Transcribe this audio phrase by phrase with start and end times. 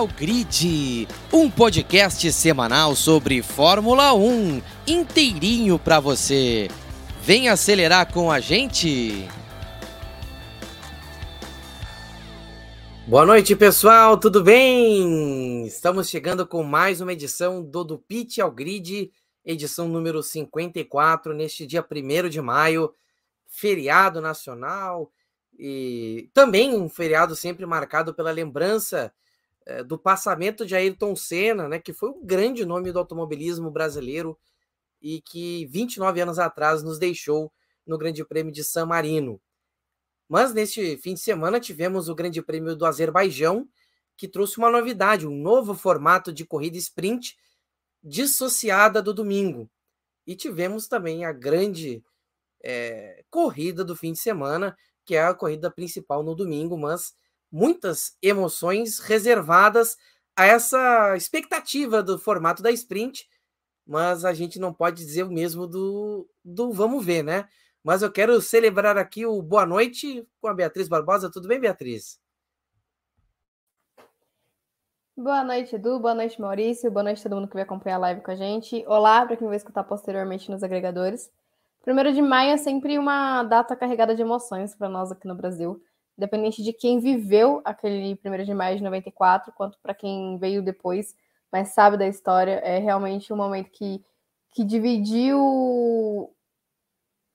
[0.00, 6.68] ao Grid, um podcast semanal sobre Fórmula 1, inteirinho para você.
[7.22, 9.28] Vem acelerar com a gente.
[13.06, 15.66] Boa noite, pessoal, tudo bem?
[15.66, 19.12] Estamos chegando com mais uma edição do Do Pit ao Grid,
[19.44, 22.94] edição número 54, neste dia 1 de maio,
[23.46, 25.12] feriado nacional
[25.58, 29.12] e também um feriado sempre marcado pela lembrança
[29.70, 34.36] é, do passamento de Ayrton Senna, né, que foi um grande nome do automobilismo brasileiro
[35.00, 37.52] e que 29 anos atrás nos deixou
[37.86, 39.40] no Grande Prêmio de San Marino.
[40.28, 43.68] Mas neste fim de semana tivemos o Grande Prêmio do Azerbaijão,
[44.16, 47.36] que trouxe uma novidade, um novo formato de corrida sprint
[48.02, 49.70] dissociada do domingo.
[50.26, 52.02] E tivemos também a grande
[52.62, 57.14] é, corrida do fim de semana, que é a corrida principal no domingo, mas
[57.50, 59.96] muitas emoções reservadas
[60.36, 63.28] a essa expectativa do formato da sprint,
[63.86, 67.48] mas a gente não pode dizer o mesmo do, do vamos ver, né?
[67.82, 71.30] Mas eu quero celebrar aqui o boa noite com a Beatriz Barbosa.
[71.30, 72.20] Tudo bem, Beatriz?
[75.16, 75.98] Boa noite, Edu.
[75.98, 76.90] Boa noite, Maurício.
[76.90, 78.84] Boa noite a todo mundo que vai acompanhar a live com a gente.
[78.86, 81.30] Olá para quem vai escutar posteriormente nos agregadores.
[81.82, 85.82] Primeiro de maio é sempre uma data carregada de emoções para nós aqui no Brasil,
[86.20, 91.16] independente de quem viveu aquele primeiro de maio de 94, quanto para quem veio depois,
[91.50, 94.04] mas sabe da história, é realmente um momento que,
[94.52, 96.30] que dividiu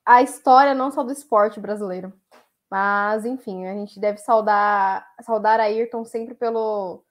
[0.06, 2.14] a história não só do esporte brasileiro.
[2.70, 7.04] Mas, enfim, a gente deve saudar, saudar a Ayrton sempre pelo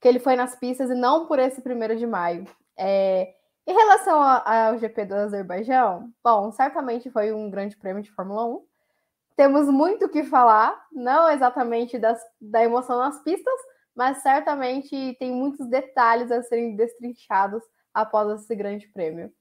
[0.00, 2.44] que ele foi nas pistas e não por esse primeiro de maio.
[2.76, 3.34] É,
[3.66, 8.69] em relação ao GP do Azerbaijão, bom, certamente foi um grande prêmio de Fórmula 1.
[9.40, 13.58] Temos muito o que falar, não exatamente das, da emoção nas pistas,
[13.96, 17.62] mas certamente tem muitos detalhes a serem destrinchados
[17.94, 19.32] após esse grande prêmio.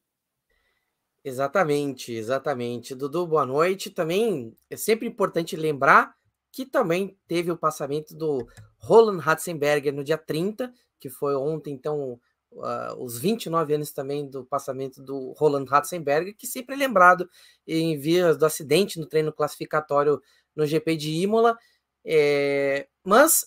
[1.21, 2.95] Exatamente, exatamente.
[2.95, 3.89] Dudu, boa noite.
[3.89, 6.15] Também é sempre importante lembrar
[6.49, 12.17] que também teve o passamento do Roland Ratzenberger no dia 30, que foi ontem, então
[12.51, 17.29] uh, os 29 anos também do passamento do Roland Ratzenberger, que sempre é lembrado
[17.67, 20.21] em via do acidente no treino classificatório
[20.55, 21.57] no GP de Imola.
[22.05, 22.87] É...
[23.03, 23.45] Mas,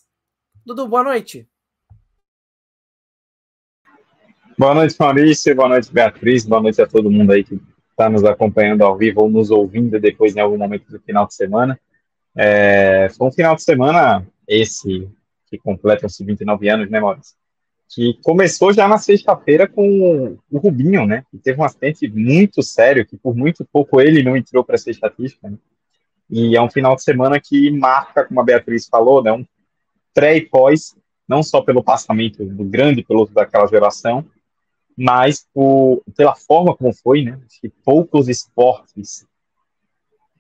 [0.65, 1.49] Dudu, boa noite.
[4.59, 5.55] Boa noite, Maurício.
[5.57, 6.45] Boa noite, Beatriz.
[6.45, 7.61] Boa noite a todo mundo aí que
[7.91, 11.35] está nos acompanhando ao vivo ou nos ouvindo depois em algum momento do final de
[11.35, 11.79] semana.
[12.37, 15.09] É, foi um final de semana esse
[15.47, 17.37] que completa-se 29 anos, né, Maurício?
[17.95, 21.25] Que começou já na sexta-feira com o Rubinho, né?
[21.31, 24.91] Que teve um acidente muito sério, que por muito pouco ele não entrou para essa
[24.91, 25.51] estatística.
[25.51, 25.59] Né?
[26.31, 29.31] E é um final de semana que marca, como a Beatriz falou, né?
[29.31, 29.45] Um
[30.15, 30.97] pré e pós,
[31.29, 34.25] não só pelo passamento do grande piloto daquela geração,
[34.97, 37.39] mas por, pela forma como foi, né?
[37.45, 39.27] Acho que poucos esportes,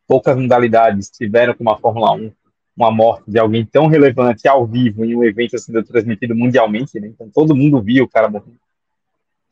[0.06, 2.32] poucas modalidades tiveram como a Fórmula 1
[2.76, 7.08] uma morte de alguém tão relevante ao vivo em um evento sendo transmitido mundialmente, né?
[7.08, 8.54] Então todo mundo viu o cara morrer.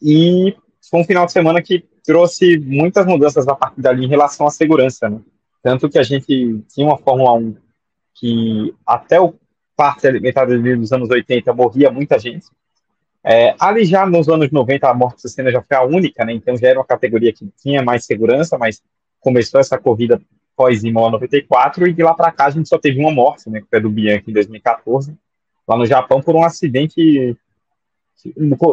[0.03, 0.57] E
[0.91, 4.51] foi um final de semana que trouxe muitas mudanças a partir dali em relação à
[4.51, 5.21] segurança, né?
[5.63, 7.57] Tanto que a gente tinha uma Fórmula 1
[8.15, 9.35] que até o
[9.77, 12.47] parte metade dos anos 80 morria muita gente.
[13.25, 16.33] É, ali já nos anos 90 a morte cena já foi a única, né?
[16.33, 18.83] Então já era uma categoria que tinha mais segurança, mas
[19.21, 20.21] começou essa corrida
[20.61, 23.63] pós Imola 94, e de lá para cá a gente só teve uma morte, né,
[23.63, 25.17] que foi do Bianchi em 2014,
[25.67, 27.35] lá no Japão, por um acidente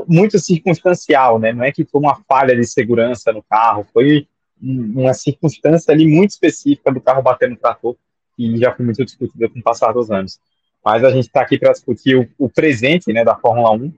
[0.05, 4.27] muito circunstancial, né, não é que foi uma falha de segurança no carro, foi
[4.61, 7.95] uma circunstância ali muito específica do carro batendo no trator,
[8.37, 10.41] e já foi muito discutida com o passar dos anos.
[10.83, 13.93] Mas a gente está aqui para discutir o, o, presente, né, da Fórmula 1,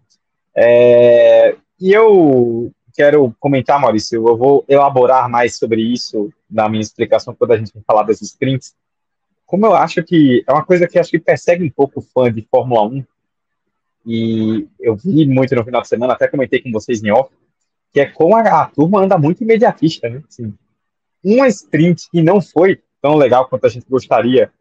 [0.56, 7.34] é, e eu quero comentar, Maurício, eu vou elaborar mais sobre isso na minha explicação
[7.34, 8.76] quando a gente falar das sprints.
[9.46, 12.30] Como eu acho que é uma coisa que acho que persegue um pouco o fã
[12.30, 13.06] de Fórmula 1,
[14.06, 17.34] e eu vi muito no final de semana, até comentei com vocês em off,
[17.94, 20.22] que é como a, a turma anda muito imediatista, né?
[20.28, 20.54] Assim,
[21.24, 24.52] uma sprint que não foi tão legal quanto a gente gostaria,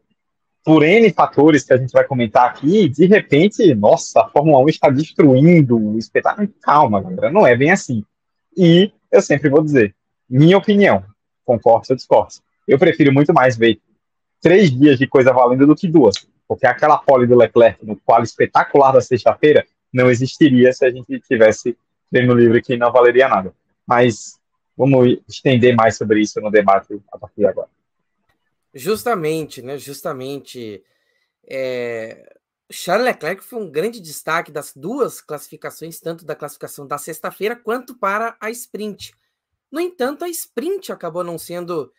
[0.63, 4.69] por N fatores que a gente vai comentar aqui, de repente, nossa, a Fórmula 1
[4.69, 6.47] está destruindo o espetáculo.
[6.61, 8.01] Calma, galera, não é bem assim.
[8.61, 9.95] E eu sempre vou dizer,
[10.29, 11.05] minha opinião,
[11.45, 12.33] concordo ou discordo.
[12.67, 13.79] Eu prefiro muito mais ver
[14.41, 18.21] três dias de coisa valendo do que duas, porque aquela pole do Leclerc no qual
[18.21, 21.77] espetacular da sexta-feira não existiria se a gente tivesse
[22.11, 23.53] treino livre que não valeria nada.
[23.87, 24.37] Mas
[24.75, 27.69] vamos estender mais sobre isso no debate a partir de agora.
[28.73, 29.77] Justamente, né?
[29.77, 30.83] Justamente.
[31.49, 32.35] É...
[32.71, 37.97] Charles Leclerc foi um grande destaque das duas classificações, tanto da classificação da sexta-feira quanto
[37.97, 39.13] para a sprint.
[39.71, 41.91] No entanto, a sprint acabou não sendo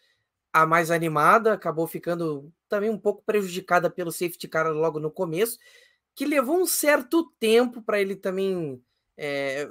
[0.53, 5.59] a mais animada, acabou ficando também um pouco prejudicada pelo safety car logo no começo,
[6.15, 8.81] que levou um certo tempo para ele também.
[9.17, 9.69] É,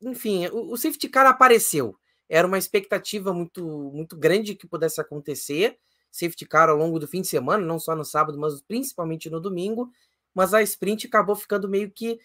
[0.00, 1.96] enfim, o, o safety car apareceu.
[2.28, 5.78] Era uma expectativa muito, muito grande que pudesse acontecer.
[6.10, 9.40] Safety car ao longo do fim de semana, não só no sábado, mas principalmente no
[9.40, 9.90] domingo
[10.34, 12.18] mas a sprint acabou ficando meio que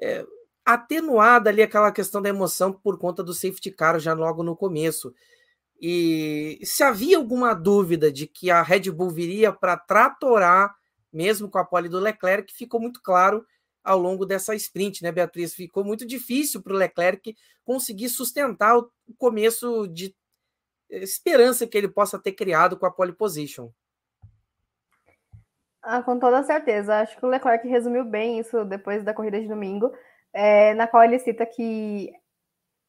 [0.00, 0.24] é,
[0.64, 5.14] atenuada ali aquela questão da emoção por conta do safety car já logo no começo.
[5.80, 10.74] E se havia alguma dúvida de que a Red Bull viria para tratorar,
[11.12, 13.44] mesmo com a pole do Leclerc, ficou muito claro
[13.82, 15.52] ao longo dessa sprint, né, Beatriz?
[15.52, 20.16] Ficou muito difícil para o Leclerc conseguir sustentar o começo de
[20.88, 23.70] esperança que ele possa ter criado com a pole position.
[25.86, 27.00] Ah, com toda certeza.
[27.00, 29.92] Acho que o Leclerc resumiu bem isso depois da corrida de domingo,
[30.32, 32.10] é, na qual ele cita que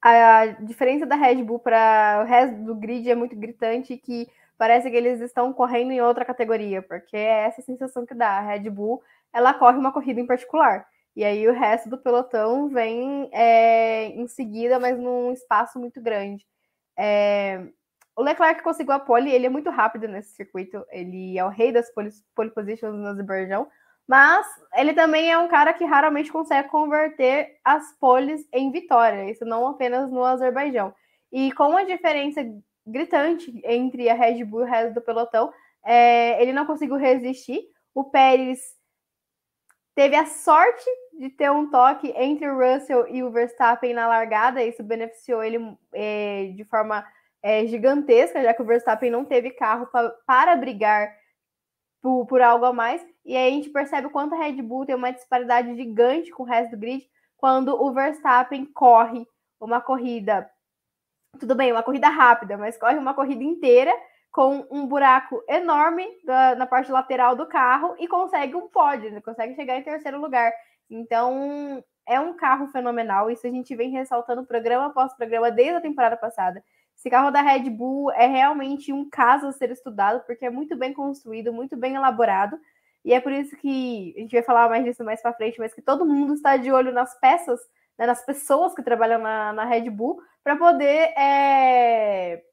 [0.02, 4.30] a diferença da Red Bull para o resto do grid é muito gritante e que
[4.58, 8.40] parece que eles estão correndo em outra categoria, porque é essa sensação que dá.
[8.40, 9.02] A Red Bull
[9.34, 10.88] ela corre uma corrida em particular.
[11.16, 16.46] E aí o resto do pelotão vem é, em seguida, mas num espaço muito grande.
[16.98, 17.62] É,
[18.16, 21.72] o Leclerc conseguiu a pole, ele é muito rápido nesse circuito, ele é o rei
[21.72, 23.68] das pole, pole positions no Azerbaijão,
[24.08, 24.46] mas
[24.76, 29.68] ele também é um cara que raramente consegue converter as poles em vitória, isso não
[29.68, 30.94] apenas no Azerbaijão.
[31.32, 32.42] E com a diferença
[32.86, 35.52] gritante entre a Red Bull e o resto do pelotão,
[35.84, 37.62] é, ele não conseguiu resistir.
[37.94, 38.60] O Pérez
[39.96, 40.86] teve a sorte
[41.18, 45.76] de ter um toque entre o Russell e o Verstappen na largada, isso beneficiou ele
[45.94, 47.06] é, de forma
[47.46, 51.16] é, gigantesca, já que o Verstappen não teve carro pra, para brigar
[52.02, 53.06] por, por, algo a mais.
[53.24, 56.42] E aí a gente percebe o quanto a Red Bull tem uma disparidade gigante com
[56.42, 57.08] o resto do grid
[57.38, 59.28] quando o Verstappen corre
[59.62, 60.50] uma corrida.
[61.40, 63.94] Tudo bem, uma corrida rápida, mas corre uma corrida inteira
[64.32, 69.22] com um buraco enorme da, na parte lateral do carro e consegue um pódio, né?
[69.22, 70.52] consegue chegar em terceiro lugar.
[70.90, 73.30] Então, é um carro fenomenal.
[73.30, 76.64] Isso a gente vem ressaltando programa após programa desde a temporada passada.
[76.98, 80.76] Esse carro da Red Bull é realmente um caso a ser estudado, porque é muito
[80.76, 82.60] bem construído, muito bem elaborado.
[83.04, 85.74] E é por isso que a gente vai falar mais disso mais para frente, mas
[85.74, 87.60] que todo mundo está de olho nas peças,
[87.98, 92.44] né, nas pessoas que trabalham na, na Red Bull, para poder é,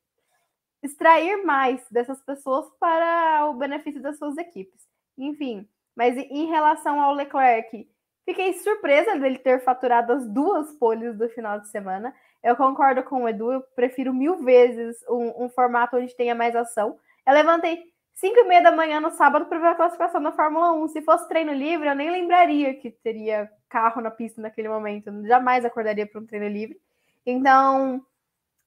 [0.83, 4.87] extrair mais dessas pessoas para o benefício das suas equipes.
[5.17, 7.89] Enfim, mas em relação ao Leclerc,
[8.25, 12.15] fiquei surpresa dele ter faturado as duas poles do final de semana.
[12.43, 16.57] Eu concordo com o Edu, eu prefiro mil vezes um, um formato onde tenha mais
[16.57, 16.99] ação.
[17.27, 17.83] Eu levantei
[18.15, 20.89] 5 e meia da manhã no sábado para ver a classificação da Fórmula 1.
[20.89, 25.09] Se fosse treino livre, eu nem lembraria que teria carro na pista naquele momento.
[25.09, 26.77] Eu jamais acordaria para um treino livre.
[27.25, 28.05] Então,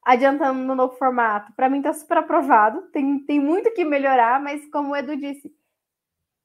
[0.03, 2.81] adiantando no novo formato, para mim está super aprovado.
[2.93, 5.53] Tem, tem muito que melhorar, mas como o Edu disse,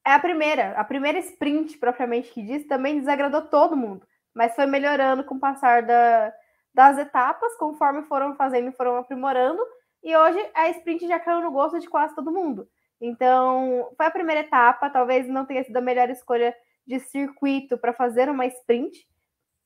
[0.05, 0.73] é a primeira.
[0.73, 4.07] A primeira sprint, propriamente que diz, também desagradou todo mundo.
[4.35, 6.33] Mas foi melhorando com o passar da,
[6.75, 9.61] das etapas, conforme foram fazendo e foram aprimorando,
[10.03, 12.69] e hoje a sprint já caiu no gosto de quase todo mundo.
[13.01, 16.55] Então, foi a primeira etapa, talvez não tenha sido a melhor escolha
[16.87, 19.07] de circuito para fazer uma sprint.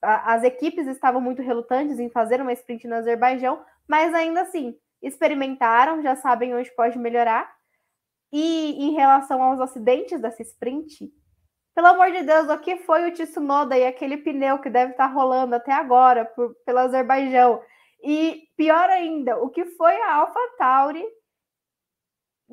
[0.03, 6.03] As equipes estavam muito relutantes em fazer uma sprint no Azerbaijão, mas ainda assim, experimentaram,
[6.03, 7.51] já sabem onde pode melhorar.
[8.33, 11.13] E em relação aos acidentes dessa sprint,
[11.75, 15.07] pelo amor de Deus, o que foi o Tsunoda e aquele pneu que deve estar
[15.07, 17.61] rolando até agora por, pelo Azerbaijão?
[18.03, 21.05] E pior ainda, o que foi a Alpha Tauri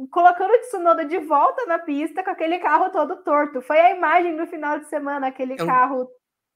[0.09, 3.61] colocando o Tsunoda de volta na pista com aquele carro todo torto.
[3.61, 5.67] Foi a imagem do final de semana, aquele é um...
[5.67, 6.09] carro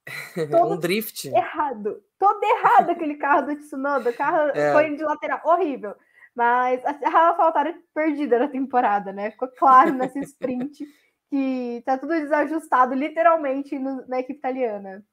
[0.49, 1.27] todo um drift.
[1.27, 2.01] Errado.
[2.17, 4.09] Todo errado aquele carro do Tsunoda.
[4.09, 4.71] O carro é.
[4.71, 5.41] foi de lateral.
[5.43, 5.95] Horrível.
[6.35, 9.31] Mas a AlphaTauri perdida na temporada, né?
[9.31, 10.85] Ficou claro nessa sprint
[11.29, 15.03] que tá tudo desajustado, literalmente, no, na equipe italiana.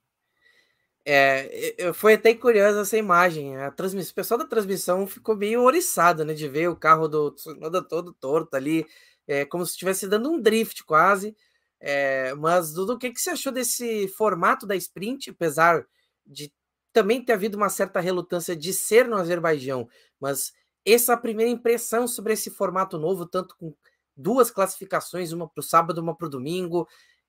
[1.04, 3.56] É, foi até curiosa essa imagem.
[3.56, 6.32] A transmissão, o pessoal da transmissão ficou meio oriçado, né?
[6.32, 8.86] De ver o carro do Tsunoda todo torto ali,
[9.26, 11.36] é, como se estivesse dando um drift quase.
[11.80, 15.84] É, mas, Dudu, o que, que você achou desse formato da sprint, apesar
[16.24, 16.52] de
[16.92, 19.88] também ter havido uma certa relutância de ser no Azerbaijão,
[20.20, 20.52] mas
[20.84, 23.74] essa primeira impressão sobre esse formato novo, tanto com
[24.16, 26.86] duas classificações, uma para o sábado, uma para o domingo,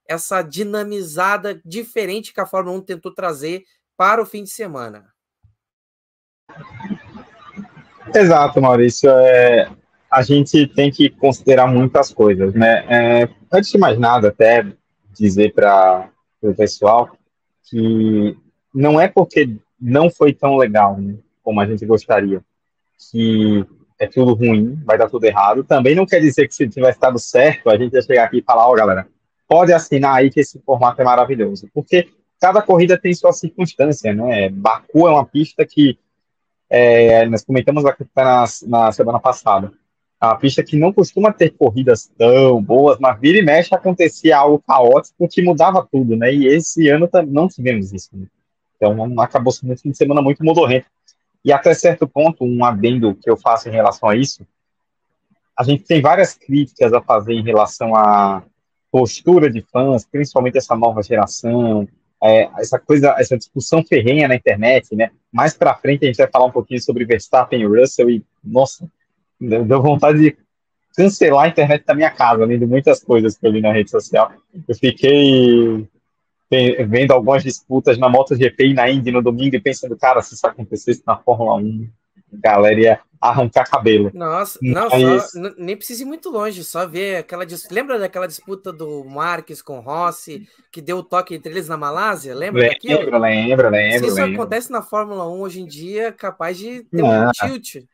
[0.08, 3.64] essa dinamizada diferente que a Fórmula 1 tentou trazer
[3.96, 5.06] para o fim de semana.
[8.14, 9.10] Exato, Maurício.
[9.10, 9.72] É,
[10.12, 12.86] a gente tem que considerar muitas coisas, né?
[12.90, 14.66] É, antes de mais nada, até
[15.12, 16.10] dizer para
[16.42, 17.18] o pessoal
[17.64, 18.38] que
[18.74, 22.44] não é porque não foi tão legal né, como a gente gostaria
[23.12, 23.66] que
[24.04, 25.64] é tudo ruim, vai dar tudo errado.
[25.64, 28.44] Também não quer dizer que se tivesse dado certo, a gente ia chegar aqui e
[28.44, 29.08] falar, ó, oh, galera,
[29.48, 31.70] pode assinar aí que esse formato é maravilhoso.
[31.74, 34.50] Porque cada corrida tem sua circunstância, né?
[34.50, 35.98] Baku é uma pista que
[36.70, 39.72] é, nós comentamos na, na semana passada.
[40.22, 44.64] Uma pista que não costuma ter corridas tão boas, mas vira e mexe acontecia algo
[44.66, 46.34] caótico que mudava tudo, né?
[46.34, 48.10] E esse ano não tivemos isso.
[48.14, 48.26] Né?
[48.76, 50.88] Então acabou sendo um fim de semana muito modorrento.
[51.44, 54.46] E até certo ponto, um adendo que eu faço em relação a isso,
[55.58, 58.44] a gente tem várias críticas a fazer em relação à
[58.92, 61.88] postura de fãs, principalmente essa nova geração,
[62.24, 65.12] é, essa coisa, essa discussão ferrenha na internet, né?
[65.32, 68.88] Mais para frente a gente vai falar um pouquinho sobre Verstappen e Russell e, nossa,
[69.40, 70.38] deu vontade de
[70.96, 73.90] cancelar a internet da minha casa, além de muitas coisas que eu li na rede
[73.90, 74.32] social.
[74.68, 75.88] Eu fiquei
[76.88, 80.46] vendo algumas disputas na MotoGP e na Indy no domingo e pensando, cara, se isso
[80.46, 81.88] acontecesse na Fórmula 1,
[82.34, 84.12] a galera ia arrancar cabelo.
[84.14, 85.32] Nossa, não, Mas...
[85.32, 89.80] só, nem precisa ir muito longe, só ver aquela Lembra daquela disputa do Marques com
[89.80, 92.36] Rossi, que deu o toque entre eles na Malásia?
[92.36, 93.00] Lembra lembro, daquilo?
[93.00, 94.00] Lembro, lembro, lembro.
[94.00, 94.42] Se isso lembro.
[94.42, 97.30] acontece na Fórmula 1 hoje em dia, capaz de ter não.
[97.30, 97.86] um tilt.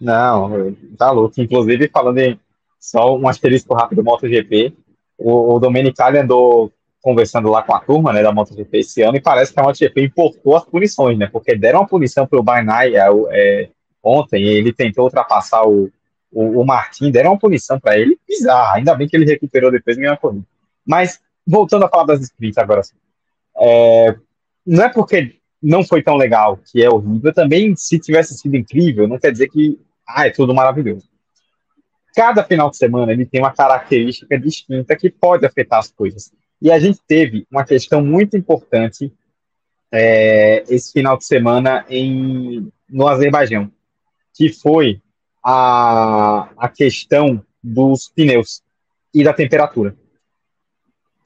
[0.00, 1.34] Não, tá louco.
[1.40, 2.38] Inclusive, falando em
[2.78, 4.72] só um asterisco rápido do MotoGP,
[5.18, 9.20] o, o Domenicali andou conversando lá com a turma né, da MotoGP esse ano e
[9.20, 11.26] parece que a MotoGP importou as punições, né?
[11.26, 13.68] Porque deram uma punição para o Bainai é, é,
[14.02, 15.90] ontem ele tentou ultrapassar o,
[16.30, 18.76] o, o Martin, deram uma punição para ele bizarra.
[18.76, 20.44] Ainda bem que ele recuperou depois e ganhou corrida.
[20.86, 22.82] Mas, voltando a falar das inscritas agora,
[23.58, 24.16] é,
[24.66, 29.06] não é porque não foi tão legal que é horrível, também se tivesse sido incrível,
[29.06, 29.78] não quer dizer que
[30.08, 31.09] ah, é tudo maravilhoso.
[32.14, 36.32] Cada final de semana ele tem uma característica distinta que pode afetar as coisas.
[36.60, 39.12] E a gente teve uma questão muito importante
[39.92, 43.70] é, esse final de semana em, no Azerbaijão,
[44.34, 45.00] que foi
[45.44, 48.62] a, a questão dos pneus
[49.12, 49.96] e da temperatura.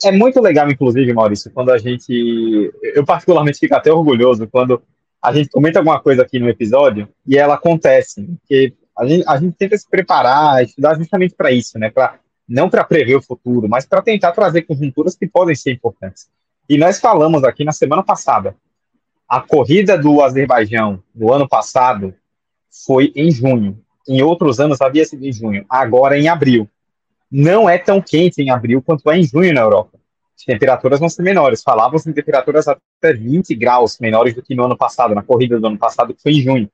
[0.04, 2.72] É muito legal, inclusive, Maurício, quando a gente.
[2.82, 4.82] Eu, particularmente, fico até orgulhoso quando
[5.22, 8.22] a gente comenta alguma coisa aqui no episódio e ela acontece.
[8.40, 11.90] Porque a gente, a gente tenta se preparar, estudar justamente para isso, né?
[11.90, 16.28] Para não para prever o futuro, mas para tentar trazer conjunturas que podem ser importantes.
[16.68, 18.54] E nós falamos aqui na semana passada,
[19.28, 22.14] a corrida do Azerbaijão do ano passado
[22.86, 23.80] foi em junho.
[24.06, 26.68] Em outros anos havia sido em junho, agora em abril.
[27.30, 29.98] Não é tão quente em abril quanto é em junho na Europa.
[30.36, 31.62] As temperaturas vão ser menores.
[31.62, 35.66] Falávamos em temperaturas até 20 graus menores do que no ano passado, na corrida do
[35.66, 36.70] ano passado, que foi em junho.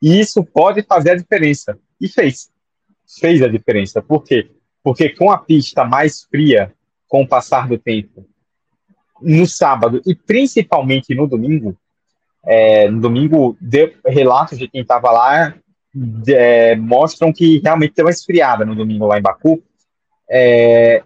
[0.00, 1.78] E isso pode fazer a diferença.
[2.00, 2.50] E fez.
[3.20, 4.02] Fez a diferença.
[4.02, 4.50] Por quê?
[4.82, 6.72] Porque com a pista mais fria,
[7.08, 8.26] com o passar do tempo,
[9.20, 11.76] no sábado e principalmente no domingo,
[12.44, 15.54] é, no domingo, de, relatos de quem estava lá
[15.92, 19.62] de, é, mostram que realmente deu uma esfriada no domingo lá em Baku,
[20.30, 21.02] é,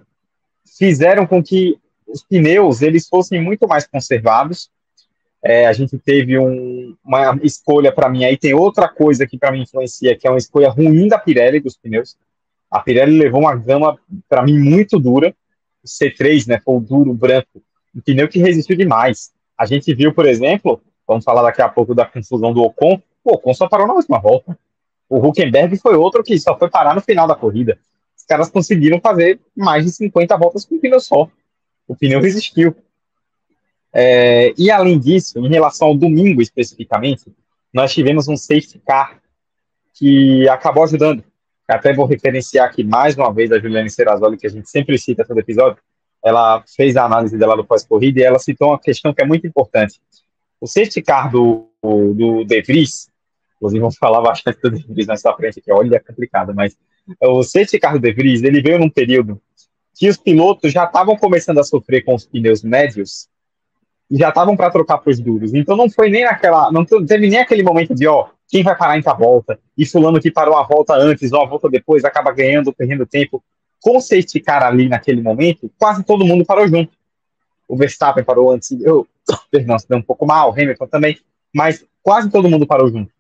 [0.76, 4.70] fizeram com que os pneus eles fossem muito mais conservados.
[5.44, 9.50] É, a gente teve um, uma escolha para mim aí tem outra coisa que para
[9.50, 12.16] mim influencia que é uma escolha ruim da Pirelli dos pneus
[12.72, 15.34] a Pirelli levou uma gama, para mim, muito dura.
[15.84, 17.62] O C3, né, foi o duro, branco.
[17.94, 19.30] Um pneu que resistiu demais.
[19.58, 22.98] A gente viu, por exemplo, vamos falar daqui a pouco da confusão do Ocon.
[23.22, 24.58] O Ocon só parou na última volta.
[25.06, 27.78] O Huckenberg foi outro que só foi parar no final da corrida.
[28.16, 31.28] Os caras conseguiram fazer mais de 50 voltas com o pneu só.
[31.86, 32.74] O pneu resistiu.
[33.94, 37.24] É, e além disso, em relação ao domingo especificamente,
[37.72, 39.20] nós tivemos um safety car
[39.94, 41.22] que acabou ajudando.
[41.68, 45.24] Até vou referenciar aqui mais uma vez a Juliane Serrazoli, que a gente sempre cita
[45.24, 45.78] todo episódio.
[46.24, 49.46] Ela fez a análise dela do pós-corrida e ela citou uma questão que é muito
[49.46, 50.00] importante.
[50.60, 53.08] O safety car do, do De Vries,
[53.56, 56.76] inclusive vamos falar bastante do De Vries nessa frente aqui, olha, é complicado, mas
[57.20, 59.40] o safety car do De Vries, ele veio num período
[59.94, 63.28] que os pilotos já estavam começando a sofrer com os pneus médios
[64.18, 65.54] já estavam para trocar para os duros.
[65.54, 68.98] Então não foi nem naquela, não teve nem aquele momento de, ó, quem vai parar
[68.98, 72.32] em tal volta, e fulano que parou a volta antes ou a volta depois acaba
[72.32, 73.42] ganhando, perdendo tempo.
[73.80, 76.92] Com o safety car ali naquele momento, quase todo mundo parou junto.
[77.66, 79.06] O Verstappen parou antes, eu,
[79.50, 81.18] perdão, se deu um pouco mal, o Hamilton também,
[81.52, 83.10] mas quase todo mundo parou junto.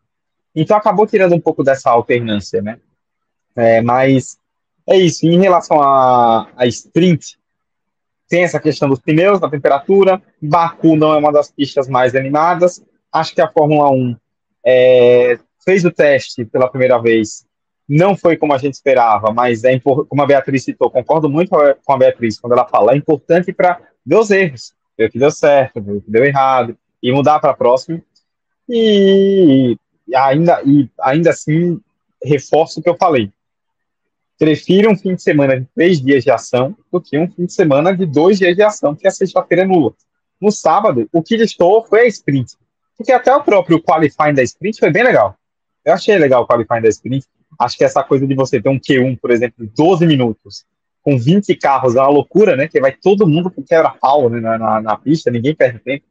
[0.54, 2.78] Então acabou tirando um pouco dessa alternância, né?
[3.56, 4.36] É, mas
[4.86, 5.26] é isso.
[5.26, 7.38] Em relação a, a sprint,
[8.32, 10.22] tem essa questão dos pneus, da temperatura.
[10.40, 12.82] Baku não é uma das pistas mais animadas.
[13.12, 14.16] Acho que a Fórmula 1
[14.64, 17.44] é, fez o teste pela primeira vez
[17.86, 21.92] não foi como a gente esperava, mas é como a Beatriz citou, concordo muito com
[21.92, 25.30] a Beatriz quando ela fala, é importante para ver os erros, ver o que deu
[25.30, 28.00] certo, ver o que deu errado, e mudar para a próxima.
[28.66, 29.76] E,
[30.08, 31.78] e, ainda, e ainda assim,
[32.24, 33.30] reforço o que eu falei.
[34.42, 37.52] Prefiro um fim de semana de três dias de ação do que um fim de
[37.52, 39.94] semana de dois dias de ação, porque a sexta-feira é nula.
[40.40, 42.56] No sábado, o que estou foi a sprint.
[42.98, 45.36] Porque até o próprio qualifying da sprint foi bem legal.
[45.84, 47.24] Eu achei legal o qualifying da sprint.
[47.56, 50.64] Acho que essa coisa de você ter um Q1, por exemplo, 12 minutos,
[51.02, 52.66] com 20 carros, é uma loucura, né?
[52.66, 56.04] Que vai todo mundo pro quebra-pau né, na, na, na, pista, ninguém perde tempo.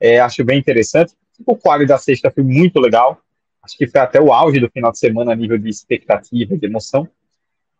[0.00, 1.12] É, acho bem interessante.
[1.46, 3.20] O quali da sexta foi muito legal.
[3.62, 6.66] Acho que foi até o auge do final de semana a nível de expectativa, de
[6.66, 7.08] emoção.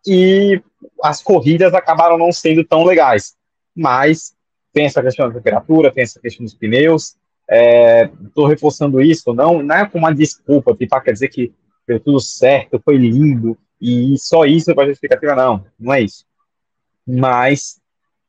[0.06, 0.62] E
[1.02, 3.34] as corridas acabaram não sendo tão legais.
[3.74, 4.34] Mas
[4.72, 7.16] tem essa questão da temperatura, tem essa questão dos pneus.
[8.26, 11.54] Estou é, reforçando isso, não, não é com uma desculpa, tipo, quer dizer que
[11.86, 16.24] deu tudo certo, foi lindo, e só isso vai justificativa, não, não é isso.
[17.06, 17.80] Mas,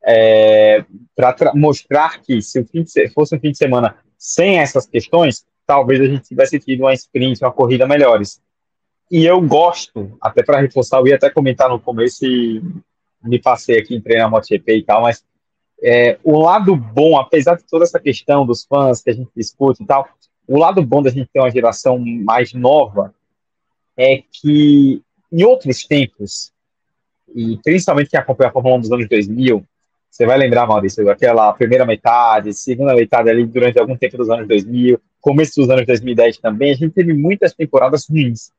[0.06, 4.86] é, para mostrar que se o fim de, fosse um fim de semana sem essas
[4.86, 8.40] questões, talvez a gente tivesse tido uma sprint, uma corrida melhores.
[9.10, 12.62] E eu gosto, até para reforçar, eu ia até comentar no começo e
[13.24, 15.24] me passei aqui em treinar MotoGP e tal, mas
[15.82, 19.84] é, o lado bom, apesar de toda essa questão dos fãs que a gente discute
[19.84, 20.08] e tal,
[20.48, 23.14] o lado bom da gente ter uma geração mais nova
[23.96, 26.52] é que em outros tempos,
[27.36, 29.64] e principalmente quem acompanha a Fórmula 1 dos anos 2000,
[30.10, 34.48] você vai lembrar, Maurício, aquela primeira metade, segunda metade ali durante algum tempo dos anos
[34.48, 38.52] 2000, começo dos anos 2010 também, a gente teve muitas temporadas ruins.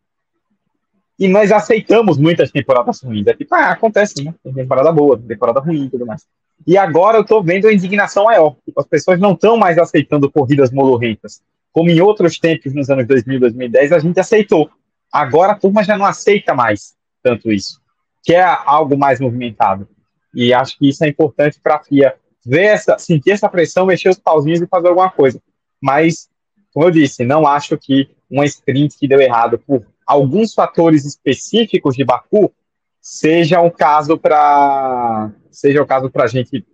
[1.19, 3.27] E nós aceitamos muitas temporadas ruins.
[3.27, 4.35] É tipo, ah, acontece, né?
[4.43, 6.25] Tem temporada boa, temporada ruim e tudo mais.
[6.67, 8.57] E agora eu tô vendo a indignação maior.
[8.65, 11.43] Tipo, as pessoas não estão mais aceitando corridas molorrentas.
[11.73, 14.71] Como em outros tempos, nos anos 2000, 2010, a gente aceitou.
[15.13, 17.81] Agora a turma já não aceita mais tanto isso.
[18.25, 19.89] Quer é algo mais movimentado.
[20.35, 24.09] E acho que isso é importante para a FIA ver essa, sentir essa pressão, mexer
[24.09, 25.41] os pauzinhos e fazer alguma coisa.
[25.81, 26.29] Mas,
[26.73, 31.95] como eu disse, não acho que uma sprint que deu errado por alguns fatores específicos
[31.95, 32.51] de Baku
[32.99, 36.65] seja um caso para seja o caso para a gente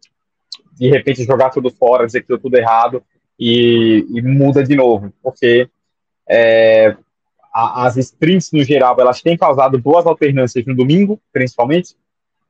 [0.73, 3.03] de repente jogar tudo fora, dizer que deu tudo errado
[3.39, 5.69] e, e muda de novo, porque
[6.29, 6.97] é,
[7.53, 11.97] a, as sprints no geral elas têm causado boas alternâncias no domingo, principalmente,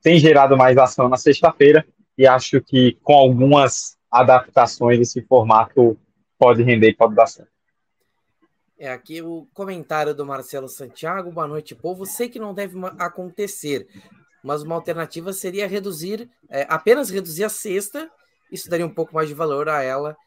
[0.03, 1.85] tem gerado mais ação na sexta-feira
[2.17, 5.97] e acho que com algumas adaptações esse formato
[6.37, 7.54] pode render e pode dar certo.
[8.77, 11.31] É aqui o comentário do Marcelo Santiago.
[11.31, 12.05] Boa noite, povo.
[12.05, 13.87] Sei que não deve acontecer,
[14.43, 18.11] mas uma alternativa seria reduzir, é, apenas reduzir a cesta.
[18.51, 20.17] Isso daria um pouco mais de valor a ela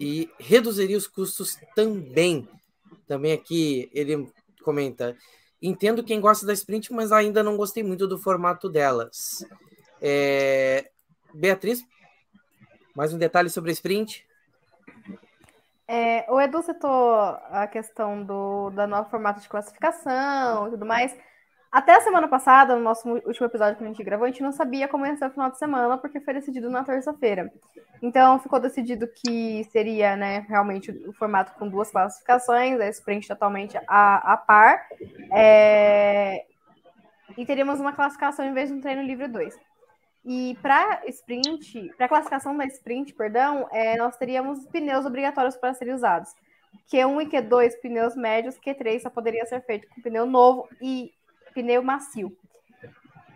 [0.00, 2.48] e reduziria os custos também.
[3.06, 4.28] Também aqui ele
[4.64, 5.16] comenta:
[5.62, 9.46] entendo quem gosta da sprint, mas ainda não gostei muito do formato delas.
[10.00, 10.90] É,
[11.32, 11.84] Beatriz,
[12.96, 14.26] mais um detalhe sobre a sprint?
[15.86, 17.14] É, o Edu citou
[17.50, 21.16] a questão do, do novo formato de classificação e tudo mais.
[21.72, 24.52] Até a semana passada, no nosso último episódio que a gente gravou, a gente não
[24.52, 27.50] sabia como ia ser o final de semana, porque foi decidido na terça-feira.
[28.02, 33.78] Então, ficou decidido que seria né, realmente o formato com duas classificações, a sprint totalmente
[33.88, 34.86] a, a par.
[35.32, 36.44] É...
[37.38, 39.58] E teríamos uma classificação em vez de um treino livre 2.
[40.24, 45.94] E para sprint, para classificação da sprint, perdão, é, nós teríamos pneus obrigatórios para serem
[45.94, 46.32] usados.
[46.90, 51.12] Q1 e Q2, pneus médios, Q3 só poderia ser feito com pneu novo e
[51.54, 52.36] pneu macio.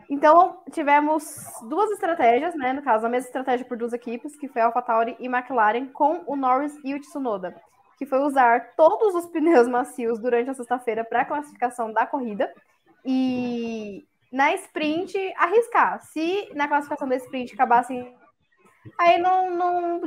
[0.09, 1.25] Então, tivemos
[1.69, 2.73] duas estratégias, né?
[2.73, 6.37] No caso, a mesma estratégia por duas equipes, que foi AlphaTauri e McLaren, com o
[6.37, 7.61] Norris e o Tsunoda,
[7.99, 12.53] que foi usar todos os pneus macios durante a sexta-feira para a classificação da corrida.
[13.05, 16.01] E na sprint arriscar.
[16.03, 17.95] Se na classificação da sprint acabasse,
[18.99, 20.01] aí não, não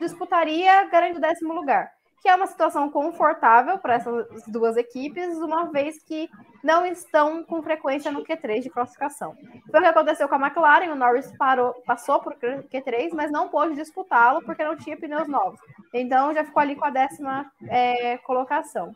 [0.00, 1.90] disputaria garante o décimo lugar.
[2.22, 6.28] Que é uma situação confortável para essas duas equipes, uma vez que
[6.62, 9.36] não estão com frequência no Q3 de classificação.
[9.70, 13.50] Foi o que aconteceu com a McLaren, o Norris parou, passou por Q3, mas não
[13.50, 15.60] pôde disputá-lo porque não tinha pneus novos.
[15.92, 18.94] Então já ficou ali com a décima é, colocação.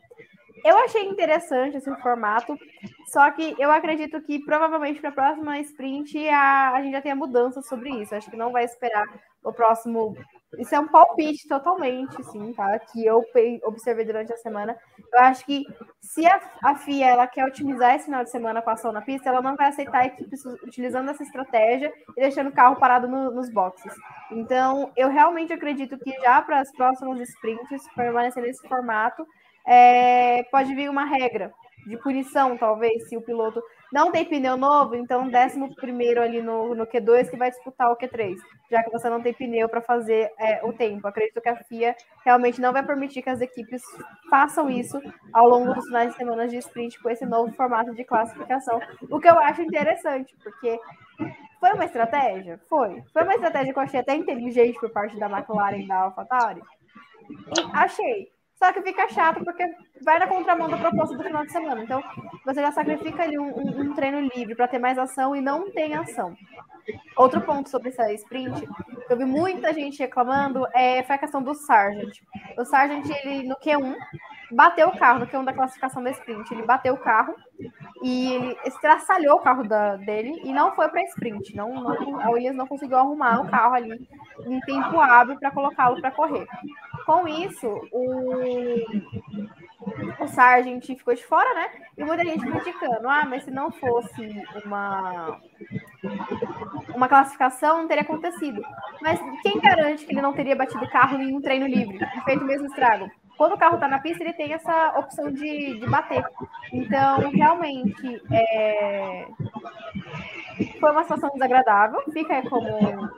[0.63, 2.57] Eu achei interessante esse formato,
[3.07, 7.15] só que eu acredito que provavelmente para a próxima sprint a, a gente já tenha
[7.15, 8.15] mudança sobre isso.
[8.15, 9.05] Acho que não vai esperar
[9.43, 10.15] o próximo.
[10.57, 12.79] Isso é um palpite totalmente, sim, tá?
[12.79, 13.23] Que eu
[13.63, 14.75] observei durante a semana.
[15.13, 15.63] Eu acho que
[16.01, 19.01] se a, a FIA ela quer otimizar esse final de semana com a ação na
[19.01, 23.31] pista, ela não vai aceitar equipes utilizando essa estratégia e deixando o carro parado no,
[23.31, 23.93] nos boxes.
[24.31, 29.25] Então, eu realmente acredito que já para as próximas sprints, permanecer nesse formato,
[29.67, 31.51] é, pode vir uma regra
[31.85, 36.75] de punição, talvez, se o piloto não tem pneu novo, então décimo primeiro ali no,
[36.75, 38.35] no Q2 que vai disputar o Q3,
[38.69, 41.07] já que você não tem pneu para fazer é, o tempo.
[41.07, 43.81] Acredito que a FIA realmente não vai permitir que as equipes
[44.29, 45.01] façam isso
[45.33, 49.19] ao longo dos finais de semana de sprint com esse novo formato de classificação, o
[49.19, 50.79] que eu acho interessante, porque
[51.59, 52.59] foi uma estratégia?
[52.69, 53.03] Foi.
[53.11, 56.61] Foi uma estratégia que eu achei até inteligente por parte da McLaren e da AlphaTauri?
[57.73, 58.31] Achei.
[58.59, 59.65] Só que fica chato porque
[60.03, 61.81] vai na contramão da proposta do final de semana.
[61.81, 62.03] Então,
[62.45, 65.71] você já sacrifica ali um, um, um treino livre para ter mais ação e não
[65.71, 66.35] tem ação.
[67.15, 68.67] Outro ponto sobre essa sprint,
[69.09, 72.19] eu vi muita gente reclamando, é, foi a questão do Sargent.
[72.57, 73.95] O Sargent, ele no Q1,
[74.51, 77.35] bateu o carro, no Q1 da classificação da sprint, ele bateu o carro
[78.03, 81.55] e ele estraçalhou o carro da, dele e não foi para sprint.
[81.55, 84.09] Não, não, a Williams não conseguiu arrumar o carro ali
[84.45, 86.47] em tempo hábil para colocá-lo para correr.
[87.09, 88.75] Com isso, o,
[90.19, 91.71] o Sargent ficou de fora, né?
[91.97, 93.09] E muita gente criticando.
[93.09, 95.41] Ah, mas se não fosse uma,
[96.93, 98.61] uma classificação, não teria acontecido.
[99.01, 102.21] Mas quem garante que ele não teria batido o carro em um treino livre e
[102.21, 103.09] feito o mesmo estrago?
[103.39, 106.21] quando o carro está na pista, ele tem essa opção de, de bater.
[106.73, 109.25] Então, realmente, é...
[110.79, 112.67] foi uma situação desagradável, fica como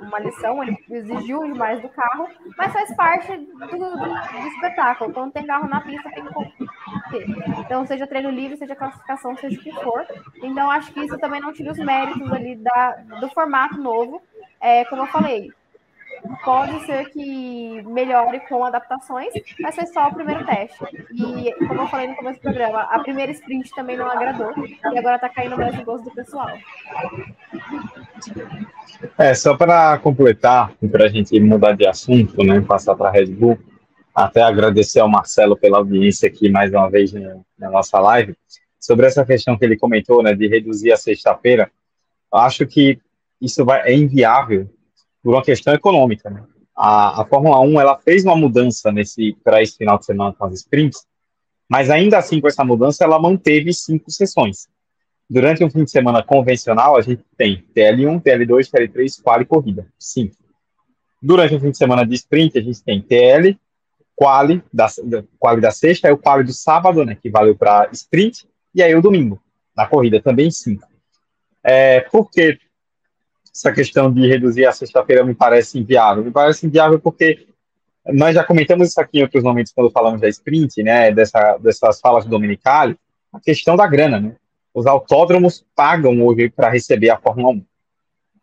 [0.01, 2.27] uma lição, ele exigiu demais do carro,
[2.57, 5.13] mas faz parte do, do, espetáculo.
[5.13, 7.61] Quando tem carro na pista, tem que.
[7.61, 10.05] Então, seja treino livre, seja classificação, seja o que for.
[10.41, 14.21] Então, acho que isso também não tira os méritos ali da, do formato novo.
[14.59, 15.51] É, como eu falei,
[16.43, 20.77] pode ser que melhore com adaptações, mas foi só o primeiro teste.
[21.13, 24.97] E, como eu falei no começo do programa, a primeira sprint também não agradou, e
[24.97, 26.49] agora tá caindo mais no gosto do pessoal.
[29.17, 33.27] É, só para completar, para a gente mudar de assunto, né, passar para a Red
[33.27, 33.57] Bull,
[34.13, 37.13] até agradecer ao Marcelo pela audiência aqui mais uma vez
[37.57, 38.35] na nossa live,
[38.79, 41.71] sobre essa questão que ele comentou, né, de reduzir a sexta-feira,
[42.31, 42.99] acho que
[43.39, 44.69] isso vai, é inviável
[45.23, 46.29] por uma questão econômica.
[46.29, 46.43] Né?
[46.75, 50.45] A, a Fórmula 1 ela fez uma mudança nesse para esse final de semana com
[50.45, 51.05] as sprints,
[51.69, 54.67] mas ainda assim com essa mudança ela manteve cinco sessões.
[55.29, 59.87] Durante um fim de semana convencional a gente tem TL1, TL2, TL3, quali e corrida,
[59.97, 60.35] cinco.
[61.21, 63.57] Durante um fim de semana de sprint a gente tem TL,
[64.15, 64.87] quali da,
[65.39, 68.93] quali da sexta, é o quali do sábado, né, que valeu para sprint, e aí
[68.93, 69.41] o domingo,
[69.75, 70.87] na corrida também cinco.
[71.63, 72.59] É, por que
[73.53, 76.23] essa questão de reduzir a sexta-feira me parece inviável.
[76.23, 77.47] Me parece inviável porque
[78.07, 81.99] nós já comentamos isso aqui em outros momentos quando falamos da sprint, né, dessa, dessas
[81.99, 82.95] falas do Dominicali,
[83.31, 84.35] a questão da grana, né?
[84.73, 87.65] Os autódromos pagam hoje para receber a Fórmula 1.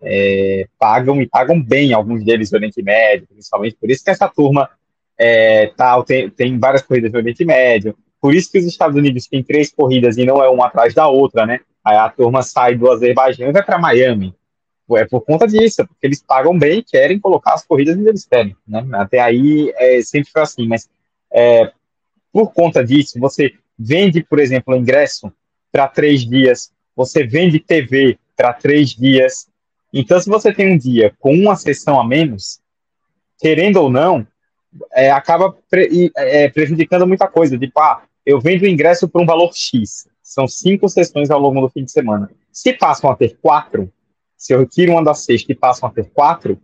[0.00, 3.76] É, pagam e pagam bem, alguns deles do Oriente Médio, principalmente.
[3.76, 4.68] Por isso que essa turma
[5.18, 7.96] é, tal, tem, tem várias corridas do Oriente Médio.
[8.20, 11.08] Por isso que os Estados Unidos têm três corridas e não é uma atrás da
[11.08, 11.60] outra, né?
[11.84, 14.34] Aí a turma sai do Azerbaijão e vai para Miami
[14.96, 18.24] é por conta disso, porque eles pagam bem e querem colocar as corridas onde eles
[18.24, 18.86] querem, né?
[18.94, 20.88] Até aí é, sempre foi assim, mas
[21.32, 21.70] é,
[22.32, 25.32] por conta disso, você vende, por exemplo, ingresso
[25.70, 29.48] para três dias, você vende TV para três dias.
[29.92, 32.60] Então, se você tem um dia com uma sessão a menos,
[33.38, 34.26] querendo ou não,
[34.92, 37.58] é, acaba pre, é, prejudicando muita coisa.
[37.58, 40.08] Tipo, ah, eu vendo ingresso por um valor X.
[40.22, 42.30] São cinco sessões ao longo do fim de semana.
[42.52, 43.90] Se passam a ter quatro,
[44.38, 46.58] se eu retiro uma da sexta e passo a ter quatro,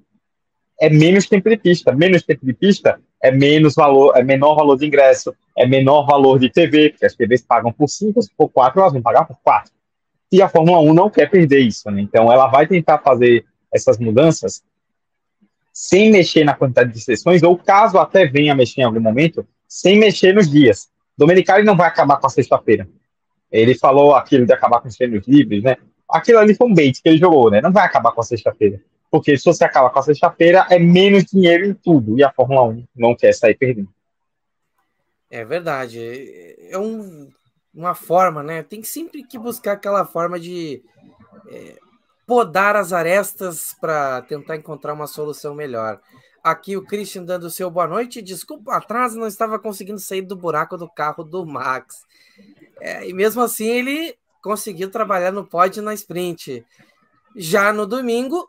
[0.81, 1.93] é menos tempo de pista.
[1.93, 6.39] Menos tempo de pista é menos valor, é menor valor de ingresso, é menor valor
[6.39, 9.37] de TV, porque as TVs pagam por cinco, se for quatro, elas vão pagar por
[9.43, 9.73] quatro.
[10.31, 12.01] E a Fórmula 1 não quer perder isso, né?
[12.01, 14.63] Então ela vai tentar fazer essas mudanças
[15.73, 19.99] sem mexer na quantidade de sessões, ou caso até venha mexer em algum momento, sem
[19.99, 20.89] mexer nos dias.
[21.19, 22.89] Domenicali não vai acabar com a sexta-feira.
[23.51, 25.77] Ele falou aquilo de acabar com os treinos livres, né?
[26.09, 27.61] Aquilo ali foi um bait que ele jogou, né?
[27.61, 28.81] Não vai acabar com a sexta-feira.
[29.11, 32.19] Porque se você acaba com a sexta-feira, é menos dinheiro em tudo.
[32.19, 33.89] E a Fórmula 1 não quer sair perdendo.
[35.31, 36.01] É verdade.
[36.69, 37.31] É um,
[37.73, 38.63] uma forma, né?
[38.63, 40.83] Tem sempre que buscar aquela forma de
[41.49, 41.77] é,
[42.27, 46.01] podar as arestas para tentar encontrar uma solução melhor.
[46.43, 48.21] Aqui o Christian dando o seu boa noite.
[48.21, 52.05] Desculpa, atrás não estava conseguindo sair do buraco do carro do Max.
[52.81, 56.63] É, e mesmo assim ele conseguiu trabalhar no pódio na sprint.
[57.35, 58.47] Já no domingo,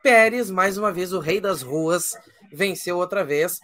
[0.00, 2.16] Pérez, mais uma vez o rei das ruas,
[2.52, 3.58] venceu outra vez,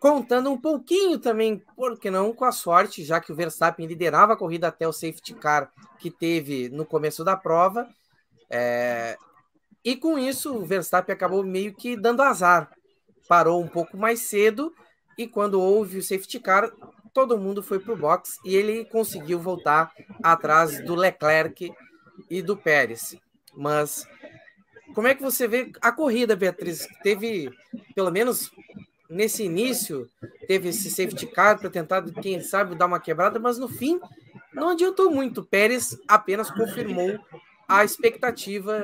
[0.00, 4.32] contando um pouquinho também, por que não, com a sorte, já que o Verstappen liderava
[4.32, 7.88] a corrida até o safety car que teve no começo da prova.
[8.50, 9.16] É...
[9.84, 12.68] E com isso, o Verstappen acabou meio que dando azar.
[13.28, 14.74] Parou um pouco mais cedo
[15.16, 16.68] e quando houve o safety car,
[17.16, 19.90] todo mundo foi para o box e ele conseguiu voltar
[20.22, 21.72] atrás do Leclerc
[22.28, 23.16] e do Pérez.
[23.56, 24.06] Mas
[24.94, 26.86] como é que você vê a corrida, Beatriz?
[27.02, 27.50] Teve,
[27.94, 28.52] pelo menos
[29.08, 30.06] nesse início,
[30.46, 33.98] teve esse safety car para tentar, quem sabe, dar uma quebrada, mas no fim
[34.52, 35.42] não adiantou muito.
[35.42, 37.18] Pérez apenas confirmou
[37.66, 38.78] a expectativa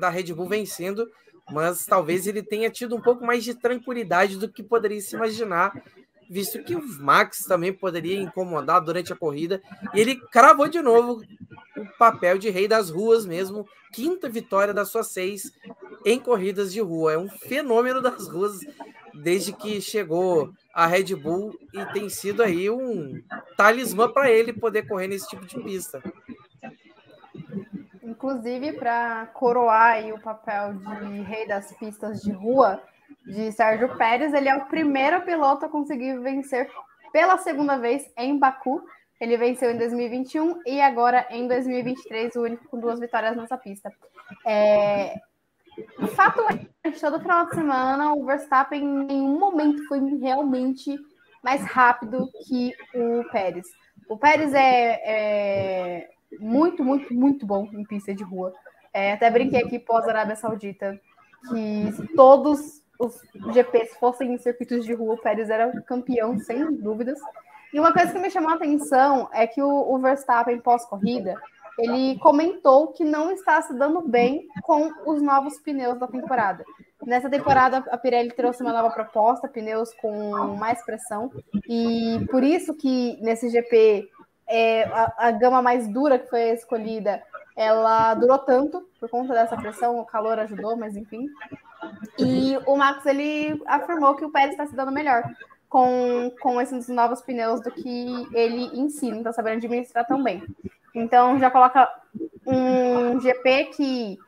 [0.00, 1.08] da Red Bull vencendo,
[1.52, 5.72] mas talvez ele tenha tido um pouco mais de tranquilidade do que poderia se imaginar
[6.28, 9.62] visto que o Max também poderia incomodar durante a corrida.
[9.94, 11.22] E ele cravou de novo
[11.76, 13.66] o papel de rei das ruas mesmo.
[13.92, 15.52] Quinta vitória das suas seis
[16.04, 17.12] em corridas de rua.
[17.12, 18.60] É um fenômeno das ruas
[19.14, 23.22] desde que chegou a Red Bull e tem sido aí um
[23.56, 26.02] talismã para ele poder correr nesse tipo de pista.
[28.02, 32.82] Inclusive, para coroar o papel de rei das pistas de rua,
[33.26, 34.32] de Sérgio Pérez.
[34.32, 36.70] Ele é o primeiro piloto a conseguir vencer
[37.12, 38.82] pela segunda vez em Baku.
[39.20, 43.92] Ele venceu em 2021 e agora em 2023, o único com duas vitórias nessa pista.
[44.46, 45.14] É...
[45.98, 46.40] O fato
[46.84, 50.96] é que todo final de semana o Verstappen em nenhum momento foi realmente
[51.42, 53.66] mais rápido que o Pérez.
[54.08, 56.10] O Pérez é, é
[56.40, 58.54] muito, muito, muito bom em pista de rua.
[58.92, 60.98] É, até brinquei aqui pós-Arábia Saudita
[61.50, 63.20] que todos os
[63.52, 67.18] GPs fossem em circuitos de rua, o Pérez era campeão, sem dúvidas.
[67.72, 71.34] E uma coisa que me chamou a atenção é que o, o Verstappen, pós-corrida,
[71.78, 76.64] ele comentou que não está se dando bem com os novos pneus da temporada.
[77.04, 81.30] Nessa temporada, a Pirelli trouxe uma nova proposta, pneus com mais pressão,
[81.68, 84.08] e por isso que nesse GP
[84.48, 87.22] é, a, a gama mais dura que foi escolhida,
[87.54, 91.26] ela durou tanto por conta dessa pressão, o calor ajudou, mas enfim.
[92.18, 95.22] E o Max ele afirmou que o Pérez está se dando melhor
[95.68, 100.22] com, com esses novos pneus do que ele em si, não está sabendo administrar tão
[100.22, 100.42] bem.
[100.94, 101.88] Então já coloca
[102.46, 104.18] um GP que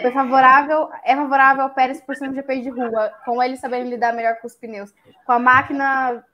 [0.00, 3.88] foi favorável, é favorável ao Pérez por ser um GP de rua, com ele sabendo
[3.88, 4.92] lidar melhor com os pneus,
[5.26, 6.24] com a máquina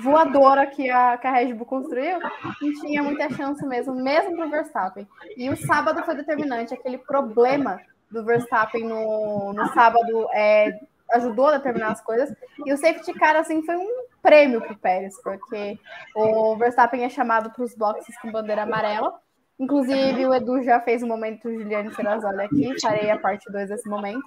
[0.00, 4.46] voadora que a, que a Red Bull construiu, não tinha muita chance mesmo, mesmo para
[4.46, 5.08] o Verstappen.
[5.36, 7.80] E o sábado foi determinante, aquele problema
[8.12, 10.78] do Verstappen no, no sábado é,
[11.14, 12.34] ajudou a determinar as coisas.
[12.64, 15.78] E o safety car, assim, foi um prêmio para o Pérez, porque
[16.14, 19.14] o Verstappen é chamado para os boxes com bandeira amarela.
[19.58, 23.88] Inclusive, o Edu já fez um momento Juliane Serrazoli aqui, farei a parte 2 desse
[23.88, 24.22] momento.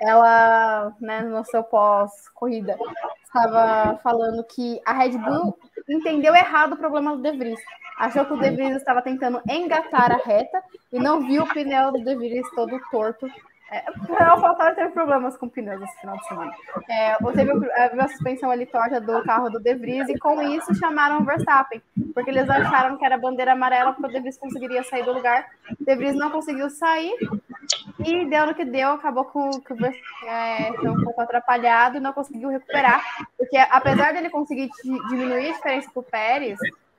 [0.00, 2.78] Ela, né, no seu pós-corrida,
[3.24, 7.60] estava falando que a Red Bull entendeu errado o problema do De Vries
[7.98, 11.92] achou que o De Vries estava tentando engatar a reta e não viu o pneu
[11.92, 13.28] do De Vries todo torto.
[13.70, 16.52] É, o Faltar teve problemas com pneus esse final de semana.
[16.88, 21.18] É, teve a suspensão ali torta do carro do De Vries e com isso chamaram
[21.18, 21.82] o Verstappen,
[22.14, 25.46] porque eles acharam que era bandeira amarela porque o De Vries conseguiria sair do lugar.
[25.78, 27.12] De Vries não conseguiu sair
[28.06, 32.14] e deu no que deu, acabou com, que o Verstappen é, um pouco atrapalhado não
[32.14, 33.04] conseguiu recuperar,
[33.36, 34.70] porque apesar dele conseguir
[35.10, 36.58] diminuir a diferença para o Pérez,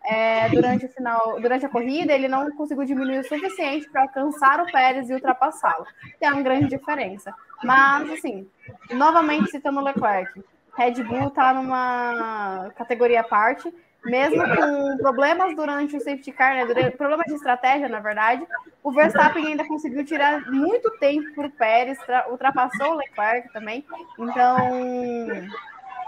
[0.09, 4.59] é, durante o final, durante a corrida, ele não conseguiu diminuir o suficiente para alcançar
[4.59, 5.85] o Pérez e ultrapassá-lo.
[6.19, 7.31] Tem uma grande diferença.
[7.63, 8.49] Mas, assim,
[8.89, 10.43] novamente citando o Leclerc,
[10.75, 13.71] Red Bull está numa categoria à parte,
[14.03, 18.47] mesmo com problemas durante o safety car, né, problemas de estratégia, na verdade,
[18.81, 21.99] o Verstappen ainda conseguiu tirar muito tempo para o Pérez,
[22.31, 23.85] ultrapassou o Leclerc também.
[24.17, 24.57] Então,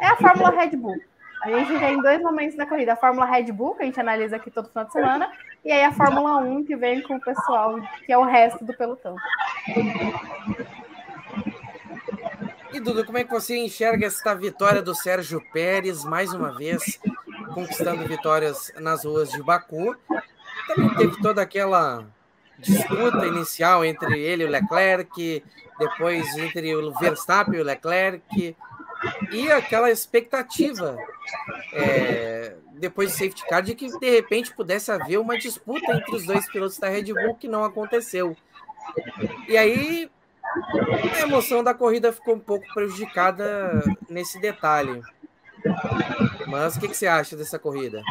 [0.01, 0.97] é a Fórmula Red Bull.
[1.41, 4.35] A gente tem dois momentos na corrida: a Fórmula Red Bull, que a gente analisa
[4.35, 5.31] aqui todo final de semana,
[5.65, 8.73] e aí a Fórmula 1, que vem com o pessoal, que é o resto do
[8.73, 9.15] pelotão.
[12.73, 16.99] E Dudu, como é que você enxerga esta vitória do Sérgio Pérez, mais uma vez,
[17.53, 19.95] conquistando vitórias nas ruas de Baku?
[20.67, 22.05] Também teve toda aquela
[22.59, 25.43] disputa inicial entre ele e o Leclerc,
[25.77, 28.55] depois entre o Verstappen e o Leclerc,
[29.31, 30.97] e aquela expectativa
[31.73, 36.25] é, depois do safety car de que de repente pudesse haver uma disputa entre os
[36.25, 38.35] dois pilotos da Red Bull que não aconteceu.
[39.47, 40.09] E aí
[41.13, 45.01] a emoção da corrida ficou um pouco prejudicada nesse detalhe.
[46.47, 48.01] Mas o que, que você acha dessa corrida?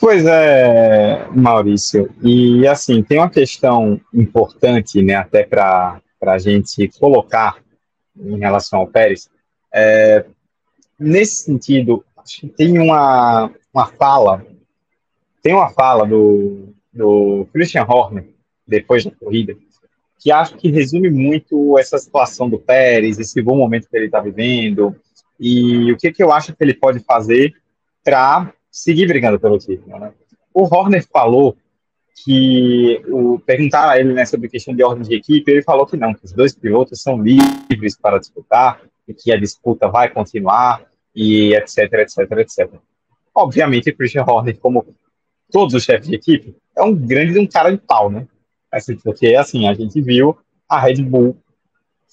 [0.00, 2.10] Pois é, Maurício.
[2.22, 7.58] E assim, tem uma questão importante, né, até para a gente colocar
[8.18, 9.28] em relação ao Pérez.
[9.72, 10.24] É,
[10.98, 14.44] nesse sentido, acho que tem uma, uma fala,
[15.42, 18.28] tem uma fala do, do Christian Horner,
[18.66, 19.54] depois da corrida,
[20.18, 24.20] que acho que resume muito essa situação do Pérez, esse bom momento que ele está
[24.20, 24.96] vivendo,
[25.38, 27.54] e o que, que eu acho que ele pode fazer
[28.02, 29.98] para seguir brigando pelo título.
[29.98, 30.12] Né?
[30.52, 31.56] O Horner falou
[32.24, 35.96] que o, perguntaram a ele né, sobre questão de ordem de equipe, ele falou que
[35.96, 40.82] não, que os dois pilotos são livres para disputar e que a disputa vai continuar
[41.14, 42.70] e etc, etc, etc.
[43.34, 44.86] Obviamente, o Christian Horner, como
[45.50, 48.26] todos os chefes de equipe, é um grande um cara de pau, né?
[48.72, 50.36] Assim, porque, assim, a gente viu
[50.68, 51.36] a Red Bull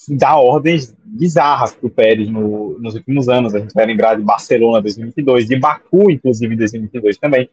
[0.09, 3.55] dar ordens bizarras para o Pérez no, nos últimos anos.
[3.55, 7.49] A gente vai lembrar de Barcelona 2022, de Baku, inclusive, 2022 também.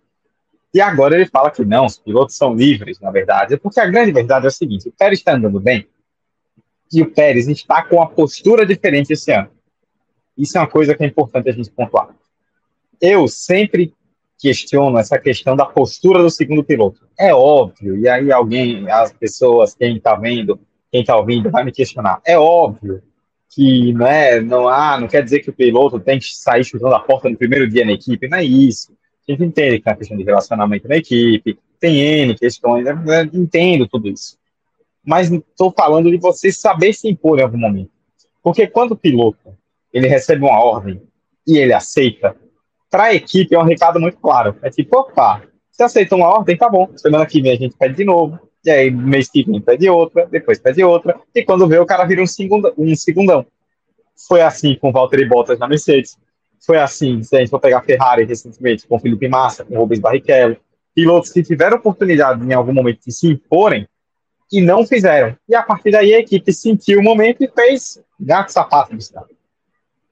[0.73, 3.57] E agora ele fala que não, os pilotos são livres, na verdade.
[3.57, 5.87] Porque a grande verdade é o seguinte: o Pérez está andando bem
[6.93, 9.51] e o Pérez está com uma postura diferente esse ano.
[10.37, 12.09] Isso é uma coisa que é importante a gente pontuar.
[13.01, 13.95] Eu sempre
[14.39, 17.07] questiono essa questão da postura do segundo piloto.
[17.19, 20.59] É óbvio, e aí alguém, as pessoas, quem está vendo,
[20.91, 22.21] quem está ouvindo, vai me questionar.
[22.25, 23.03] É óbvio
[23.51, 26.95] que não é, não há, não quer dizer que o piloto tem que sair chutando
[26.95, 28.97] a porta no primeiro dia na equipe, não é isso.
[29.31, 33.31] A gente entende que tem a questão de relacionamento na equipe, tem N questões, né?
[33.33, 34.37] entendo tudo isso.
[35.05, 37.91] Mas estou falando de você saber se impor em algum momento.
[38.43, 39.57] Porque quando o piloto
[39.93, 41.01] ele recebe uma ordem
[41.47, 42.37] e ele aceita,
[42.91, 44.57] para a equipe é um recado muito claro.
[44.63, 46.91] É tipo, opa, você aceitou uma ordem, tá bom.
[46.97, 48.39] Semana que vem a gente pede de novo.
[48.65, 51.19] E aí, mês que vem pede outra, depois pede outra.
[51.35, 53.47] E quando vê, o cara vira um, segunda, um segundão.
[54.29, 56.19] Foi assim com o Valtteri Bottas na Mercedes.
[56.65, 60.01] Foi assim, se a gente for pegar a Ferrari recentemente, com Felipe Massa, com Rubens
[60.01, 60.57] Barrichello.
[60.95, 63.89] Pilotos que tiveram oportunidade em algum momento de se imporem
[64.53, 65.37] e não fizeram.
[65.49, 69.05] E a partir daí a equipe sentiu o momento e fez gato sapato do.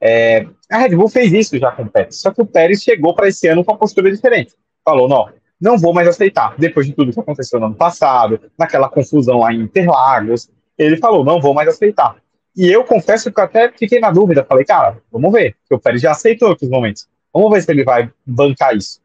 [0.01, 3.13] É, a Red Bull fez isso já com o Pérez, só que o Pérez chegou
[3.13, 4.53] para esse ano com uma postura diferente.
[4.83, 6.55] Falou: não, não vou mais aceitar.
[6.57, 11.25] Depois de tudo que aconteceu no ano passado, naquela confusão lá em Interlagos, ele falou:
[11.25, 12.15] não vou mais aceitar.
[12.55, 14.43] E eu confesso que eu até fiquei na dúvida.
[14.43, 17.07] Falei, cara, vamos ver, porque o Pérez já aceitou aqui os momentos.
[17.33, 18.99] Vamos ver se ele vai bancar isso.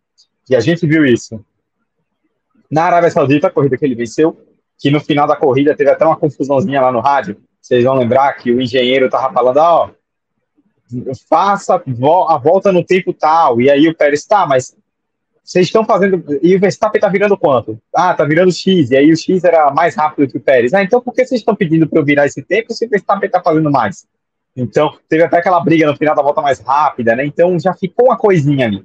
[0.48, 1.44] E a gente viu isso
[2.70, 4.36] na Arábia Saudita, a corrida que ele venceu,
[4.78, 7.36] que no final da corrida teve até uma confusãozinha lá no rádio.
[7.60, 13.12] Vocês vão lembrar que o engenheiro tava falando, ó, oh, faça a volta no tempo
[13.12, 13.60] tal.
[13.60, 14.76] E aí o Pérez, tá, mas
[15.44, 16.24] vocês estão fazendo.
[16.42, 17.78] E o Verstappen tá virando quanto?
[17.94, 18.90] Ah, tá virando X.
[18.90, 20.72] E aí o X era mais rápido que o Pérez.
[20.72, 23.30] Ah, então por que vocês estão pedindo para eu virar esse tempo se o Verstappen
[23.30, 24.06] tá fazendo mais?
[24.56, 27.26] Então, teve até aquela briga no final da volta mais rápida, né?
[27.26, 28.84] Então já ficou uma coisinha ali.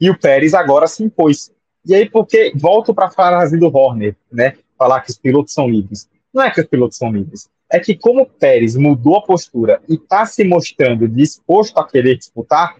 [0.00, 1.52] E o Pérez agora se impôs.
[1.84, 4.54] E aí, porque volto para a frase do Horner, né?
[4.78, 6.08] Falar que os pilotos são livres.
[6.32, 9.80] Não é que os pilotos são livres é que como o Pérez mudou a postura
[9.88, 12.76] e está se mostrando disposto a querer disputar,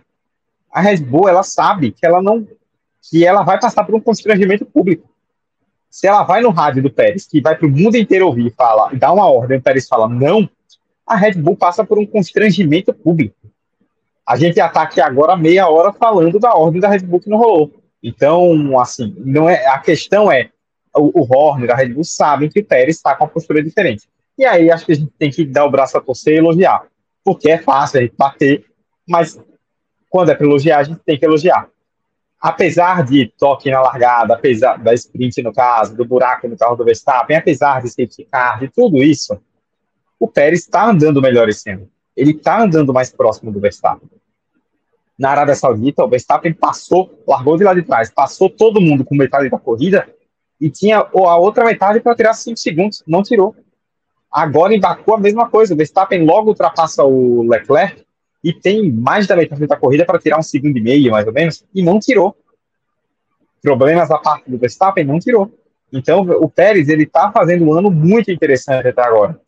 [0.71, 2.47] a Red Bull ela sabe que ela não
[3.03, 5.09] que ela vai passar por um constrangimento público.
[5.91, 8.51] Se ela vai no rádio do Pérez, que vai para o mundo inteiro ouvir e
[8.51, 10.49] fala, dá uma ordem, o Pérez fala não,
[11.07, 13.37] a Red Bull passa por um constrangimento público.
[14.27, 17.39] A gente está aqui agora meia hora falando da ordem da Red Bull que não
[17.39, 17.73] rolou.
[18.03, 20.51] Então, assim, não é a questão é
[20.97, 24.09] o, o Horner, a Red Bull sabem que o Pérez está com uma postura diferente.
[24.39, 26.87] E aí acho que a gente tem que dar o braço a torcer e elogiar.
[27.25, 28.65] Porque é fácil a gente bater,
[29.07, 29.39] mas
[30.09, 31.69] quando é para elogiar, a gente tem que elogiar.
[32.43, 36.85] Apesar de toque na largada, apesar da sprint no caso, do buraco no carro do
[36.85, 39.41] Verstappen, apesar de safety car, de tudo isso,
[40.19, 41.89] o Pérez está andando melhor esse ano.
[42.17, 44.11] Ele está andando mais próximo do Verstappen.
[45.17, 49.15] Na Arábia Saudita, o Verstappen passou, largou de lá de trás, passou todo mundo com
[49.15, 50.09] metade da corrida
[50.61, 53.05] e tinha a outra metade para tirar 5 segundos.
[53.07, 53.55] Não tirou.
[54.29, 55.75] Agora em Baku a mesma coisa.
[55.75, 58.05] O Verstappen logo ultrapassa o Leclerc
[58.43, 61.33] e tem mais da metade da corrida para tirar um segundo e meio, mais ou
[61.33, 62.37] menos, e não tirou.
[63.63, 65.51] Problemas à parte do Verstappen, não tirou.
[65.93, 69.39] Então o Pérez ele está fazendo um ano muito interessante até agora.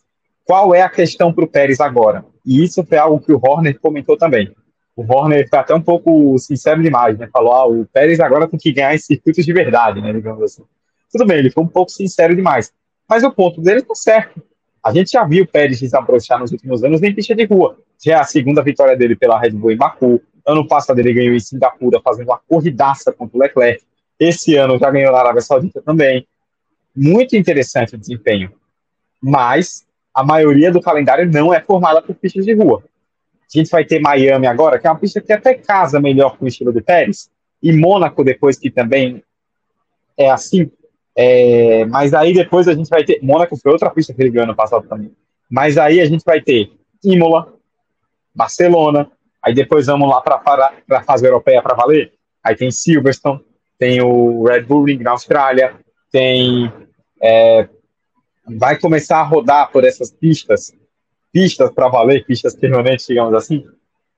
[0.44, 2.24] Qual é a questão para o Pérez agora?
[2.44, 4.54] E isso foi algo que o Horner comentou também.
[4.94, 7.28] O Horner foi até um pouco sincero demais, né?
[7.32, 10.12] Falou, ah, o Pérez agora tem que ganhar em circuitos de verdade, né?
[10.12, 10.62] Digamos assim.
[11.10, 12.72] Tudo bem, ele foi um pouco sincero demais.
[13.08, 14.42] Mas o ponto dele está certo.
[14.82, 17.78] A gente já viu o Pérez desabrochar nos últimos anos em pista de rua.
[18.02, 20.20] Já é a segunda vitória dele pela Red Bull em Baku.
[20.46, 23.82] Ano passado ele ganhou em Singapura, fazendo uma corridaça contra o Leclerc.
[24.18, 26.26] Esse ano já ganhou na Arábia Saudita também.
[26.94, 28.52] Muito interessante o desempenho.
[29.20, 29.84] Mas
[30.14, 32.84] a maioria do calendário não é formada por pistas de rua.
[33.54, 36.44] A gente vai ter Miami agora, que é uma pista que até casa melhor com
[36.44, 37.30] o estilo de Pérez,
[37.62, 39.22] e Mônaco depois, que também
[40.16, 40.70] é assim,
[41.16, 43.20] é, mas aí depois a gente vai ter.
[43.22, 45.12] Mônaco foi outra pista que ele ganhou ano passado também.
[45.48, 46.72] Mas aí a gente vai ter
[47.04, 47.53] Imola,
[48.34, 49.10] Barcelona,
[49.42, 52.12] aí depois vamos lá para a fase europeia para valer.
[52.42, 53.40] Aí tem Silverstone,
[53.78, 55.74] tem o Red Bull Ring na Austrália,
[56.10, 56.72] tem.
[57.22, 57.68] É,
[58.46, 60.72] vai começar a rodar por essas pistas,
[61.32, 63.64] pistas para valer, pistas permanentes, digamos assim.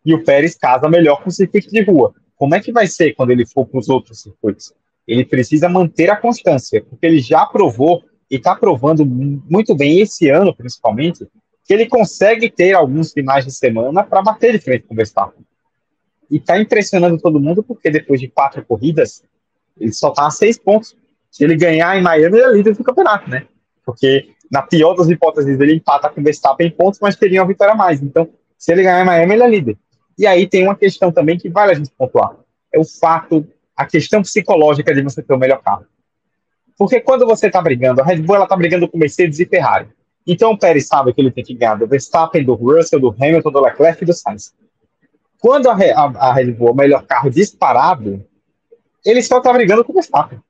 [0.04, 2.14] E o Pérez casa melhor com o circuito de rua.
[2.36, 4.72] como é que vai ser quando ele for para os outros circuitos?
[5.06, 10.28] Ele precisa manter a constância, porque ele já provou e está provando muito bem esse
[10.28, 11.26] ano, principalmente,
[11.66, 15.44] que ele consegue ter alguns finais de semana para bater de frente com o Verstappen.
[16.30, 19.22] E está impressionando todo mundo, porque depois de quatro corridas,
[19.78, 20.96] ele só está a seis pontos.
[21.30, 23.46] Se ele ganhar em Miami, ele é líder do campeonato, né?
[23.84, 27.48] Porque, na pior das hipóteses, ele empata com o Verstappen em pontos, mas teria uma
[27.48, 28.00] vitória a mais.
[28.00, 29.78] Então, se ele ganhar em Miami, ele é líder.
[30.16, 32.36] E aí tem uma questão também que vale a gente pontuar.
[32.72, 33.46] É o fato,
[33.76, 35.84] a questão psicológica de você ter o melhor carro.
[36.78, 39.88] Porque quando você está brigando, a Red Bull está brigando com Mercedes e Ferrari.
[40.26, 43.50] Então o Pérez sabe que ele tem que ganhar do Verstappen, do Russell, do Hamilton,
[43.50, 44.52] do Leclerc e do Sainz.
[45.38, 48.24] Quando a, a, a Red Bull é o melhor carro disparado,
[49.04, 50.40] ele só está brigando com o Verstappen.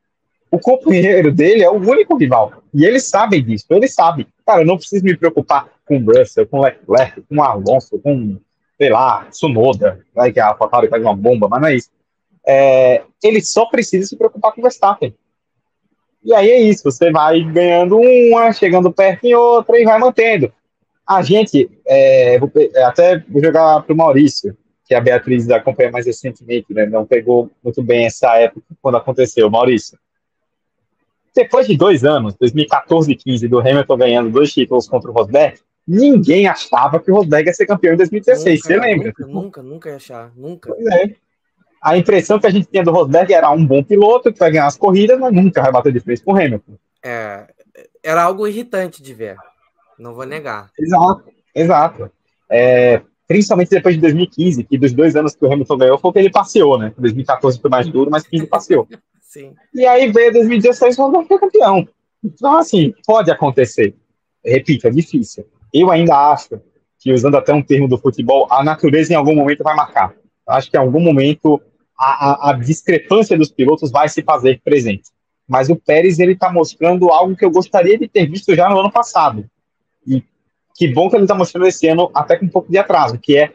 [0.50, 2.62] O companheiro dele é o único rival.
[2.72, 3.66] E eles sabem disso.
[3.70, 4.26] Eles sabem.
[4.46, 7.98] Cara, eu não preciso me preocupar com o Russell, com o Leclerc, com o Alonso,
[7.98, 8.38] com,
[8.78, 11.90] sei lá, Sunoda, vai que a AlphaTauri faz uma bomba, mas não é isso.
[12.46, 15.14] É, ele só precisa se preocupar com o Verstappen.
[16.26, 20.52] E aí é isso, você vai ganhando uma, chegando perto em outra e vai mantendo.
[21.06, 25.92] A gente, é, vou, é, até vou jogar para o Maurício, que a Beatriz acompanha
[25.92, 29.48] mais recentemente, né, não pegou muito bem essa época quando aconteceu.
[29.48, 29.96] Maurício,
[31.32, 35.60] depois de dois anos, 2014 e 15, do Hamilton ganhando dois títulos contra o Rosberg,
[35.86, 39.06] ninguém achava que o Rosberg ia ser campeão em 2016, nunca, você lembra?
[39.06, 40.74] Nunca, nunca, nunca ia achar, nunca.
[40.74, 41.14] Pois é
[41.86, 44.66] a impressão que a gente tinha do Rosberg era um bom piloto que vai ganhar
[44.66, 46.72] as corridas, mas nunca vai bater de frente com o Hamilton.
[47.00, 47.46] É,
[48.02, 49.36] era algo irritante de ver,
[49.96, 50.68] não vou negar.
[50.76, 51.22] Exato,
[51.54, 52.10] exato.
[52.50, 56.18] É, principalmente depois de 2015, que dos dois anos que o Hamilton ganhou foi que
[56.18, 56.92] ele passeou, né?
[56.98, 58.88] 2014 foi mais duro, mas 15 passeou.
[59.22, 59.54] Sim.
[59.72, 61.88] E aí veio 2016 o Rosberg foi campeão.
[62.24, 63.94] Então, assim, pode acontecer.
[64.44, 65.46] Repito, é difícil.
[65.72, 66.60] Eu ainda acho
[66.98, 70.12] que, usando até um termo do futebol, a natureza em algum momento vai marcar
[70.46, 71.60] acho que em algum momento
[71.98, 75.10] a, a, discrepância dos pilotos vai se fazer presente.
[75.48, 78.78] Mas o Pérez ele está mostrando algo que eu gostaria de ter visto já no
[78.78, 79.48] ano passado.
[80.06, 80.22] E
[80.74, 83.36] que bom que ele está mostrando esse ano até com um pouco de atraso, que
[83.38, 83.52] é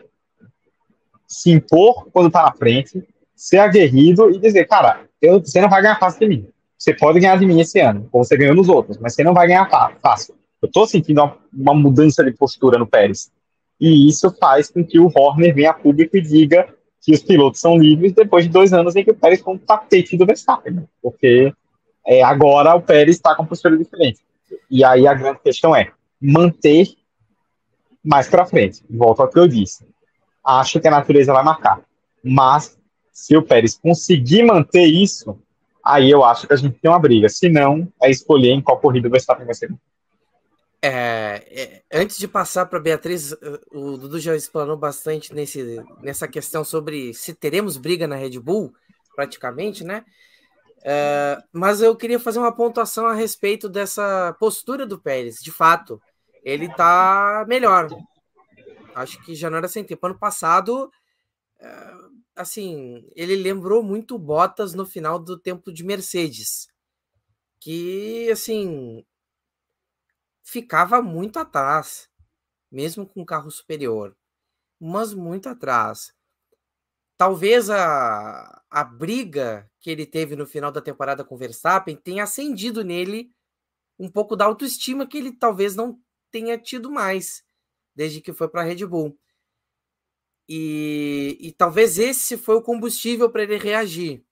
[1.28, 3.04] se impor quando está na frente,
[3.36, 6.48] ser aguerrido e dizer, cara, eu, você não vai ganhar fácil de mim.
[6.78, 9.34] Você pode ganhar de mim esse ano, como você ganhou nos outros, mas você não
[9.34, 9.70] vai ganhar
[10.02, 10.36] fácil.
[10.62, 13.32] Eu estou sentindo uma, uma, mudança de postura no Pérez.
[13.80, 16.68] E isso faz com que o Horner venha a público e diga
[17.02, 19.58] que os pilotos são livres depois de dois anos em que o Pérez foi um
[19.58, 20.84] tapete do Verstappen, né?
[21.02, 21.52] porque
[22.06, 24.20] é, agora o Pérez está com postura diferente.
[24.70, 25.92] E aí a grande questão é
[26.22, 26.88] manter
[28.04, 28.84] mais para frente.
[28.90, 29.86] Volto ao que eu disse.
[30.44, 31.82] Acho que a natureza vai marcar.
[32.24, 32.78] Mas
[33.12, 35.38] se o Pérez conseguir manter isso,
[35.84, 37.30] aí eu acho que a gente tem uma briga.
[37.30, 39.72] Se não, é escolher em qual corrida o Verstappen vai ser.
[40.84, 43.34] É, é, antes de passar para Beatriz,
[43.72, 48.74] o Dudu já explanou bastante nesse, nessa questão sobre se teremos briga na Red Bull,
[49.16, 50.04] praticamente, né?
[50.84, 55.36] É, mas eu queria fazer uma pontuação a respeito dessa postura do Pérez.
[55.40, 56.02] De fato,
[56.44, 57.88] ele está melhor.
[58.96, 60.06] Acho que já não era sem tempo.
[60.08, 60.92] Ano passado,
[61.60, 61.94] é,
[62.36, 66.68] assim, ele lembrou muito Bottas no final do tempo de Mercedes.
[67.60, 69.06] Que, assim,
[70.52, 72.10] ficava muito atrás,
[72.70, 74.18] mesmo com carro superior,
[74.78, 76.14] mas muito atrás.
[77.18, 82.84] Talvez a, a briga que ele teve no final da temporada com Verstappen tenha acendido
[82.84, 83.32] nele
[83.98, 85.98] um pouco da autoestima que ele talvez não
[86.30, 87.46] tenha tido mais
[87.96, 89.18] desde que foi para a Red Bull.
[90.50, 94.26] E, e, talvez esse foi o combustível para ele reagir.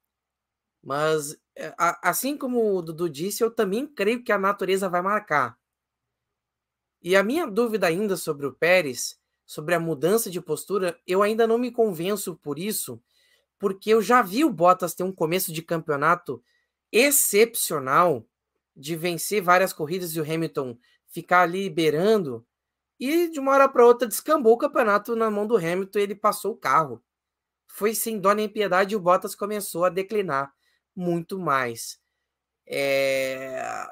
[0.84, 5.58] Mas, é, assim como o Dudu disse, eu também creio que a natureza vai marcar.
[7.02, 11.48] E a minha dúvida ainda sobre o Pérez, sobre a mudança de postura, eu ainda
[11.48, 13.02] não me convenço por isso,
[13.58, 16.44] porque eu já vi o Bottas ter um começo de campeonato
[16.92, 18.28] excepcional,
[18.76, 20.78] de vencer várias corridas e o Hamilton
[21.08, 22.46] ficar ali liberando,
[23.00, 26.16] e de uma hora para outra descambou o campeonato na mão do Hamilton e ele
[26.16, 27.02] passou o carro.
[27.68, 30.54] Foi sem dó nem piedade e o Bottas começou a declinar
[30.96, 32.00] muito mais.
[32.68, 33.88] É...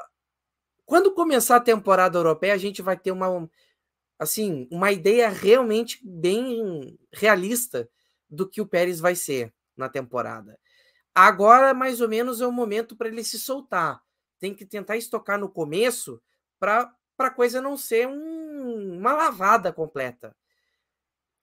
[0.88, 3.48] Quando começar a temporada europeia, a gente vai ter uma
[4.18, 7.88] assim, uma ideia realmente bem realista
[8.30, 10.58] do que o Pérez vai ser na temporada.
[11.14, 14.02] Agora, mais ou menos, é o momento para ele se soltar.
[14.40, 16.22] Tem que tentar estocar no começo
[16.58, 20.34] para a coisa não ser um, uma lavada completa.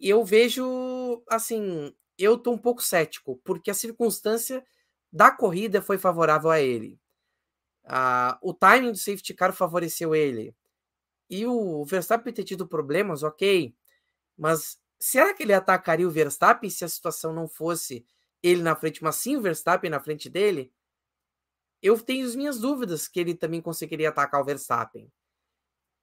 [0.01, 4.65] Eu vejo, assim, eu estou um pouco cético, porque a circunstância
[5.13, 6.99] da corrida foi favorável a ele.
[7.85, 10.55] Ah, o timing do safety car favoreceu ele.
[11.29, 13.75] E o Verstappen ter tido problemas, ok.
[14.37, 18.07] Mas será que ele atacaria o Verstappen se a situação não fosse
[18.43, 20.73] ele na frente, mas sim o Verstappen na frente dele,
[21.83, 25.11] eu tenho as minhas dúvidas que ele também conseguiria atacar o Verstappen.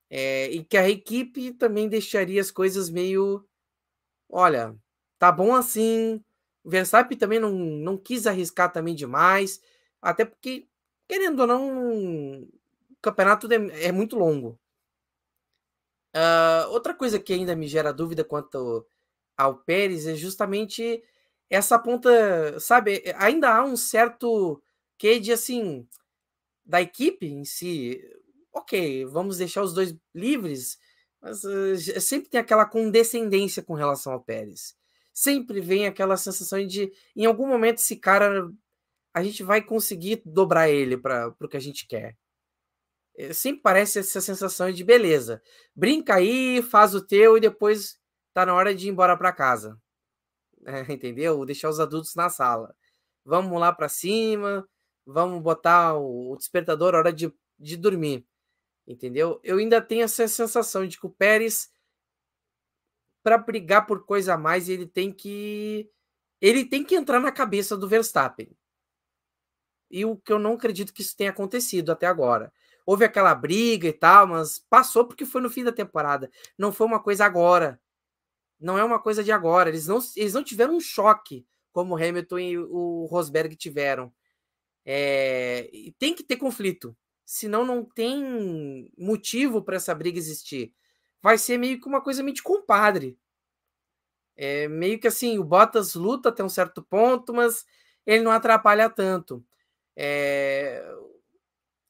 [0.09, 3.47] É, e que a equipe também deixaria as coisas meio.
[4.29, 4.75] Olha,
[5.19, 6.23] tá bom assim.
[6.63, 9.61] O Verstappen também não, não quis arriscar também demais.
[10.01, 10.67] Até porque,
[11.11, 12.47] querendo ou não, o
[13.01, 14.57] campeonato é, é muito longo.
[16.15, 18.87] Uh, outra coisa que ainda me gera dúvida quanto
[19.35, 21.03] ao Pérez é justamente
[21.49, 23.03] essa ponta, sabe?
[23.17, 24.63] Ainda há um certo
[24.97, 25.85] que de assim
[26.63, 28.01] da equipe em si.
[28.53, 30.79] Ok, vamos deixar os dois livres,
[31.19, 34.77] mas uh, sempre tem aquela condescendência com relação ao Pérez.
[35.13, 38.49] Sempre vem aquela sensação de, em algum momento, esse cara
[39.13, 42.17] a gente vai conseguir dobrar ele para o que a gente quer.
[43.15, 45.41] Eh, sempre parece essa sensação de beleza.
[45.75, 47.99] Brinca aí, faz o teu e depois
[48.33, 49.79] tá na hora de ir embora para casa.
[50.65, 51.45] É, entendeu?
[51.45, 52.75] Deixar os adultos na sala.
[53.25, 54.67] Vamos lá para cima,
[55.05, 58.25] vamos botar o despertador hora de, de dormir.
[58.87, 59.39] Entendeu?
[59.43, 61.71] Eu ainda tenho essa sensação de que o Pérez,
[63.23, 65.89] para brigar por coisa a mais, ele tem que.
[66.41, 68.49] Ele tem que entrar na cabeça do Verstappen.
[69.91, 72.51] E o que eu não acredito que isso tenha acontecido até agora.
[72.85, 76.31] Houve aquela briga e tal, mas passou porque foi no fim da temporada.
[76.57, 77.79] Não foi uma coisa agora.
[78.59, 79.69] Não é uma coisa de agora.
[79.69, 84.13] Eles não, eles não tiveram um choque como o Hamilton e o Rosberg tiveram.
[84.85, 85.69] É,
[85.99, 86.95] tem que ter conflito.
[87.25, 90.73] Senão não tem motivo para essa briga existir.
[91.21, 93.17] Vai ser meio que uma coisa meio de compadre.
[94.35, 97.65] É meio que assim, o Bottas luta até um certo ponto, mas
[98.05, 99.45] ele não atrapalha tanto.
[99.95, 100.83] É,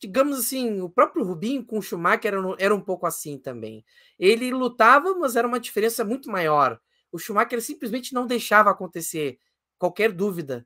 [0.02, 3.86] digamos assim, o próprio Rubinho com o Schumacher era, era um pouco assim também.
[4.18, 6.80] Ele lutava, mas era uma diferença muito maior.
[7.12, 9.40] O Schumacher simplesmente não deixava acontecer
[9.78, 10.66] qualquer dúvida.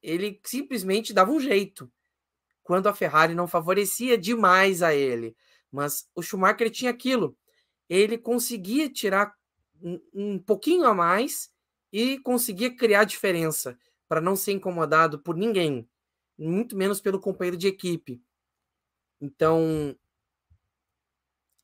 [0.00, 1.90] Ele simplesmente dava um jeito
[2.62, 5.36] quando a Ferrari não favorecia demais a ele.
[5.72, 7.36] Mas o Schumacher tinha aquilo.
[7.88, 9.34] Ele conseguia tirar
[9.82, 11.50] um, um pouquinho a mais
[11.92, 13.76] e conseguia criar diferença
[14.08, 15.88] para não ser incomodado por ninguém
[16.38, 18.22] muito menos pelo companheiro de equipe.
[19.20, 19.96] Então,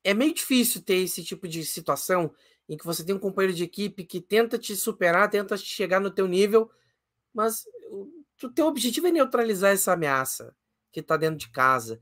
[0.03, 2.35] é meio difícil ter esse tipo de situação
[2.69, 6.11] em que você tem um companheiro de equipe que tenta te superar, tenta chegar no
[6.11, 6.71] teu nível,
[7.33, 7.65] mas
[8.43, 10.55] o teu objetivo é neutralizar essa ameaça
[10.91, 12.01] que está dentro de casa.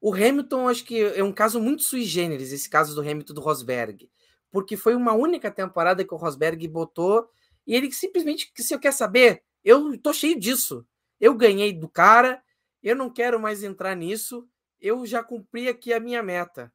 [0.00, 3.40] O Hamilton, acho que é um caso muito sui generis, esse caso do Hamilton do
[3.40, 4.10] Rosberg,
[4.50, 7.28] porque foi uma única temporada que o Rosberg botou
[7.66, 10.86] e ele simplesmente, se eu quer saber, eu tô cheio disso.
[11.20, 12.42] Eu ganhei do cara,
[12.82, 14.48] eu não quero mais entrar nisso,
[14.80, 16.72] eu já cumpri aqui a minha meta.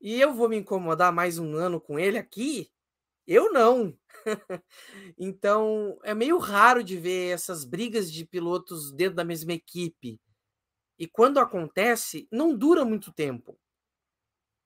[0.00, 2.68] E eu vou me incomodar mais um ano com ele aqui?
[3.24, 3.96] Eu não.
[5.16, 10.20] então, é meio raro de ver essas brigas de pilotos dentro da mesma equipe.
[10.98, 13.56] E quando acontece, não dura muito tempo.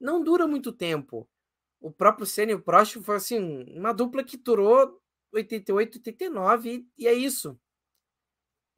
[0.00, 1.28] Não dura muito tempo.
[1.80, 5.00] O próprio Senna e o Prost foi assim, uma dupla que durou
[5.32, 7.58] 88, 89 e, e é isso.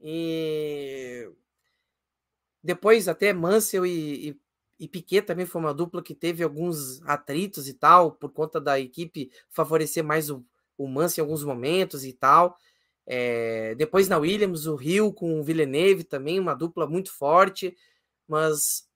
[0.01, 1.31] E
[2.63, 4.41] depois até Mansell e, e,
[4.81, 8.79] e, Piquet também foi uma dupla que teve alguns atritos e tal, por conta da
[8.79, 10.45] equipe favorecer mais o,
[10.77, 12.57] o Mansell em alguns momentos e tal.
[13.07, 17.75] É, depois na Williams, o Rio com o Villeneuve também, uma dupla muito forte,
[18.27, 18.87] mas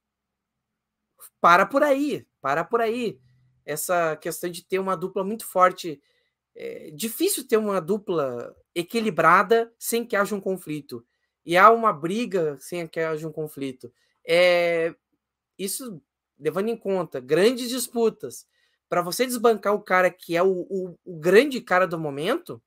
[1.41, 3.19] para por aí, para por aí.
[3.65, 6.01] Essa questão de ter uma dupla muito forte
[6.55, 11.05] é difícil ter uma dupla equilibrada sem que haja um conflito.
[11.45, 13.93] E há uma briga sem que haja um conflito.
[14.27, 14.95] É,
[15.59, 16.01] isso
[16.39, 18.47] levando em conta grandes disputas.
[18.89, 22.63] Para você desbancar o cara que é o, o, o, grande cara do momento,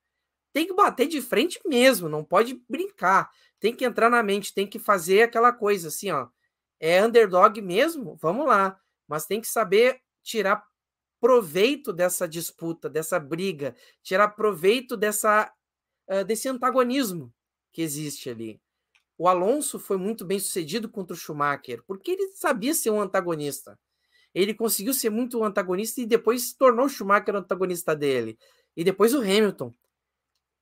[0.52, 3.30] tem que bater de frente mesmo, não pode brincar.
[3.60, 6.28] Tem que entrar na mente, tem que fazer aquela coisa assim, ó.
[6.80, 8.16] É underdog mesmo?
[8.20, 8.78] Vamos lá.
[9.06, 10.62] Mas tem que saber tirar
[11.26, 15.52] proveito dessa disputa, dessa briga, tirar proveito dessa,
[16.24, 17.34] desse antagonismo
[17.72, 18.60] que existe ali.
[19.18, 23.76] O Alonso foi muito bem sucedido contra o Schumacher, porque ele sabia ser um antagonista.
[24.32, 28.38] Ele conseguiu ser muito antagonista e depois se tornou o Schumacher o antagonista dele.
[28.76, 29.74] E depois o Hamilton.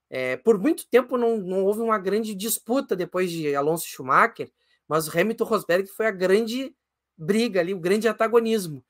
[0.09, 4.51] É, por muito tempo não, não houve uma grande disputa depois de Alonso e Schumacher,
[4.89, 6.75] mas o Hamilton Rosberg foi a grande
[7.19, 8.83] briga ali, o grande antagonismo.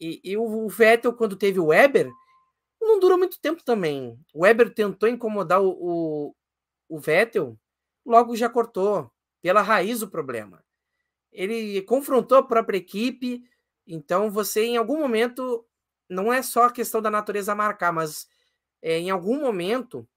[0.00, 2.10] E, e o Vettel, quando teve o Weber,
[2.80, 4.18] não durou muito tempo também.
[4.32, 6.34] O Weber tentou incomodar o, o,
[6.88, 7.58] o Vettel,
[8.04, 9.10] logo já cortou
[9.42, 10.64] pela raiz o problema.
[11.32, 13.42] Ele confrontou a própria equipe,
[13.86, 15.66] então você em algum momento
[16.08, 18.26] não é só a questão da natureza marcar, mas
[18.80, 20.08] é, em algum momento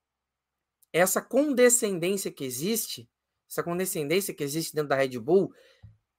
[0.94, 3.10] essa condescendência que existe,
[3.50, 5.54] essa condescendência que existe dentro da Red Bull,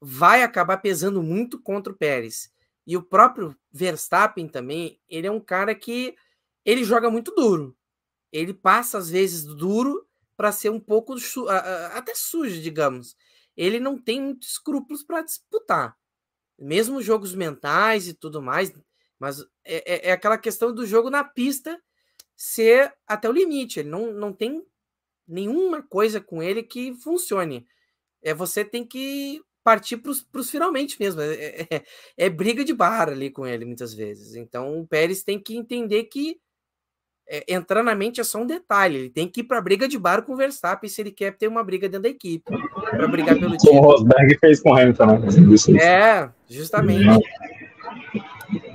[0.00, 2.50] vai acabar pesando muito contra o Pérez.
[2.86, 6.16] E o próprio Verstappen também, ele é um cara que
[6.64, 7.76] ele joga muito duro.
[8.32, 10.06] Ele passa às vezes duro
[10.36, 13.16] para ser um pouco su até sujo, digamos.
[13.56, 15.96] Ele não tem muitos escrúpulos para disputar.
[16.58, 18.72] Mesmo jogos mentais e tudo mais,
[19.18, 21.80] mas é, é, é, aquela questão do jogo na pista
[22.34, 23.80] ser até o limite.
[23.80, 24.66] Ele não, não tem
[25.26, 27.66] nenhuma coisa com ele que funcione.
[28.20, 31.20] É você tem que partir para os finalmente mesmo.
[31.20, 31.82] É, é, é,
[32.16, 34.34] é, briga de bar ali com ele muitas vezes.
[34.34, 36.36] Então o Pérez tem que entender que
[37.28, 38.98] é, entrar na mente é só um detalhe.
[38.98, 41.36] Ele tem que ir para a briga de bar com o Verstappen se ele quer
[41.36, 42.52] ter uma briga dentro da equipe
[42.90, 43.76] para brigar pelo título.
[43.76, 45.82] Como o Rosberg fez com o Hamilton, né?
[45.82, 47.24] É, justamente.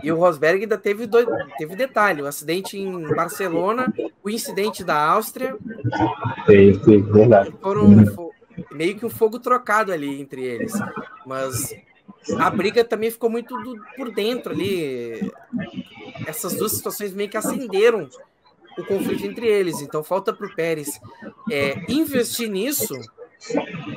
[0.01, 1.27] E o Rosberg ainda teve dois,
[1.57, 5.55] teve detalhe, o acidente em Barcelona, o incidente da Áustria.
[6.45, 7.53] Teve, verdade.
[7.61, 8.26] Foram,
[8.71, 10.73] meio que um fogo trocado ali entre eles.
[11.25, 11.75] Mas
[12.39, 15.31] a briga também ficou muito do, por dentro ali.
[16.25, 18.09] Essas duas situações meio que acenderam
[18.77, 19.81] o conflito entre eles.
[19.81, 20.99] Então falta para o Pérez
[21.51, 22.93] é, investir nisso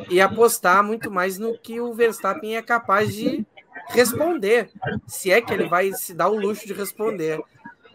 [0.08, 3.44] e apostar muito mais no que o Verstappen é capaz de
[3.88, 4.70] responder,
[5.06, 7.40] se é que ele vai se dar o luxo de responder,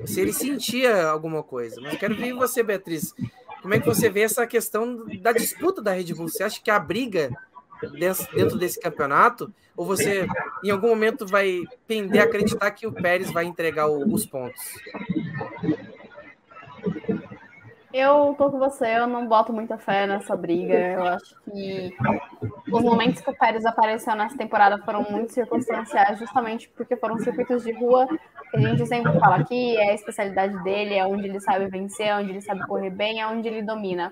[0.06, 1.80] se ele sentia alguma coisa.
[1.82, 3.14] Mas quero ver você, Beatriz.
[3.66, 6.30] Como é que você vê essa questão da disputa da Red Bull?
[6.30, 7.32] Você acha que a briga
[8.36, 9.52] dentro desse campeonato?
[9.76, 10.28] Ou você,
[10.64, 14.62] em algum momento, vai tender a acreditar que o Pérez vai entregar os pontos?
[17.98, 20.74] Eu tô com você, eu não boto muita fé nessa briga.
[20.74, 21.96] Eu acho que
[22.70, 27.64] os momentos que o Pérez apareceu nessa temporada foram muito circunstanciais, justamente porque foram circuitos
[27.64, 28.06] de rua
[28.52, 32.08] que a gente sempre fala aqui, é a especialidade dele, é onde ele sabe vencer,
[32.08, 34.12] é onde ele sabe correr bem, é onde ele domina.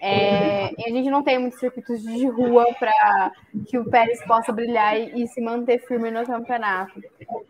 [0.00, 3.32] É, e a gente não tem muitos circuitos de rua para
[3.66, 7.02] que o Pérez possa brilhar e, e, se manter firme no campeonato.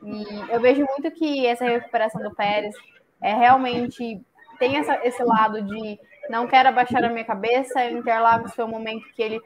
[0.03, 2.75] E eu vejo muito que essa recuperação do Pérez
[3.21, 4.25] é realmente
[4.59, 5.99] tem essa, esse lado de
[6.29, 7.85] não quero abaixar a minha cabeça.
[7.91, 9.41] Interlagos foi um momento que ele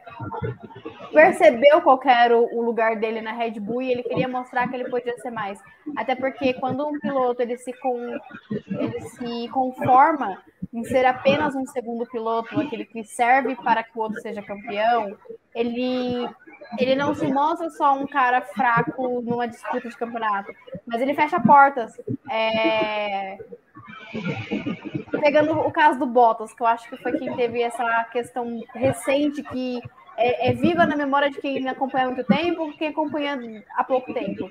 [1.13, 4.89] percebeu qual era o lugar dele na Red Bull e ele queria mostrar que ele
[4.89, 5.61] podia ser mais.
[5.97, 8.19] Até porque quando um piloto ele se, com,
[8.51, 10.39] ele se conforma
[10.73, 15.17] em ser apenas um segundo piloto, aquele que serve para que o outro seja campeão,
[15.55, 16.29] ele
[16.79, 20.53] ele não se mostra só um cara fraco numa disputa de campeonato,
[20.87, 22.01] mas ele fecha portas.
[22.31, 23.39] É
[25.21, 29.43] pegando o caso do Bottas, que eu acho que foi quem teve essa questão recente
[29.43, 29.81] que
[30.17, 34.13] é, é, viva na memória de quem acompanha há muito tempo, quem acompanha há pouco
[34.13, 34.49] tempo.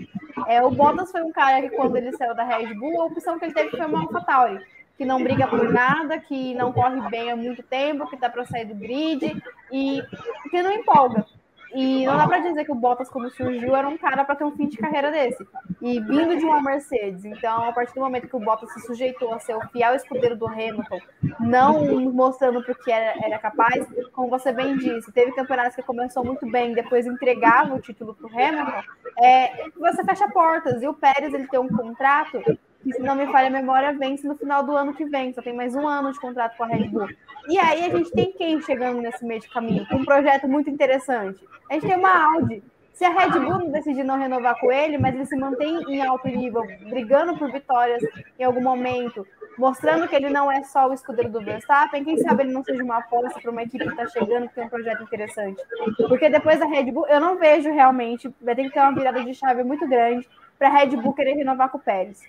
[0.48, 3.38] É, o Bottas foi um cara que, quando ele saiu da Red Bull, a opção
[3.38, 4.60] que ele teve foi uma AlphaTauri,
[4.98, 8.46] que não briga por nada, que não corre bem há muito tempo, que dá para
[8.46, 9.42] sair do grid
[9.72, 10.02] e
[10.50, 11.26] que não empolga.
[11.74, 14.44] E não dá para dizer que o Bottas, quando surgiu, era um cara para ter
[14.44, 15.46] um fim de carreira desse.
[15.82, 17.26] E vindo de uma Mercedes.
[17.26, 20.36] Então, a partir do momento que o Bottas se sujeitou a ser o fiel escudeiro
[20.36, 21.00] do Hamilton,
[21.40, 25.84] não mostrando para o que era, era, capaz, como você bem disse, teve campeonatos que
[25.84, 28.84] começou muito bem, depois entregava o título para o Hamilton,
[29.22, 30.82] é, você fecha portas.
[30.82, 32.42] E o Pérez ele tem um contrato
[32.82, 35.34] que, se não me falha a memória, vence no final do ano que vem.
[35.34, 37.08] Só tem mais um ano de contrato com a Red Bull.
[37.48, 39.86] E aí a gente tem quem chegando nesse meio de caminho?
[39.88, 41.44] Com um projeto muito interessante.
[41.70, 42.64] A gente tem uma Audi.
[42.94, 46.28] Se a Red Bull decidir não renovar com ele, mas ele se mantém em alto
[46.28, 48.04] nível, brigando por vitórias
[48.38, 49.26] em algum momento,
[49.60, 52.82] mostrando que ele não é só o escudeiro do Verstappen, quem sabe ele não seja
[52.82, 55.62] uma aposta para uma equipe que está chegando, que tem um projeto interessante.
[56.08, 59.24] Porque depois da Red Bull, eu não vejo realmente, vai ter que ter uma virada
[59.24, 60.28] de chave muito grande
[60.60, 62.22] para a Red Bull querer renovar com o Pérez.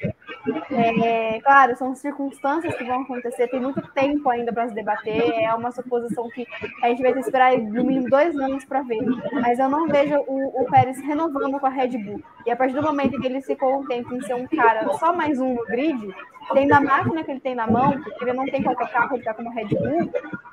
[0.70, 5.52] É, claro, são circunstâncias que vão acontecer, tem muito tempo ainda para se debater, é
[5.52, 6.46] uma suposição que
[6.82, 9.88] a gente vai ter que esperar no mínimo dois anos para ver, mas eu não
[9.88, 12.22] vejo o, o, Pérez renovando com a Red Bull.
[12.46, 15.40] E a partir do momento que ele se contenta em ser um cara só mais
[15.40, 16.14] um no grid,
[16.53, 19.20] tendo a máquina que ele tem na mão, porque ele não tem qualquer carro, ele
[19.20, 20.11] está como Red Bull,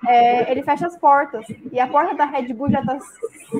[0.07, 1.45] é, ele fecha as portas.
[1.71, 2.97] E a porta da Red Bull já está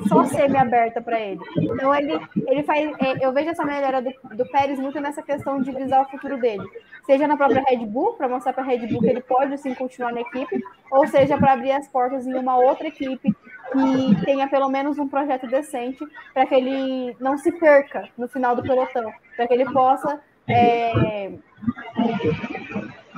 [0.08, 1.40] só semi-aberta para ele.
[1.58, 2.92] Então ele, ele faz.
[3.00, 6.38] É, eu vejo essa melhora do, do Pérez muito nessa questão de visar o futuro
[6.38, 6.64] dele.
[7.06, 9.74] Seja na própria Red Bull, para mostrar para a Red Bull que ele pode sim
[9.74, 10.62] continuar na equipe,
[10.92, 13.34] ou seja, para abrir as portas em uma outra equipe
[13.72, 18.56] que tenha pelo menos um projeto decente para que ele não se perca no final
[18.56, 21.34] do pelotão, para que ele possa é,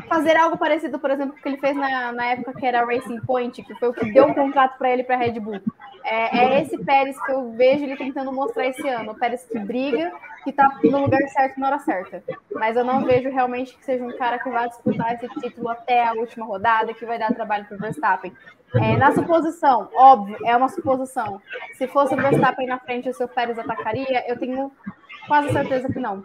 [0.10, 3.62] fazer algo parecido, por exemplo, que ele fez na, na época que era Racing Point,
[3.62, 5.62] que foi o que deu o um contrato para ele para Red Bull.
[6.04, 9.12] é, é, esse Pérez que eu vejo ele tentando mostrar esse ano.
[9.12, 10.12] O Pérez que briga,
[10.44, 12.24] que tá no lugar certo na hora certa.
[12.52, 16.08] Mas eu não vejo realmente que seja um cara que vai disputar esse título até
[16.08, 18.34] a última rodada, que vai dar trabalho para o Verstappen.
[18.76, 21.42] É, na suposição, óbvio, é uma suposição.
[21.76, 24.72] Se fosse o Verstappen na frente o seu Pérez atacaria, eu tenho
[25.28, 26.24] quase certeza que não.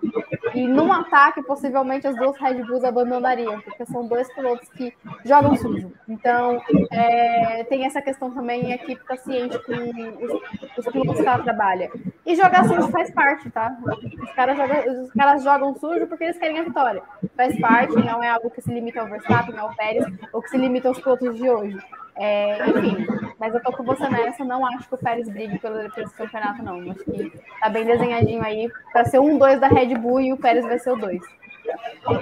[0.55, 4.93] E num ataque, possivelmente as duas Red Bulls abandonariam, porque são dois pilotos que
[5.25, 5.93] jogam sujo.
[6.09, 6.61] Então,
[6.93, 11.43] é, tem essa questão também, a equipe está ciente com os, os, pilotos que ela
[11.43, 11.91] trabalha.
[12.25, 13.77] E jogar sujo faz parte, tá?
[14.23, 17.03] Os caras, jogam, os caras jogam sujo porque eles querem a vitória.
[17.37, 20.57] Faz parte, não é algo que se limita ao Verstappen, ao Pérez, ou que se
[20.57, 21.79] limita aos pilotos de hoje.
[22.17, 23.07] É, enfim,
[23.39, 24.45] mas eu tô com você nessa.
[24.45, 26.91] Não acho que o Pérez brigue pelo, campeonato, não.
[26.91, 30.37] Acho que tá bem desenhadinho aí para ser um dois da Red Bull e o
[30.37, 31.23] Pérez vai ser o dois.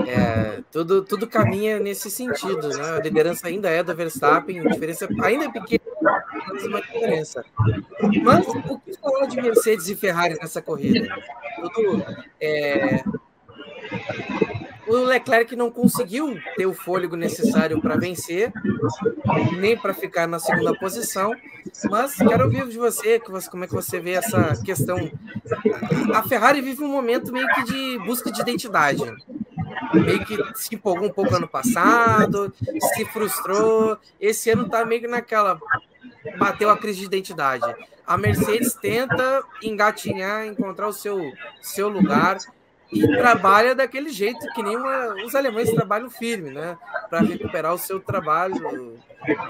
[0.06, 2.96] É, tudo, tudo caminha nesse sentido, né?
[2.96, 5.82] A liderança ainda é do Verstappen, a diferença ainda é pequena,
[6.48, 7.44] mas uma diferença.
[8.22, 11.08] Mas o que falar de Mercedes e Ferrari nessa corrida?
[11.74, 12.04] Tudo,
[12.40, 13.02] é,
[14.86, 18.52] o Leclerc não conseguiu ter o fôlego necessário para vencer,
[19.58, 21.34] nem para ficar na segunda posição.
[21.90, 25.10] Mas quero ouvir de você, como é que você vê essa questão.
[26.14, 29.02] A Ferrari vive um momento meio que de busca de identidade.
[29.94, 32.52] Meio que se empolgou um pouco ano passado,
[32.94, 33.96] se frustrou.
[34.20, 35.60] Esse ano está meio que naquela.
[36.38, 37.64] Bateu a crise de identidade.
[38.06, 42.38] A Mercedes tenta engatinhar, encontrar o seu, seu lugar
[43.00, 46.76] trabalha daquele jeito que nem uma, os alemães trabalham firme, né?
[47.08, 48.98] Para recuperar o seu trabalho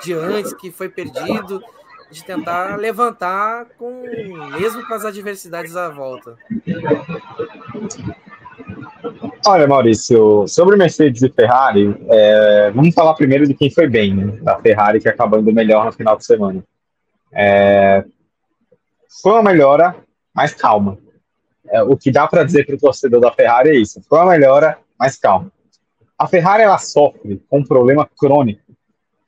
[0.02, 1.62] de antes que foi perdido,
[2.10, 4.02] de tentar levantar com
[4.58, 6.36] mesmo com as adversidades à volta.
[9.44, 14.38] Olha, Maurício, sobre Mercedes e Ferrari, é, vamos falar primeiro de quem foi bem, né?
[14.40, 16.62] Da Ferrari que acabou indo melhor no final de semana.
[17.32, 18.04] É,
[19.22, 19.96] foi uma melhora
[20.34, 20.98] mais calma
[21.72, 24.32] é, o que dá para dizer para o torcedor da Ferrari é isso: foi uma
[24.32, 25.50] melhora, mas calma.
[26.18, 28.60] A Ferrari ela sofre com um problema crônico.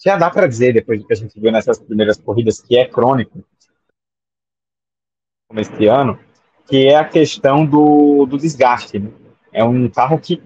[0.04, 2.86] Já dá para dizer, depois do que a gente viu nessas primeiras corridas, que é
[2.86, 3.42] crônico,
[5.48, 6.18] como este ano,
[6.68, 8.98] que é a questão do, do desgaste.
[8.98, 9.10] Né?
[9.50, 10.42] É um carro que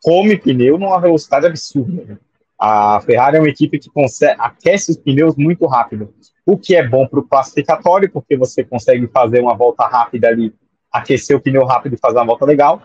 [0.00, 2.04] come pneu numa velocidade absurda.
[2.04, 2.18] Né?
[2.56, 6.14] A Ferrari é uma equipe que consegue, aquece os pneus muito rápido,
[6.46, 10.54] o que é bom para o classificatório, porque você consegue fazer uma volta rápida ali
[10.92, 12.82] aquecer o pneu rápido e fazer uma volta legal,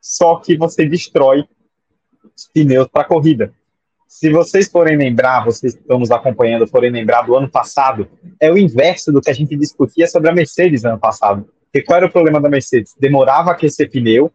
[0.00, 1.44] só que você destrói
[2.36, 3.52] os pneus para corrida.
[4.06, 8.08] Se vocês forem lembrar, vocês que estão nos acompanhando, forem lembrar do ano passado,
[8.40, 11.48] é o inverso do que a gente discutia sobre a Mercedes ano passado.
[11.64, 12.94] Porque qual era o problema da Mercedes?
[12.98, 14.30] Demorava a aquecer pneu,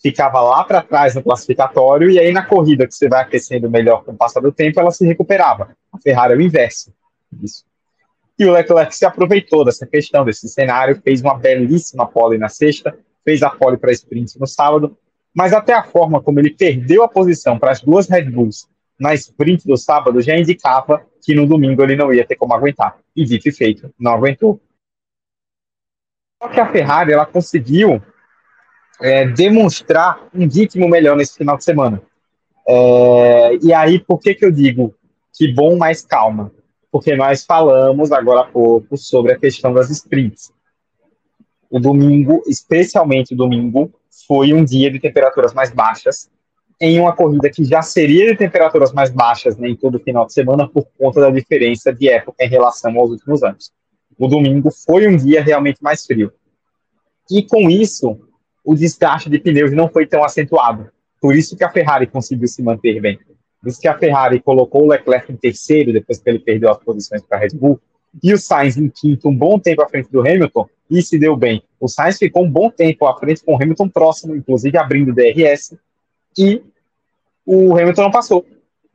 [0.00, 4.04] ficava lá para trás no classificatório, e aí na corrida que você vai aquecendo melhor
[4.04, 5.76] com o passar do tempo, ela se recuperava.
[5.92, 6.92] A Ferrari é o inverso
[7.32, 7.64] disso.
[8.38, 12.96] E o Leclerc se aproveitou dessa questão, desse cenário, fez uma belíssima pole na sexta,
[13.24, 14.96] fez a pole para sprint no sábado,
[15.32, 18.68] mas até a forma como ele perdeu a posição para as duas Red Bulls
[18.98, 22.98] na sprint do sábado já indicava que no domingo ele não ia ter como aguentar.
[23.14, 24.60] E dito e feito, não aguentou.
[26.42, 28.02] Só que a Ferrari ela conseguiu
[29.00, 32.02] é, demonstrar um ritmo melhor nesse final de semana.
[32.66, 34.94] É, e aí, por que, que eu digo
[35.32, 36.52] que bom, mais calma?
[36.94, 40.52] Porque nós falamos agora há pouco sobre a questão das sprints.
[41.68, 43.92] O domingo, especialmente o domingo,
[44.28, 46.30] foi um dia de temperaturas mais baixas,
[46.80, 50.68] em uma corrida que já seria de temperaturas mais baixas né, todo final de semana
[50.68, 53.72] por conta da diferença de época em relação aos últimos anos.
[54.16, 56.32] O domingo foi um dia realmente mais frio.
[57.28, 58.20] E com isso,
[58.64, 60.88] o desgaste de pneus não foi tão acentuado.
[61.20, 63.18] Por isso que a Ferrari conseguiu se manter bem.
[63.64, 67.22] Diz que a Ferrari colocou o Leclerc em terceiro, depois que ele perdeu as posições
[67.22, 67.80] para a Red Bull,
[68.22, 71.34] e o Sainz em quinto, um bom tempo à frente do Hamilton, e se deu
[71.34, 71.62] bem.
[71.80, 75.14] O Sainz ficou um bom tempo à frente com o Hamilton próximo, inclusive abrindo o
[75.14, 75.76] DRS,
[76.36, 76.62] e
[77.46, 78.46] o Hamilton não passou.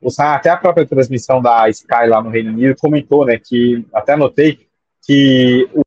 [0.01, 3.83] O Sainz, até a própria transmissão da Sky lá no Reino Unido comentou, né, que
[3.91, 4.59] até anotei
[5.05, 5.81] que o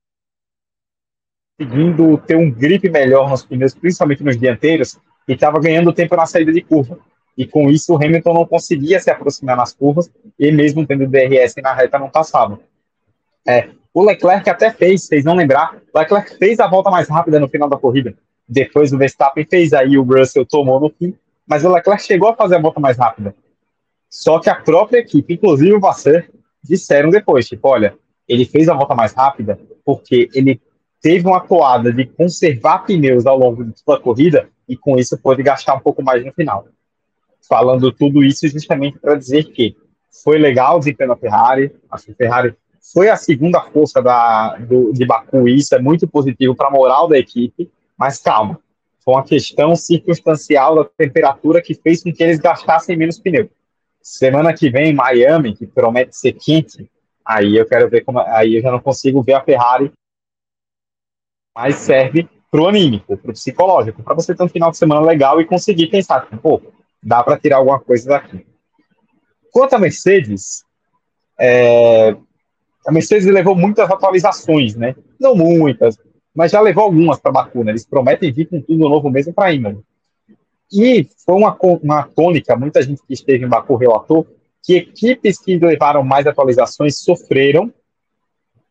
[1.58, 6.26] conseguindo ter um grip melhor nos pneus, principalmente nos dianteiros, e estava ganhando tempo na
[6.26, 6.98] saída de curva
[7.36, 11.54] e com isso o Hamilton não conseguia se aproximar nas curvas e mesmo tendo DRS
[11.62, 12.60] na reta não passava.
[13.46, 17.40] É, o Leclerc até fez, vocês não lembrar, o Leclerc fez a volta mais rápida
[17.40, 18.14] no final da corrida.
[18.48, 21.14] Depois o Verstappen fez, aí o Russell tomou no fim,
[21.46, 23.34] mas o Leclerc chegou a fazer a volta mais rápida.
[24.08, 26.30] Só que a própria equipe, inclusive o Vasser,
[26.62, 27.94] disseram depois, tipo, olha,
[28.28, 30.60] ele fez a volta mais rápida porque ele
[31.00, 35.18] teve uma toada de conservar pneus ao longo de toda a corrida e com isso
[35.18, 36.66] pôde gastar um pouco mais no final
[37.48, 39.76] falando tudo isso justamente para dizer que
[40.22, 42.54] foi legal desempenho da Ferrari, a Ferrari
[42.92, 46.70] foi a segunda força da, do, de Baku, e isso é muito positivo para a
[46.70, 48.58] moral da equipe, mas calma,
[49.04, 53.50] foi uma questão circunstancial da temperatura que fez com que eles gastassem menos pneu.
[54.00, 56.90] Semana que vem, Miami, que promete ser quente,
[57.24, 58.18] aí eu quero ver como.
[58.18, 59.92] Aí eu já não consigo ver a Ferrari,
[61.56, 65.00] mas serve para o anímico, para o psicológico, para você ter um final de semana
[65.00, 66.60] legal e conseguir pensar, pô,
[67.02, 68.46] dá para tirar alguma coisa daqui.
[69.50, 70.64] Quanto à Mercedes,
[71.38, 72.16] é,
[72.86, 74.94] a Mercedes levou muitas atualizações, né?
[75.18, 75.96] Não muitas,
[76.34, 77.72] mas já levou algumas para Baku, né?
[77.72, 79.82] Eles prometem vir com tudo novo mesmo para Imola.
[80.72, 84.26] E foi uma, uma tônica, muita gente que esteve em Baku relatou,
[84.62, 87.72] que equipes que levaram mais atualizações sofreram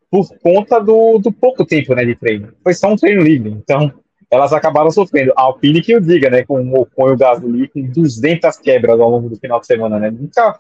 [0.09, 2.53] por conta do, do pouco tempo né, de treino.
[2.63, 3.93] Foi só um treino livre, então
[4.31, 5.33] elas acabaram sofrendo.
[5.35, 8.99] A Alpine que eu diga, né, com o Ocon e o Gasly com 200 quebras
[8.99, 10.09] ao longo do final de semana, né?
[10.09, 10.57] Nunca,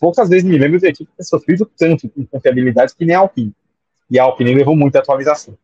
[0.00, 3.54] poucas vezes me lembro de ter sofrido tanto com confiabilidade que nem a Alpine.
[4.10, 5.56] E a Alpine levou muita atualização.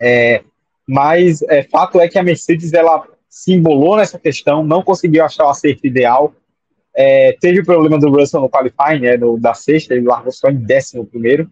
[0.00, 0.44] É,
[0.86, 5.44] mas é, fato é que a Mercedes ela se embolou nessa questão, não conseguiu achar
[5.46, 6.32] o acerto ideal.
[6.94, 10.48] É, teve o problema do Russell no qualifying, né, no, da sexta, ele largou só
[10.48, 11.50] em décimo primeiro.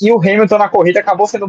[0.00, 1.48] E o Hamilton na corrida acabou sendo.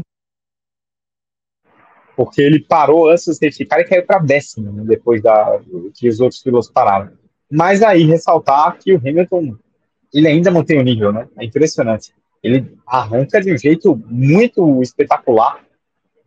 [2.20, 5.59] Porque ele parou antes do safety car e caiu para décimo, né, depois da,
[5.95, 7.11] que os outros pilotos pararam.
[7.49, 9.55] Mas aí ressaltar que o Hamilton
[10.13, 11.28] ele ainda mantém o nível, né?
[11.38, 12.13] É impressionante.
[12.43, 15.63] Ele arranca de um jeito muito espetacular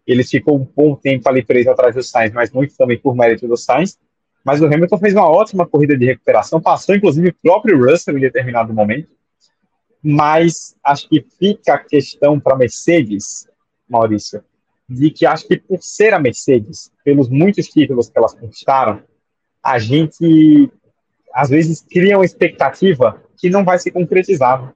[0.06, 3.46] ele ficou um bom tempo ali preso atrás do Sainz, mas muito também por mérito
[3.46, 3.98] do Sainz.
[4.44, 8.20] Mas o Hamilton fez uma ótima corrida de recuperação, passou inclusive o próprio Russell em
[8.20, 9.08] determinado momento.
[10.02, 13.48] Mas acho que fica a questão para Mercedes,
[13.88, 14.42] Maurício,
[14.92, 19.02] de que acho que por ser a Mercedes, pelos muitos títulos que elas conquistaram,
[19.62, 20.70] a gente
[21.32, 24.74] às vezes cria uma expectativa que não vai se concretizar.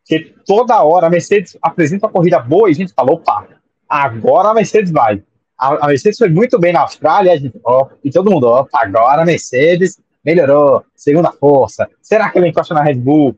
[0.00, 3.46] Porque toda hora a Mercedes apresenta uma corrida boa e a gente fala, opa,
[3.88, 5.22] agora a Mercedes vai.
[5.56, 8.66] A, a Mercedes foi muito bem na Austrália, a gente, ó, e todo mundo, ó,
[8.72, 11.88] agora a Mercedes melhorou, segunda força.
[12.02, 13.36] Será que ele encosta na Red Bull?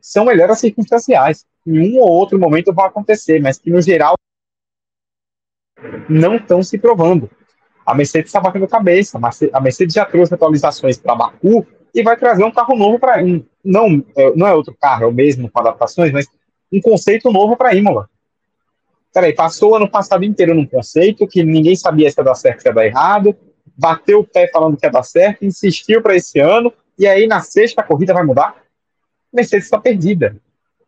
[0.00, 1.44] São melhoras circunstanciais.
[1.66, 4.14] Em um ou outro momento vai acontecer, mas que no geral
[6.08, 7.30] não estão se provando.
[7.84, 9.18] A Mercedes está batendo cabeça.
[9.52, 13.22] A Mercedes já trouxe atualizações para Baku e vai trazer um carro novo para.
[13.64, 16.26] Não, é, não é outro carro, é o mesmo com adaptações, mas
[16.72, 18.08] um conceito novo para Imola
[19.14, 22.62] peraí, passou o ano passado inteiro num conceito que ninguém sabia se ia dar certo,
[22.62, 23.34] se ia dar errado,
[23.78, 27.40] bateu o pé falando que ia dar certo, insistiu para esse ano, e aí na
[27.40, 28.56] sexta a corrida vai mudar?
[29.32, 30.36] Mercedes está perdida.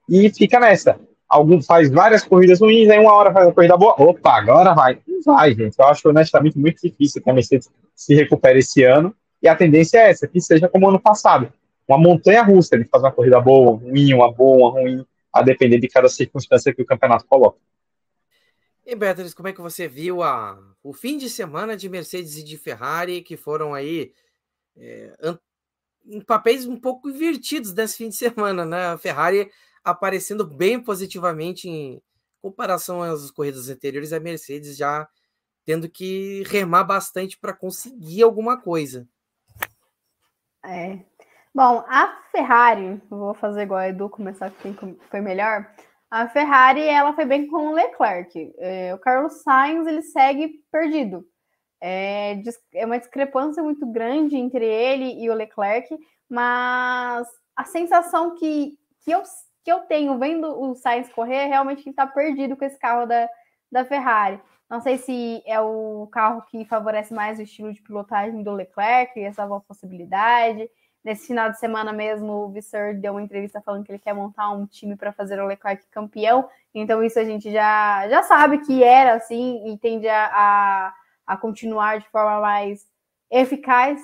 [0.09, 0.99] E fica nessa.
[1.29, 4.99] Algum faz várias corridas ruins, aí uma hora faz uma corrida boa, opa, agora vai.
[5.07, 5.77] Não vai, gente.
[5.79, 9.99] Eu acho honestamente muito difícil que a Mercedes se recupere esse ano, e a tendência
[9.99, 11.53] é essa, que seja como ano passado.
[11.89, 15.79] Uma montanha russa, ele faz uma corrida boa, ruim, uma boa, uma ruim, a depender
[15.79, 17.59] de cada circunstância que o campeonato coloca.
[18.85, 22.45] E Beatriz, como é que você viu a, o fim de semana de Mercedes e
[22.45, 24.13] de Ferrari, que foram aí
[24.77, 25.13] é,
[26.07, 28.87] em papéis um pouco invertidos nesse fim de semana, né?
[28.87, 29.51] A Ferrari
[29.87, 32.03] aparecendo bem positivamente em
[32.43, 35.09] comparação às corridas anteriores, a Mercedes já
[35.65, 39.09] tendo que remar bastante para conseguir alguma coisa.
[40.65, 40.99] É.
[41.55, 45.67] Bom, a Ferrari, vou fazer igual a Edu, começar com quem foi melhor.
[46.11, 48.55] A Ferrari, ela foi bem com o Leclerc.
[48.59, 51.25] É, o Carlos Sainz, ele segue perdido.
[51.81, 52.41] É,
[52.75, 55.89] é uma discrepância muito grande entre ele e o Leclerc,
[56.29, 57.27] mas
[57.57, 59.23] a sensação que, que, eu,
[59.67, 63.05] que eu tenho vendo o Sainz correr é realmente que está perdido com esse carro
[63.05, 63.29] da,
[63.71, 64.41] da Ferrari.
[64.71, 69.19] Não sei se é o carro que favorece mais o estilo de pilotagem do Leclerc,
[69.19, 70.71] essa possibilidade.
[71.03, 74.53] Nesse final de semana mesmo, o Visser deu uma entrevista falando que ele quer montar
[74.53, 76.49] um time para fazer o Leclerc campeão.
[76.73, 80.95] Então, isso a gente já, já sabe que era assim e tende a, a,
[81.27, 82.87] a continuar de forma mais
[83.29, 84.01] eficaz,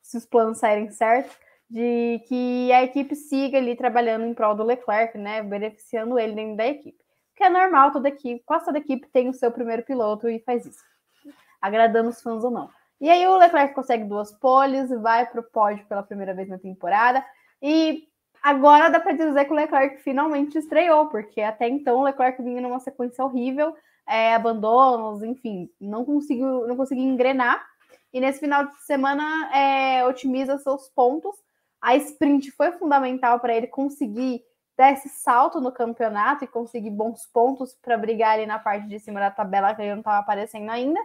[0.00, 1.36] se os planos saírem certos,
[1.72, 5.42] de que a equipe siga ali trabalhando em prol do Leclerc, né?
[5.42, 6.98] Beneficiando ele dentro da equipe.
[7.34, 10.66] Que é normal, toda equipe, quase toda equipe tem o seu primeiro piloto e faz
[10.66, 10.84] isso.
[11.62, 12.68] Agradando os fãs ou não.
[13.00, 16.58] E aí o Leclerc consegue duas poles, vai para o pódio pela primeira vez na
[16.58, 17.24] temporada.
[17.62, 18.06] E
[18.42, 22.60] agora dá para dizer que o Leclerc finalmente estreou, porque até então o Leclerc vinha
[22.60, 23.74] numa sequência horrível,
[24.06, 27.64] é, abandonos, enfim, não conseguiu, não conseguiu engrenar.
[28.12, 31.34] E nesse final de semana é, otimiza seus pontos.
[31.82, 34.42] A sprint foi fundamental para ele conseguir
[34.76, 39.00] dar esse salto no campeonato e conseguir bons pontos para brigar ali na parte de
[39.00, 41.00] cima da tabela que ele não estava aparecendo ainda.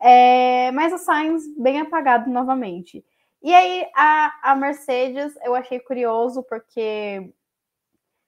[0.00, 3.04] É, mas o Sainz bem apagado novamente.
[3.42, 7.32] E aí a, a Mercedes eu achei curioso porque,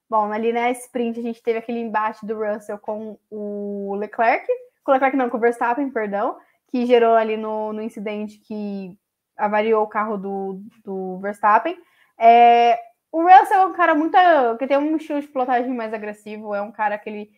[0.08, 4.46] Bom, ali na sprint a gente teve aquele embate do Russell com o Leclerc,
[4.84, 6.36] com o Leclerc não, com o Verstappen, perdão,
[6.68, 8.96] que gerou ali no, no incidente que
[9.36, 11.76] avariou o carro do, do Verstappen.
[12.18, 12.78] É,
[13.12, 14.16] o Russell é um cara muito.
[14.58, 17.30] que tem um estilo de pilotagem mais agressivo, é um cara que ele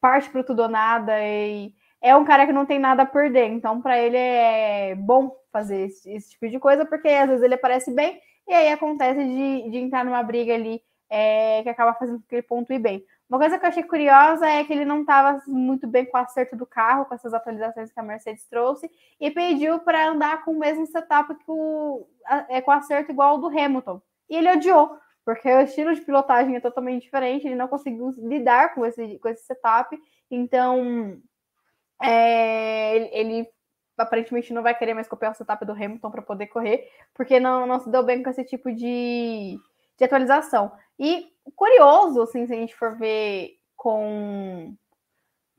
[0.00, 3.46] parte para tudo ou nada e é um cara que não tem nada a perder.
[3.46, 7.54] Então, para ele é bom fazer esse, esse, tipo de coisa, porque às vezes ele
[7.54, 12.22] aparece bem e aí acontece de, de entrar numa briga ali é, que acaba fazendo
[12.26, 13.04] aquele ponto ir bem.
[13.28, 16.20] Uma coisa que eu achei curiosa é que ele não estava muito bem com o
[16.20, 18.88] acerto do carro, com essas atualizações que a Mercedes trouxe,
[19.20, 22.06] e pediu para andar com o mesmo setup que o,
[22.48, 24.00] é, com acerto igual ao do Hamilton.
[24.28, 28.74] E ele odiou, porque o estilo de pilotagem é totalmente diferente, ele não conseguiu lidar
[28.74, 29.96] com esse, com esse setup,
[30.30, 31.20] então
[32.02, 33.48] é, ele, ele,
[33.96, 37.66] aparentemente não vai querer mais copiar o setup do Hamilton para poder correr, porque não,
[37.66, 39.58] não se deu bem com esse tipo de,
[39.96, 40.72] de atualização.
[40.98, 44.76] E curioso, assim, se a gente for ver com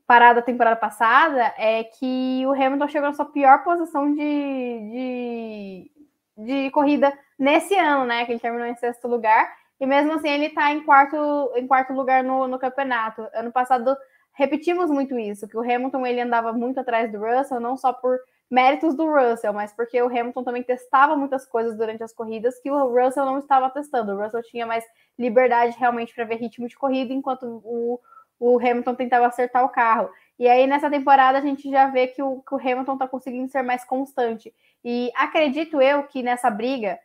[0.06, 5.92] parada da temporada passada, é que o Hamilton chegou na sua pior posição de, de,
[6.38, 8.24] de corrida nesse ano, né?
[8.24, 9.52] Que ele terminou em sexto lugar.
[9.80, 11.16] E mesmo assim ele está em quarto,
[11.56, 13.26] em quarto lugar no, no campeonato.
[13.34, 13.96] Ano passado
[14.32, 18.18] repetimos muito isso, que o Hamilton ele andava muito atrás do Russell, não só por
[18.50, 22.70] méritos do Russell, mas porque o Hamilton também testava muitas coisas durante as corridas que
[22.70, 24.12] o Russell não estava testando.
[24.12, 24.84] O Russell tinha mais
[25.18, 28.00] liberdade realmente para ver ritmo de corrida, enquanto o,
[28.38, 30.08] o Hamilton tentava acertar o carro.
[30.38, 33.50] E aí, nessa temporada, a gente já vê que o, que o Hamilton está conseguindo
[33.50, 34.54] ser mais constante.
[34.84, 36.98] E acredito eu que nessa briga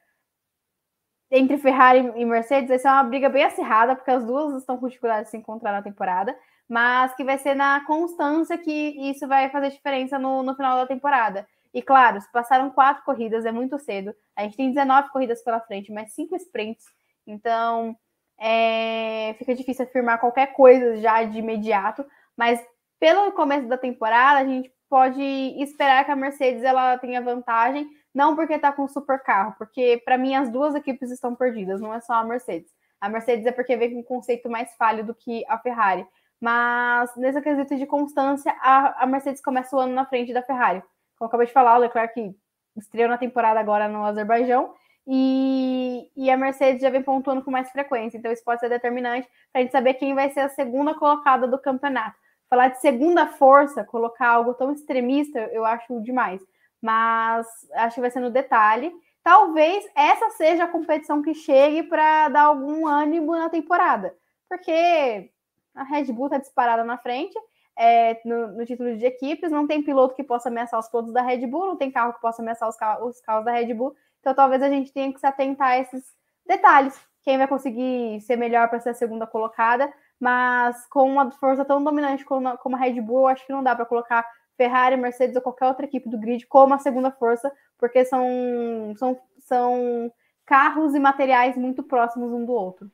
[1.31, 4.87] entre Ferrari e Mercedes vai ser uma briga bem acirrada, porque as duas estão com
[4.87, 6.35] dificuldade de se encontrar na temporada
[6.67, 10.87] mas que vai ser na constância que isso vai fazer diferença no, no final da
[10.87, 11.47] temporada.
[11.73, 14.13] E claro, se passaram quatro corridas, é muito cedo.
[14.35, 16.85] A gente tem 19 corridas pela frente, mas cinco sprints.
[17.25, 17.95] Então,
[18.39, 22.05] é, fica difícil afirmar qualquer coisa já de imediato.
[22.37, 22.63] Mas
[22.99, 25.23] pelo começo da temporada, a gente pode
[25.59, 30.19] esperar que a Mercedes ela tenha vantagem, não porque está com super carro, porque para
[30.19, 32.69] mim as duas equipes estão perdidas, não é só a Mercedes.
[33.01, 36.05] A Mercedes é porque vem com um conceito mais falho do que a Ferrari.
[36.39, 40.81] Mas nesse quesito de constância, a, a Mercedes começa o ano na frente da Ferrari.
[41.17, 42.35] Como eu acabei de falar, o Leclerc
[42.77, 44.75] estreou na temporada agora no Azerbaijão
[45.07, 48.19] e, e, a Mercedes já vem pontuando com mais frequência.
[48.19, 51.47] Então, isso pode ser determinante para a gente saber quem vai ser a segunda colocada
[51.47, 52.15] do campeonato.
[52.53, 56.39] Falar de segunda força, colocar algo tão extremista, eu acho demais.
[56.79, 58.93] Mas acho que vai ser no detalhe.
[59.23, 64.15] Talvez essa seja a competição que chegue para dar algum ânimo na temporada.
[64.47, 65.31] Porque
[65.73, 67.33] a Red Bull está disparada na frente
[67.75, 71.23] é, no, no, título de equipes, não tem piloto que possa ameaçar os pilotos da
[71.23, 73.95] Red Bull, não tem carro que possa ameaçar os, carros, os carros da Red Bull,
[74.19, 76.03] então talvez a gente tenha que se atentar a esses
[76.45, 76.95] detalhes.
[77.23, 79.91] Quem vai conseguir ser melhor para ser a segunda colocada,
[80.23, 83.75] mas com uma força tão dominante como, a Red Bull, eu acho que não dá
[83.75, 88.05] para colocar Ferrari, Mercedes ou qualquer outra equipe do grid como a segunda força, porque
[88.05, 90.09] são, são, são
[90.45, 92.89] carros e materiais muito próximos um do outro.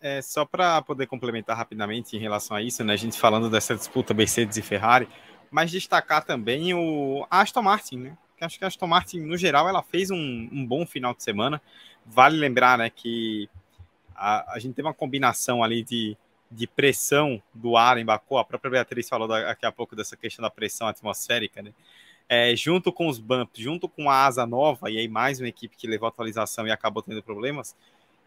[0.00, 3.74] É, só para poder complementar rapidamente em relação a isso, né, a gente falando dessa
[3.74, 5.06] disputa Mercedes e Ferrari,
[5.50, 8.18] mas destacar também o Aston Martin, né?
[8.34, 11.22] Que acho que a Aston Martin, no geral, ela fez um, um bom final de
[11.22, 11.60] semana.
[12.06, 13.48] Vale lembrar né, que
[14.14, 16.16] a, a gente teve uma combinação ali de,
[16.50, 20.42] de pressão do ar em Baku, a própria Beatriz falou daqui a pouco dessa questão
[20.42, 21.72] da pressão atmosférica, né?
[22.26, 25.76] É, junto com os bumps, junto com a asa nova, e aí mais uma equipe
[25.76, 27.76] que levou atualização e acabou tendo problemas,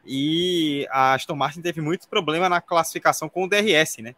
[0.05, 4.15] e a Aston Martin teve muito problema na classificação com o DRS, né?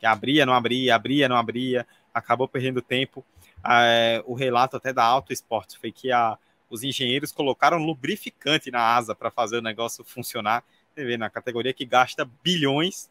[0.00, 3.24] Que abria, não abria, abria, não abria, acabou perdendo tempo.
[3.64, 6.36] É, o relato até da Auto Sports foi que a,
[6.68, 10.64] os engenheiros colocaram lubrificante na asa para fazer o negócio funcionar.
[11.18, 13.08] Na categoria que gasta bilhões,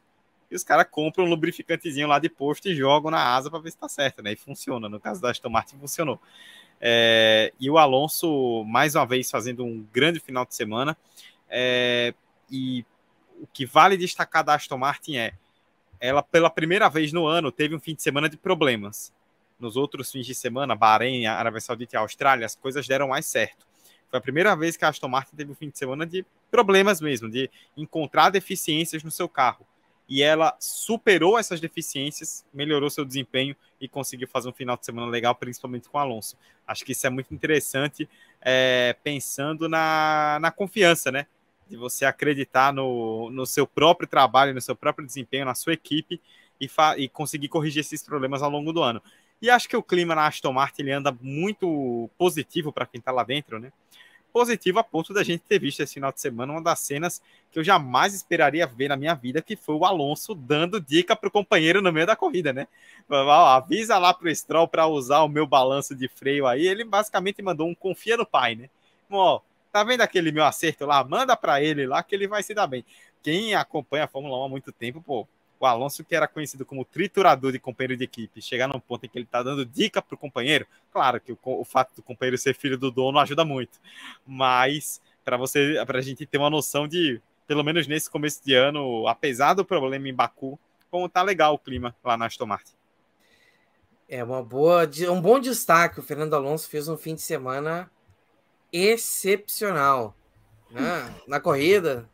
[0.49, 3.71] e os caras compram um lubrificantezinho lá de posto e jogam na asa para ver
[3.71, 4.31] se está certo, né?
[4.31, 4.87] E funciona.
[4.87, 6.19] No caso da Aston Martin, funcionou.
[6.79, 10.97] É, e o Alonso, mais uma vez, fazendo um grande final de semana.
[11.49, 12.13] É,
[12.49, 12.85] e
[13.41, 15.33] o que vale destacar da Aston Martin é
[15.99, 19.13] ela pela primeira vez no ano teve um fim de semana de problemas.
[19.59, 23.66] Nos outros fins de semana, Bahrein, Arábia Saudita e Austrália, as coisas deram mais certo.
[24.09, 27.01] Foi a primeira vez que a Aston Martin teve um fim de semana de problemas
[27.01, 29.65] mesmo, de encontrar deficiências no seu carro.
[30.09, 35.07] E ela superou essas deficiências, melhorou seu desempenho e conseguiu fazer um final de semana
[35.07, 36.37] legal, principalmente com o Alonso.
[36.65, 38.07] Acho que isso é muito interessante,
[38.41, 41.27] é, pensando na, na confiança, né?
[41.69, 46.21] de você acreditar no, no seu próprio trabalho, no seu próprio desempenho, na sua equipe
[46.59, 49.01] e, e conseguir corrigir esses problemas ao longo do ano.
[49.41, 53.11] E acho que o clima na Aston Martin ele anda muito positivo para quem está
[53.11, 53.71] lá dentro, né?
[54.37, 57.19] positivo a ponto da gente ter visto esse final de semana uma das cenas
[57.51, 61.27] que eu jamais esperaria ver na minha vida, que foi o Alonso dando dica para
[61.27, 62.67] o companheiro no meio da corrida, né?
[63.09, 66.67] Avisa lá para o Stroll para usar o meu balanço de freio aí.
[66.67, 68.69] Ele basicamente mandou um confia no pai, né?
[69.09, 71.03] Ó, tá vendo aquele meu acerto lá?
[71.03, 72.85] Manda para ele lá que ele vai se dar bem.
[73.23, 75.27] Quem acompanha a Fórmula 1 há muito tempo, pô,
[75.59, 79.09] o Alonso, que era conhecido como triturador de companheiro de equipe, chegar num ponto em
[79.09, 82.37] que ele está dando dica para o companheiro, claro que o, o, fato do companheiro
[82.37, 83.79] ser filho do dono ajuda muito,
[84.25, 88.53] mas para você, para a gente ter uma noção de, pelo menos nesse começo de
[88.53, 92.73] ano, apesar do problema em Baku, como tá legal o clima lá na Aston Martin.
[94.09, 95.99] É uma boa, um bom destaque.
[95.99, 97.91] O Fernando Alonso fez um fim de semana
[98.71, 100.15] excepcional.
[100.71, 101.13] Né?
[101.27, 102.09] Na corrida,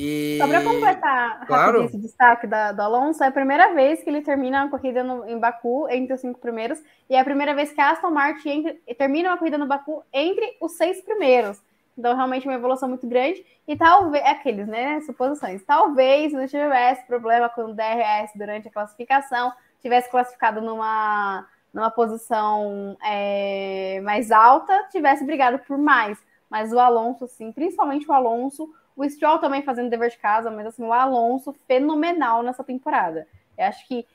[0.00, 0.38] e...
[0.38, 1.84] Só para completar claro.
[1.84, 5.28] esse destaque da, do Alonso, é a primeira vez que ele termina uma corrida no,
[5.28, 8.48] em Baku entre os cinco primeiros, e é a primeira vez que a Aston Martin
[8.48, 11.60] entre, termina uma corrida no Baku entre os seis primeiros.
[11.98, 13.44] Então, realmente, uma evolução muito grande.
[13.68, 15.00] E talvez, é aqueles, né?
[15.02, 15.62] Suposições.
[15.64, 22.96] Talvez não tivesse problema com o DRS durante a classificação, tivesse classificado numa, numa posição
[23.04, 26.18] é, mais alta, tivesse brigado por mais.
[26.48, 30.66] Mas o Alonso, sim, principalmente o Alonso, o Stroll também fazendo dever de casa, mas
[30.66, 33.26] assim, o Alonso fenomenal nessa temporada.
[33.56, 34.06] Eu acho que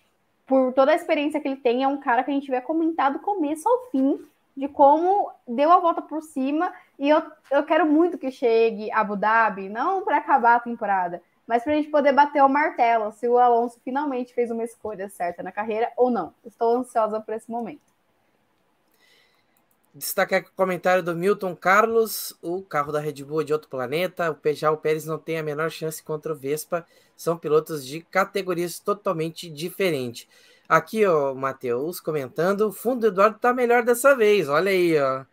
[0.45, 3.11] por toda a experiência que ele tem, é um cara que a gente vê comentar
[3.11, 4.19] do começo ao fim
[4.55, 6.73] de como deu a volta por cima.
[6.97, 7.21] E eu,
[7.51, 11.75] eu quero muito que chegue Abu Dhabi, não para acabar a temporada, mas para a
[11.75, 15.91] gente poder bater o martelo se o Alonso finalmente fez uma escolha certa na carreira
[15.97, 16.33] ou não.
[16.45, 17.94] Estou ansiosa por esse momento.
[19.95, 23.69] Destacar aqui o comentário do Milton Carlos: o carro da Red Bull é de outro
[23.69, 24.29] planeta.
[24.29, 26.85] O Pejal Pérez não tem a menor chance contra o Vespa.
[27.15, 30.27] São pilotos de categorias totalmente diferentes.
[30.67, 34.49] Aqui, ó, Matheus comentando: o fundo do Eduardo tá melhor dessa vez.
[34.49, 35.23] Olha aí, ó.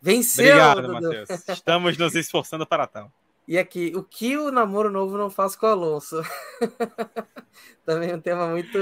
[0.00, 0.56] Venceu!
[0.56, 1.48] Obrigado, Matheus.
[1.48, 3.12] Estamos nos esforçando para tal.
[3.50, 6.22] E aqui, o que o namoro novo não faz com o Alonso?
[7.84, 8.78] Também é um tema muito.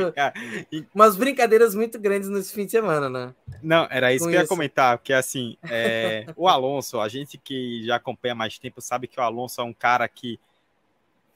[0.70, 0.84] e...
[0.94, 3.34] Umas brincadeiras muito grandes nesse fim de semana, né?
[3.62, 6.26] Não, era isso com que eu ia comentar, porque assim, é...
[6.36, 9.72] o Alonso, a gente que já acompanha mais tempo, sabe que o Alonso é um
[9.72, 10.38] cara que,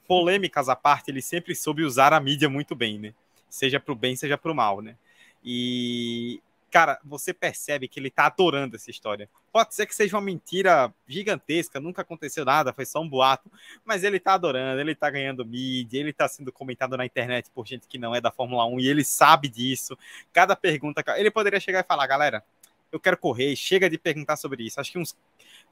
[0.07, 3.15] polêmicas à parte, ele sempre soube usar a mídia muito bem, né?
[3.49, 4.95] Seja para o bem, seja para o mal, né?
[5.43, 6.39] E
[6.73, 9.29] cara, você percebe que ele tá adorando essa história.
[9.51, 13.47] Pode ser que seja uma mentira gigantesca, nunca aconteceu nada, foi só um boato,
[13.85, 17.67] mas ele tá adorando, ele tá ganhando mídia, ele tá sendo comentado na internet por
[17.67, 19.95] gente que não é da Fórmula 1 e ele sabe disso.
[20.33, 22.43] Cada pergunta, ele poderia chegar e falar, galera,
[22.91, 24.81] eu quero correr, chega de perguntar sobre isso.
[24.81, 25.15] Acho que uns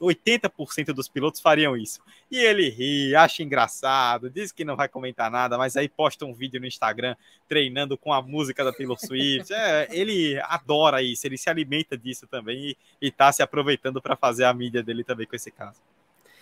[0.07, 2.01] 80% dos pilotos fariam isso.
[2.29, 6.33] E ele ri, acha engraçado, diz que não vai comentar nada, mas aí posta um
[6.33, 7.15] vídeo no Instagram
[7.47, 9.51] treinando com a música da Taylor Swift.
[9.61, 14.45] É, ele adora isso, ele se alimenta disso também e, está se aproveitando para fazer
[14.45, 15.79] a mídia dele também com esse caso.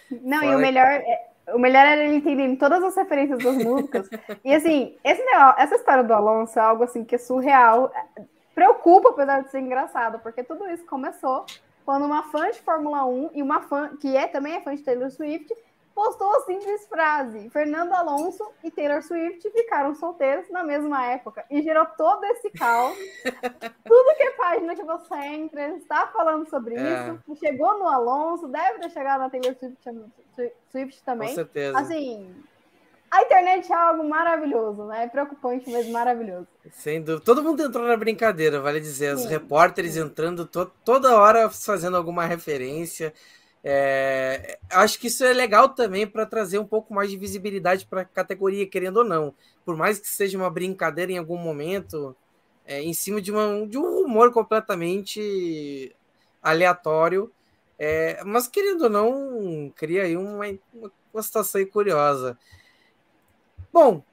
[0.09, 3.57] Não, Fala e o melhor, é, o melhor era ele entender todas as referências das
[3.57, 4.07] músicas.
[4.45, 5.21] e assim, esse
[5.57, 7.91] essa história do Alonso é algo assim que é surreal.
[8.53, 11.45] Preocupa, apesar de ser engraçado, porque tudo isso começou
[11.89, 14.83] quando uma fã de Fórmula 1 e uma fã que é também é fã de
[14.83, 15.51] Taylor Swift
[15.91, 21.63] postou a simples frase: Fernando Alonso e Taylor Swift ficaram solteiros na mesma época e
[21.63, 22.95] gerou todo esse caos.
[23.83, 26.79] Tudo que é página que você entra está falando sobre é.
[27.25, 27.39] isso.
[27.39, 31.29] Chegou no Alonso, deve ter chegado na Taylor Swift, Swift também.
[31.29, 31.79] Com certeza.
[31.79, 32.35] Assim,
[33.11, 35.03] a internet é algo maravilhoso, né?
[35.03, 36.47] É preocupante, mas maravilhoso.
[36.71, 37.25] Sem dúvida.
[37.25, 39.15] Todo mundo entrou na brincadeira, vale dizer.
[39.15, 40.01] Os sim, repórteres sim.
[40.01, 43.13] entrando to toda hora fazendo alguma referência.
[43.63, 44.59] É...
[44.71, 48.05] Acho que isso é legal também para trazer um pouco mais de visibilidade para a
[48.05, 49.33] categoria, querendo ou não.
[49.65, 52.15] Por mais que seja uma brincadeira em algum momento,
[52.65, 55.95] é, em cima de, uma, de um rumor completamente
[56.41, 57.31] aleatório.
[57.77, 60.45] É, mas querendo ou não, cria aí uma,
[61.13, 62.37] uma situação curiosa.
[63.71, 64.03] Bom,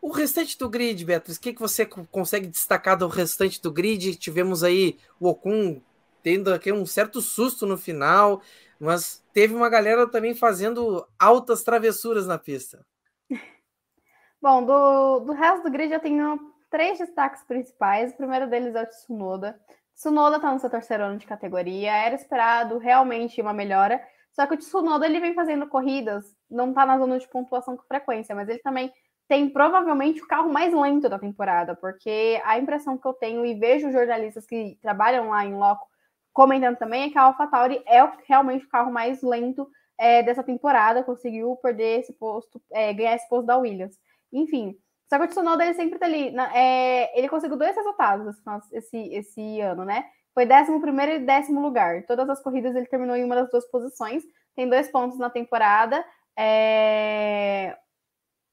[0.00, 4.16] o restante do grid, Beatriz, o que, que você consegue destacar do restante do grid?
[4.16, 5.80] Tivemos aí o Ocon
[6.22, 8.42] tendo aqui um certo susto no final,
[8.80, 12.84] mas teve uma galera também fazendo altas travessuras na pista.
[14.40, 18.12] Bom, do, do resto do grid eu tenho três destaques principais.
[18.12, 19.60] O primeiro deles é o Tsunoda.
[19.94, 24.02] Tsunoda está no seu terceiro ano de categoria, era esperado realmente uma melhora.
[24.32, 27.82] Só que o Tsunoda ele vem fazendo corridas, não está na zona de pontuação com
[27.84, 28.92] frequência, mas ele também
[29.28, 33.54] tem provavelmente o carro mais lento da temporada, porque a impressão que eu tenho e
[33.54, 35.86] vejo jornalistas que trabalham lá em loco
[36.32, 39.68] comentando também é que a AlphaTauri é realmente o carro mais lento
[39.98, 43.98] é, dessa temporada, conseguiu perder esse posto, é, ganhar esse posto da Williams.
[44.32, 44.76] Enfim,
[45.08, 49.14] só que o Tsunoda ele sempre tá ali, é, ele conseguiu dois resultados esse, esse,
[49.14, 50.04] esse ano, né?
[50.34, 52.04] Foi 11 e décimo lugar.
[52.06, 54.22] Todas as corridas ele terminou em uma das duas posições.
[54.54, 56.04] Tem dois pontos na temporada.
[56.36, 57.76] É...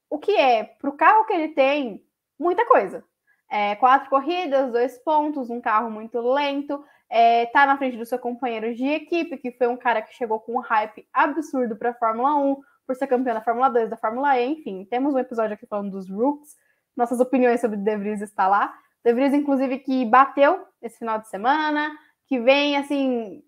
[0.09, 2.03] O que é, para o carro que ele tem,
[2.37, 3.03] muita coisa.
[3.49, 6.83] É, quatro corridas, dois pontos, um carro muito lento.
[7.09, 10.39] É, tá na frente do seu companheiro de equipe, que foi um cara que chegou
[10.39, 13.97] com um hype absurdo para a Fórmula 1, por ser campeão da Fórmula 2, da
[13.97, 14.85] Fórmula E, enfim.
[14.85, 16.55] Temos um episódio aqui falando dos Rooks.
[16.95, 18.73] Nossas opiniões sobre De Vries está lá.
[19.03, 21.91] De Vries, inclusive, que bateu esse final de semana,
[22.27, 23.41] que vem, assim,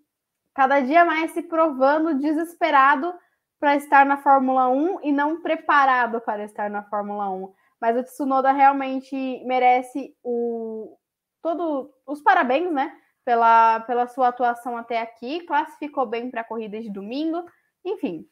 [0.53, 3.13] cada dia mais se provando desesperado
[3.59, 7.53] para estar na Fórmula 1 e não preparado para estar na Fórmula 1.
[7.79, 10.97] Mas o Tsunoda realmente merece o
[11.41, 12.95] todo os parabéns, né?
[13.23, 17.43] Pela, pela sua atuação até aqui, classificou bem para a corrida de domingo,
[17.85, 18.27] enfim.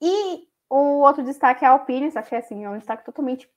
[0.00, 3.50] E o outro destaque é a Alpine, só que assim, é um destaque totalmente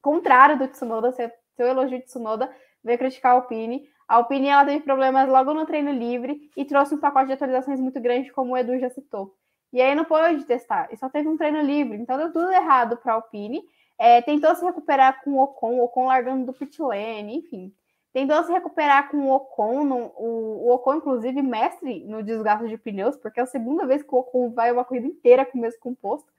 [0.00, 2.50] contrário do Tsunoda, seu, seu elogio de Tsunoda,
[2.82, 3.88] veio criticar a Alpine.
[4.08, 7.80] A Alpine ela teve problemas logo no treino livre e trouxe um pacote de atualizações
[7.80, 9.34] muito grande, como o Edu já citou.
[9.72, 12.96] E aí não pôde testar, e só teve um treino livre, então deu tudo errado
[12.98, 13.62] para a Alpine.
[13.98, 17.72] É, tentou se recuperar com o Ocon, o Ocon largando do pit lane, enfim.
[18.12, 22.76] Tentou se recuperar com o Ocon, no, o, o, Ocon, inclusive, mestre no desgaste de
[22.76, 25.60] pneus, porque é a segunda vez que o Ocon vai uma corrida inteira com o
[25.60, 26.30] mesmo composto.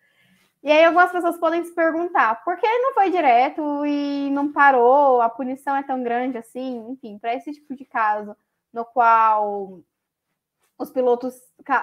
[0.64, 5.20] E aí algumas pessoas podem se perguntar, por que não foi direto e não parou?
[5.20, 6.90] A punição é tão grande assim?
[6.90, 8.34] Enfim, para esse tipo de caso,
[8.72, 9.82] no qual
[10.78, 11.36] os pilotos,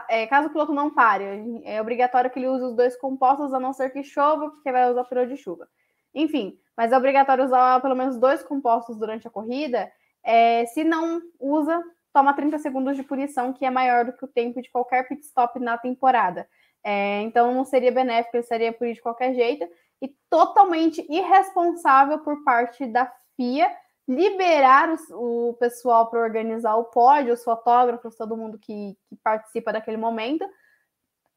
[0.08, 1.24] é, caso o piloto não pare,
[1.64, 4.90] é obrigatório que ele use os dois compostos, a não ser que chova, porque vai
[4.90, 5.68] usar o pneu de chuva.
[6.14, 9.92] Enfim, mas é obrigatório usar pelo menos dois compostos durante a corrida.
[10.22, 11.82] É, se não usa,
[12.14, 15.20] toma 30 segundos de punição, que é maior do que o tempo de qualquer pit
[15.22, 16.48] stop na temporada.
[16.84, 19.68] É, então não seria benéfico, ele seria punido de qualquer jeito,
[20.00, 23.70] e totalmente irresponsável por parte da FIA
[24.08, 29.72] liberar o, o pessoal para organizar o pódio, os fotógrafos, todo mundo que, que, participa
[29.72, 30.44] daquele momento,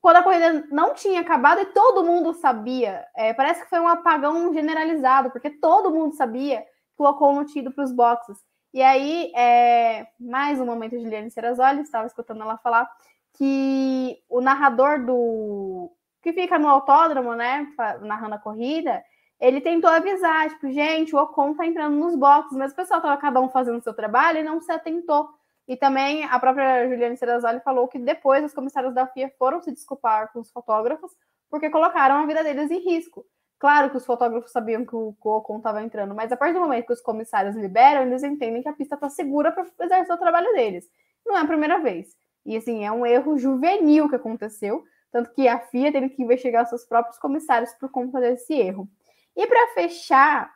[0.01, 3.05] quando a corrida não tinha acabado e todo mundo sabia.
[3.15, 7.45] É, parece que foi um apagão generalizado, porque todo mundo sabia que o Ocon não
[7.45, 8.37] tinha ido para os boxes.
[8.73, 12.89] E aí, é, mais um momento de Liane Serrazoli, estava escutando ela falar
[13.33, 15.91] que o narrador do
[16.21, 17.67] que fica no autódromo, né,
[18.01, 19.03] narrando a corrida,
[19.39, 23.17] ele tentou avisar, tipo, gente, o Ocon tá entrando nos boxes, mas o pessoal tava
[23.17, 25.29] cada um fazendo o seu trabalho e não se atentou.
[25.67, 29.71] E também a própria Juliane Serrazoli falou que depois os comissários da FIA foram se
[29.71, 31.11] desculpar com os fotógrafos
[31.49, 33.25] porque colocaram a vida deles em risco.
[33.59, 36.87] Claro que os fotógrafos sabiam que o Ocon estava entrando, mas a partir do momento
[36.87, 40.51] que os comissários liberam, eles entendem que a pista está segura para exercer o trabalho
[40.53, 40.89] deles.
[41.25, 42.15] Não é a primeira vez.
[42.45, 46.65] E assim, é um erro juvenil que aconteceu, tanto que a FIA teve que investigar
[46.67, 48.89] seus próprios comissários por conta desse erro.
[49.35, 50.51] E para fechar,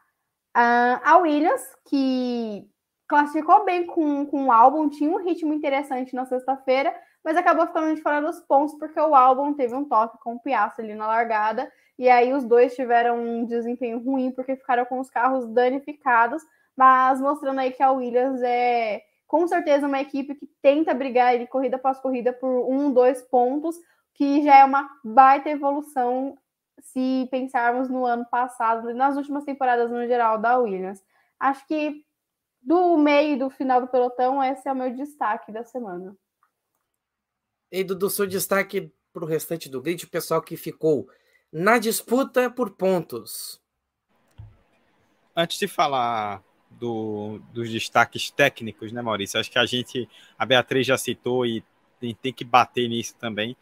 [0.54, 2.68] a Williams, que
[3.08, 6.94] classificou bem com, com o álbum, tinha um ritmo interessante na sexta-feira,
[7.24, 10.40] mas acabou ficando de fora dos pontos porque o álbum teve um toque com o
[10.40, 15.00] Piastri ali na largada, e aí os dois tiveram um desempenho ruim porque ficaram com
[15.00, 16.44] os carros danificados,
[16.76, 21.46] mas mostrando aí que a Williams é com certeza uma equipe que tenta brigar ali,
[21.46, 23.76] corrida após corrida por um, dois pontos,
[24.14, 26.38] que já é uma baita evolução
[26.80, 31.04] se pensarmos no ano passado, nas últimas temporadas no geral da Williams.
[31.40, 32.06] Acho que
[32.62, 36.16] do meio e do final do pelotão, esse é o meu destaque da semana.
[37.72, 41.10] E do, do seu destaque para o restante do grid, o pessoal que ficou
[41.52, 43.62] na disputa por pontos.
[45.36, 46.44] Antes de falar
[46.80, 49.40] do, dos destaques técnicos, né, Maurício?
[49.40, 51.64] Acho que a gente, a Beatriz já citou e
[52.00, 53.56] tem, tem que bater nisso também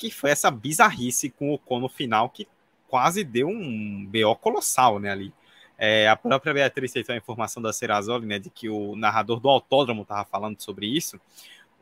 [0.00, 2.48] que foi essa bizarrice com o Ocon no final, que
[2.88, 5.30] quase deu um BO colossal, né, ali.
[5.76, 9.48] É, a própria Beatriz citou a informação da Serrazoli, né, de que o narrador do
[9.50, 11.20] autódromo estava falando sobre isso.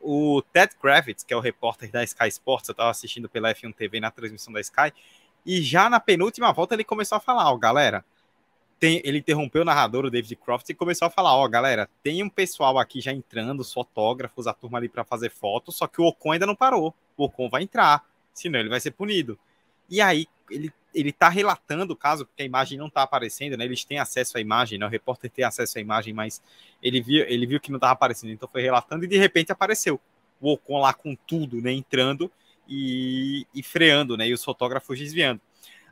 [0.01, 3.73] O Ted Kravitz, que é o repórter da Sky Sports, eu estava assistindo pela F1
[3.73, 4.93] TV na transmissão da Sky,
[5.45, 8.03] e já na penúltima volta ele começou a falar, ó, galera,
[8.79, 12.23] tem, ele interrompeu o narrador, o David Croft, e começou a falar, ó, galera, tem
[12.23, 16.01] um pessoal aqui já entrando, os fotógrafos, a turma ali para fazer fotos, só que
[16.01, 19.37] o Ocon ainda não parou, o Ocon vai entrar senão ele vai ser punido.
[19.89, 23.65] E aí ele, ele tá relatando o caso, porque a imagem não tá aparecendo, né?
[23.65, 24.85] Eles têm acesso à imagem, né?
[24.85, 26.41] O repórter tem acesso à imagem, mas
[26.81, 29.99] ele viu, ele viu que não tava aparecendo, então foi relatando e de repente apareceu.
[30.39, 31.71] O Ocon lá com tudo, né?
[31.71, 32.31] Entrando
[32.67, 34.27] e, e freando, né?
[34.27, 35.41] E os fotógrafos desviando.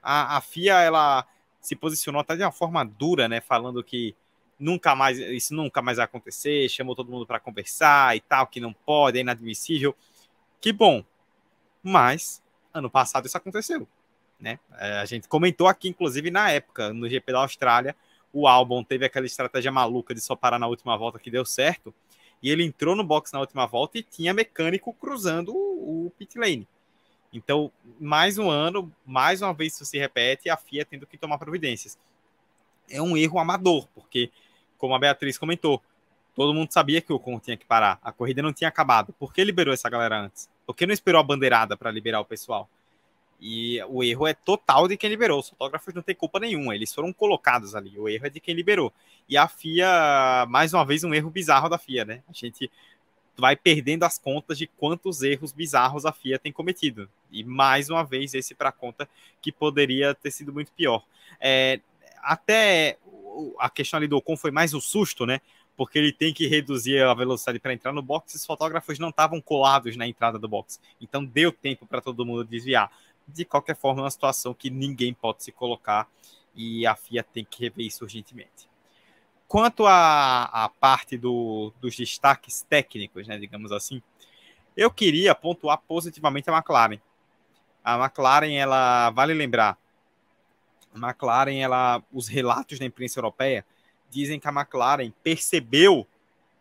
[0.02, 1.28] A, a FIA, ela
[1.62, 3.42] se posicionou até de uma forma dura, né?
[3.42, 4.16] Falando que
[4.60, 8.60] nunca mais, isso nunca mais vai acontecer, chamou todo mundo para conversar e tal, que
[8.60, 9.96] não pode, é inadmissível.
[10.60, 11.04] Que bom,
[11.84, 12.42] mas
[12.74, 13.88] ano passado isso aconteceu.
[14.40, 14.60] Né?
[14.78, 17.96] É, a gente comentou aqui, inclusive, na época, no GP da Austrália,
[18.32, 21.94] o álbum teve aquela estratégia maluca de só parar na última volta que deu certo.
[22.42, 26.38] E ele entrou no box na última volta e tinha mecânico cruzando o, o pit
[26.38, 26.68] lane.
[27.32, 31.38] Então, mais um ano, mais uma vez isso se repete, a FIA tendo que tomar
[31.38, 31.98] providências.
[32.90, 34.32] É um erro amador, porque,
[34.78, 35.82] como a Beatriz comentou,
[36.34, 38.00] todo mundo sabia que o Ocon tinha que parar.
[38.02, 39.14] A corrida não tinha acabado.
[39.14, 40.50] Por que liberou essa galera antes?
[40.66, 42.70] Por que não esperou a bandeirada para liberar o pessoal?
[43.40, 45.40] E o erro é total de quem liberou.
[45.40, 46.76] Os fotógrafos não têm culpa nenhuma.
[46.76, 47.98] Eles foram colocados ali.
[48.00, 48.92] O erro é de quem liberou.
[49.30, 52.24] E a FIA, mais uma vez, um erro bizarro da FIA, né?
[52.28, 52.72] A gente
[53.38, 57.10] vai perdendo as contas de quantos erros bizarros a FIA tem cometido.
[57.32, 59.08] E mais uma vez, esse para conta
[59.42, 61.04] que poderia ter sido muito pior.
[61.40, 61.80] É,
[62.22, 62.98] até
[63.60, 65.40] a questão ali do Ocon foi mais o susto, né?
[65.76, 68.34] Porque ele tem que reduzir a velocidade para entrar no box.
[68.34, 70.80] Os fotógrafos não estavam colados na entrada do box.
[71.00, 72.92] Então deu tempo para todo mundo desviar
[73.28, 76.08] de qualquer forma, é uma situação que ninguém pode se colocar
[76.56, 78.70] e a FIA tem que rever isso urgentemente.
[79.48, 84.02] Quanto à, parte do, dos destaques técnicos, né, digamos assim,
[84.76, 87.00] eu queria pontuar positivamente a McLaren.
[87.84, 89.78] A McLaren, ela vale lembrar,
[90.94, 93.66] a McLaren, ela, os relatos da imprensa europeia
[94.10, 96.06] dizem que a McLaren percebeu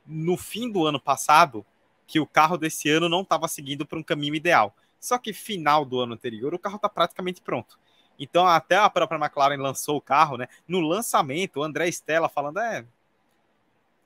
[0.07, 1.67] no fim do ano passado
[2.07, 4.75] que o carro desse ano não estava seguindo para um caminho ideal.
[5.01, 7.79] Só que final do ano anterior, o carro está praticamente pronto.
[8.19, 10.49] Então, até a própria McLaren lançou o carro, né?
[10.67, 12.85] No lançamento, o André Stella falando: é,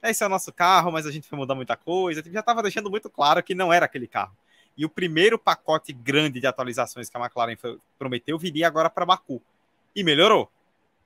[0.03, 2.23] esse é o nosso carro, mas a gente foi mudar muita coisa.
[2.31, 4.35] Já estava deixando muito claro que não era aquele carro.
[4.77, 9.05] E o primeiro pacote grande de atualizações que a McLaren foi, prometeu viria agora para
[9.05, 9.43] Baku.
[9.95, 10.51] E melhorou.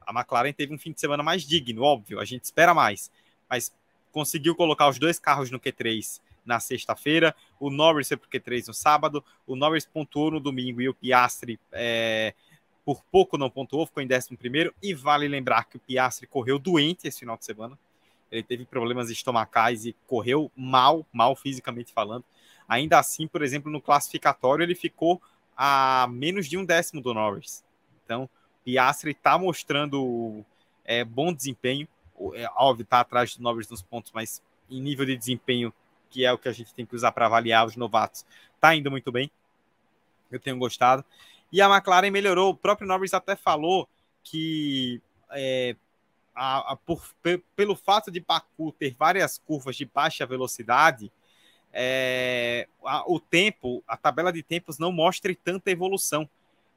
[0.07, 3.11] A McLaren teve um fim de semana mais digno, óbvio, a gente espera mais.
[3.49, 3.75] Mas
[4.13, 8.69] conseguiu colocar os dois carros no Q3 na sexta-feira, o Norris foi para o Q3
[8.69, 12.35] no sábado, o Norris pontuou no domingo e o Piastri é,
[12.85, 16.59] por pouco não pontuou, ficou em 11 primeiro, e vale lembrar que o Piastri correu
[16.59, 17.79] doente esse final de semana,
[18.31, 22.25] ele teve problemas estomacais e correu mal, mal fisicamente falando,
[22.69, 25.21] ainda assim, por exemplo, no classificatório ele ficou
[25.57, 27.65] a menos de um décimo do Norris,
[28.05, 28.29] então
[28.65, 30.45] Piastri está mostrando
[30.85, 31.89] é, bom desempenho,
[32.35, 35.73] é, óbvio, está atrás do Norris nos pontos, mas em nível de desempenho
[36.15, 38.25] que é o que a gente tem que usar para avaliar os novatos,
[38.55, 39.29] está indo muito bem.
[40.31, 41.05] Eu tenho gostado.
[41.53, 42.51] E a McLaren melhorou.
[42.51, 43.89] O próprio Norris até falou
[44.23, 45.01] que
[45.31, 45.77] é,
[46.35, 47.03] a, a, por,
[47.55, 51.13] pelo fato de Baku ter várias curvas de baixa velocidade,
[51.73, 56.29] é, a, o tempo, a tabela de tempos não mostre tanta evolução.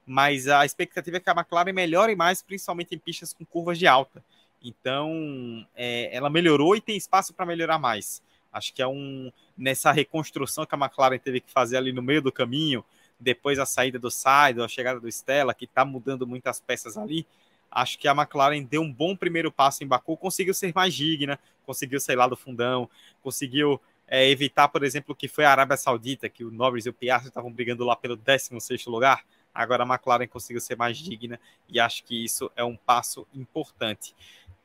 [0.06, 3.86] Mas a expectativa é que a McLaren melhore mais, principalmente em pistas com curvas de
[3.86, 4.24] alta.
[4.64, 8.22] Então, é, ela melhorou e tem espaço para melhorar mais.
[8.52, 12.22] Acho que é um nessa reconstrução que a McLaren teve que fazer ali no meio
[12.22, 12.86] do caminho,
[13.20, 17.26] depois a saída do Saido, a chegada do Stella, que está mudando muitas peças ali.
[17.70, 21.40] Acho que a McLaren deu um bom primeiro passo em Baku, conseguiu ser mais digna,
[21.66, 22.90] conseguiu sair lá do fundão,
[23.22, 26.94] conseguiu é, evitar, por exemplo, que foi a Arábia Saudita, que o Norris e o
[26.94, 29.26] Piastri estavam brigando lá pelo 16 lugar.
[29.54, 34.16] Agora a McLaren conseguiu ser mais digna e acho que isso é um passo importante.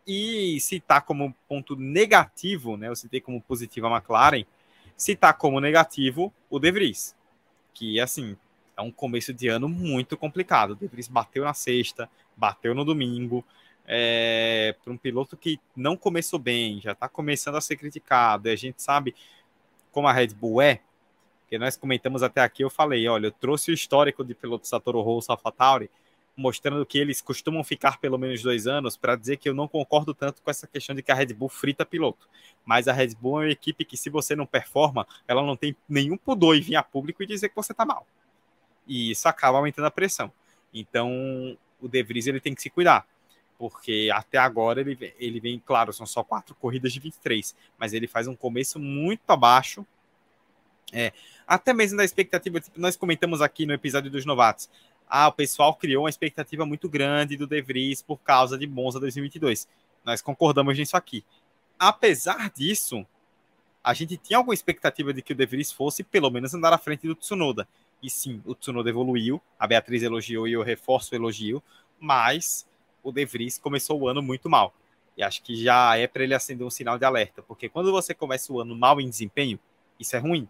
[0.06, 2.88] E citar como ponto negativo, né?
[2.88, 4.44] Eu citei como positivo a McLaren,
[4.96, 7.16] citar como negativo o De Vries,
[7.72, 8.36] que assim
[8.76, 10.72] é um começo de ano muito complicado.
[10.72, 13.44] O De Vries bateu na sexta, bateu no domingo.
[13.86, 18.52] É, para um piloto que não começou bem, já está começando a ser criticado, e
[18.52, 19.14] a gente sabe
[19.90, 20.80] como a Red Bull é,
[21.48, 24.80] que nós comentamos até aqui, eu falei, olha, eu trouxe o histórico de pilotos da
[24.80, 25.90] Toro Rosso, AlphaTauri,
[26.34, 30.14] mostrando que eles costumam ficar pelo menos dois anos, para dizer que eu não concordo
[30.14, 32.26] tanto com essa questão de que a Red Bull frita piloto.
[32.64, 35.76] Mas a Red Bull é uma equipe que, se você não performa, ela não tem
[35.86, 38.06] nenhum pudor em vir a público e dizer que você está mal.
[38.92, 40.32] E isso acaba aumentando a pressão.
[40.72, 43.06] Então, o De Vries ele tem que se cuidar.
[43.58, 48.08] Porque até agora ele, ele vem, claro, são só quatro corridas de 23, mas ele
[48.08, 49.86] faz um começo muito abaixo.
[50.92, 51.12] É,
[51.46, 54.68] até mesmo da expectativa, tipo, nós comentamos aqui no episódio dos novatos
[55.14, 58.98] ah, o pessoal criou uma expectativa muito grande do De Vries por causa de Monza
[58.98, 59.68] 2022.
[60.02, 61.22] Nós concordamos nisso aqui.
[61.78, 63.06] Apesar disso,
[63.84, 66.78] a gente tinha alguma expectativa de que o De Vries fosse pelo menos andar à
[66.78, 67.68] frente do Tsunoda.
[68.02, 71.62] E sim, o Tsunoda evoluiu, a Beatriz elogiou e eu reforço o elogio,
[72.00, 72.66] mas
[73.02, 74.74] o De Vries começou o ano muito mal.
[75.16, 78.12] E acho que já é para ele acender um sinal de alerta, porque quando você
[78.12, 79.58] começa o ano mal em desempenho,
[80.00, 80.48] isso é ruim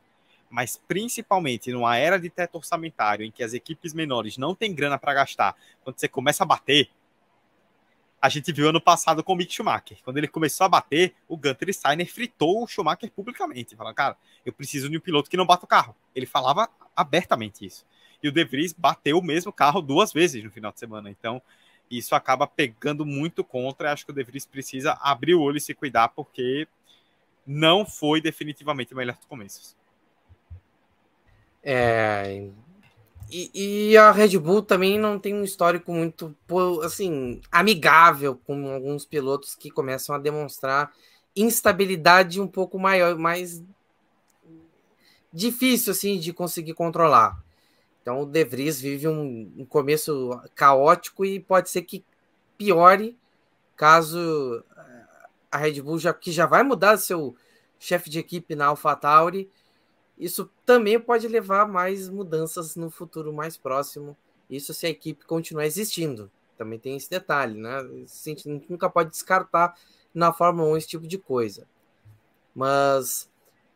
[0.53, 4.99] mas principalmente numa era de teto orçamentário em que as equipes menores não têm grana
[4.99, 6.91] para gastar, quando você começa a bater,
[8.23, 9.99] a gente viu ano passado com o Mick Schumacher.
[10.05, 14.17] Quando ele começou a bater, o Gunter Steiner fritou o Schumacher publicamente, falando, cara,
[14.47, 15.97] eu preciso de um piloto que não bata o carro.
[16.15, 17.85] Ele falava abertamente isso.
[18.23, 21.11] E o De Vries bateu o mesmo carro duas vezes no final de semana.
[21.11, 21.43] Então,
[21.91, 23.93] isso acaba pegando muito contra.
[23.93, 26.69] Acho que o De Vries precisa abrir o olho e se cuidar, porque
[27.45, 29.77] não foi definitivamente o melhor dos começos.
[31.61, 32.49] É,
[33.33, 36.37] e, e, a Red Bull também não tem um histórico muito
[36.85, 40.93] assim amigável com alguns pilotos que começam a demonstrar
[41.35, 43.63] instabilidade um pouco maior, mais
[45.33, 47.43] difícil assim de conseguir controlar.
[48.03, 52.05] Então o De Vries vive um, um começo caótico e pode ser que
[52.59, 53.17] piore
[53.77, 55.05] caso eh,
[55.51, 57.35] a Red Bull já que já vai mudar seu
[57.79, 59.49] chefe de equipe na AlphaTauri,
[60.19, 64.17] isso também pode levar mais mudanças no futuro mais próximo.
[64.49, 66.31] Isso se a equipe continuar existindo.
[66.57, 67.77] Também tem esse detalhe, né?
[67.77, 67.85] A
[68.25, 69.75] gente nunca pode descartar
[70.15, 71.67] na Fórmula 1 esse tipo de coisa.
[72.55, 73.31] Mas,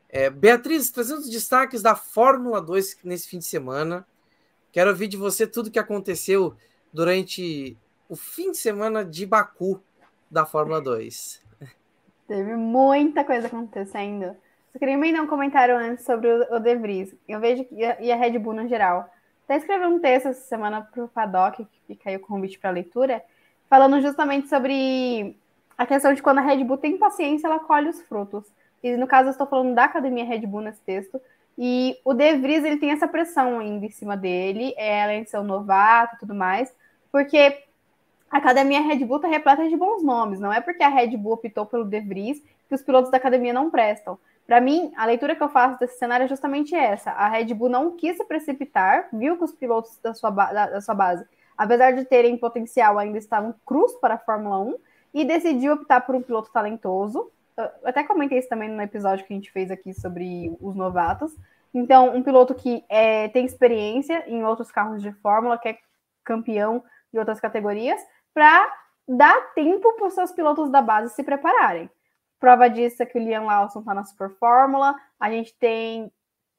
[0.09, 4.07] é, Beatriz, trazendo os destaques da Fórmula 2 nesse fim de semana.
[4.71, 6.55] Quero ouvir de você tudo que aconteceu
[6.93, 7.77] durante
[8.09, 9.83] o fim de semana de Baku
[10.31, 11.43] da Fórmula 2.
[12.29, 14.37] Teve muita coisa acontecendo.
[14.79, 17.15] Queria emendar um comentário antes sobre o De Vries.
[17.27, 19.09] Eu vejo que, e a Red Bull no geral.
[19.45, 23.23] Até escrevi um texto essa semana para o Paddock, que caiu o convite para leitura,
[23.71, 25.37] falando justamente sobre
[25.79, 28.45] a questão de quando a Red Bull tem paciência, ela colhe os frutos.
[28.83, 31.21] E no caso, eu estou falando da academia Red Bull nesse texto.
[31.57, 35.31] E o De Vries, ele tem essa pressão ainda em cima dele, é, além de
[35.31, 36.75] ser um novato e tudo mais,
[37.11, 37.63] porque
[38.31, 40.39] a academia Red Bull está repleta de bons nomes.
[40.39, 43.53] Não é porque a Red Bull optou pelo De Vries que os pilotos da academia
[43.53, 44.19] não prestam.
[44.47, 47.11] Para mim, a leitura que eu faço desse cenário é justamente essa.
[47.11, 50.81] A Red Bull não quis se precipitar, viu que os pilotos da sua, da, da
[50.81, 51.27] sua base,
[51.59, 54.77] apesar de terem potencial, ainda estavam cruz para a Fórmula 1
[55.15, 57.31] e decidiu optar por um piloto talentoso.
[57.57, 61.35] Eu até comentei isso também no episódio que a gente fez aqui sobre os novatos.
[61.75, 65.79] Então, um piloto que é, tem experiência em outros carros de Fórmula, que é
[66.23, 68.01] campeão de outras categorias,
[68.33, 68.71] para
[69.09, 71.91] dar tempo para os seus pilotos da base se prepararem.
[72.39, 74.95] Prova disso é que o Liam Lawson está na Super Fórmula.
[75.19, 76.13] A gente tem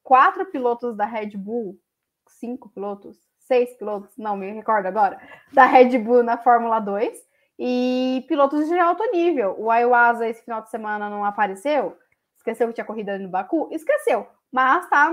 [0.04, 1.80] quatro pilotos da Red Bull,
[2.28, 5.20] cinco pilotos, seis pilotos, não me recordo agora,
[5.54, 7.18] da Red Bull na Fórmula 2
[7.60, 9.56] e pilotos de alto nível.
[9.58, 11.98] O Ayuasa esse final de semana não apareceu,
[12.36, 15.10] esqueceu que tinha corrida no Baku, esqueceu, mas está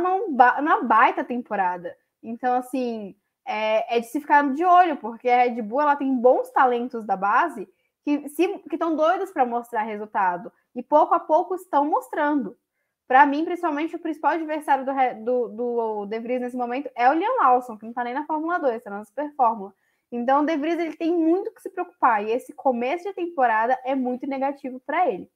[0.61, 1.95] na baita temporada.
[2.23, 3.15] Então, assim,
[3.47, 7.05] é, é, de se ficar de olho, porque a Red Bull ela tem bons talentos
[7.05, 7.69] da base
[8.05, 8.31] que
[8.71, 12.57] estão doidos para mostrar resultado e pouco a pouco estão mostrando.
[13.09, 17.13] Para mim, principalmente, o principal adversário do, do, do De Vries nesse momento é o
[17.13, 19.75] Liam Lawson, que não está nem na Fórmula 2, está na Super Fórmula.
[20.11, 23.79] Então, o De Vries ele tem muito que se preocupar e esse começo de temporada
[23.85, 25.31] é muito negativo para ele.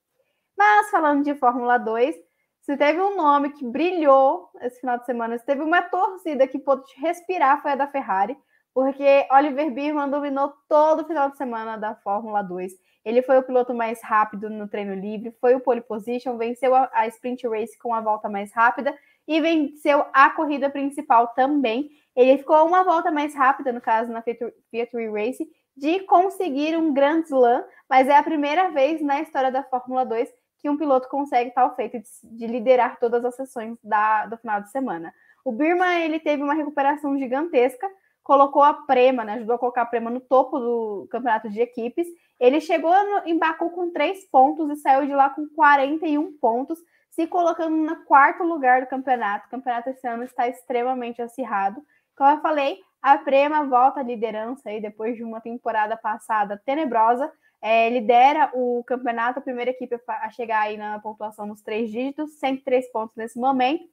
[0.57, 2.17] Mas, falando de Fórmula 2,
[2.63, 6.59] se teve um nome que brilhou esse final de semana, se teve uma torcida que
[6.59, 8.37] pôde respirar, foi a da Ferrari
[8.79, 12.71] porque Oliver Birman dominou todo o final de semana da Fórmula 2.
[13.05, 17.09] Ele foi o piloto mais rápido no treino livre, foi o pole position, venceu a,
[17.09, 18.97] sprint race com a volta mais rápida
[19.27, 21.91] e venceu a corrida principal também.
[22.15, 25.45] Ele ficou uma volta mais rápida, no caso, na Fiat Race,
[25.77, 30.33] de conseguir um Grand Slam, mas é a primeira vez na história da Fórmula 2
[30.61, 34.61] que um piloto consegue tal feito de, de liderar todas as sessões da, do final
[34.61, 35.13] de semana.
[35.45, 37.89] O Birman ele teve uma recuperação gigantesca,
[38.29, 42.07] colocou a Prema, né, ajudou a colocar a Prema no topo do campeonato de equipes.
[42.39, 46.79] Ele chegou no, em Baku com três pontos e saiu de lá com 41 pontos,
[47.09, 49.47] se colocando no quarto lugar do campeonato.
[49.47, 51.83] O campeonato esse ano está extremamente acirrado.
[52.15, 57.33] Como eu falei, a Prema volta à liderança aí depois de uma temporada passada tenebrosa.
[57.63, 62.39] É, lidera o campeonato, a primeira equipe a chegar aí na pontuação nos três dígitos,
[62.39, 63.89] 103 pontos nesse momento.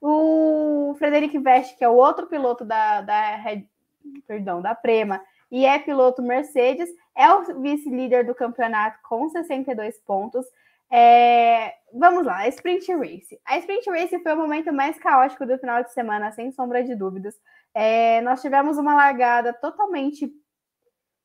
[0.00, 3.66] O Frederic Veste, que é o outro piloto da, da Red,
[4.26, 5.20] perdão, da Prema
[5.50, 10.44] e é piloto Mercedes, é o vice-líder do campeonato com 62 pontos.
[10.90, 13.40] É, vamos lá, a Sprint Race.
[13.44, 16.94] A Sprint Race foi o momento mais caótico do final de semana, sem sombra de
[16.94, 17.34] dúvidas.
[17.72, 20.28] É, nós tivemos uma largada totalmente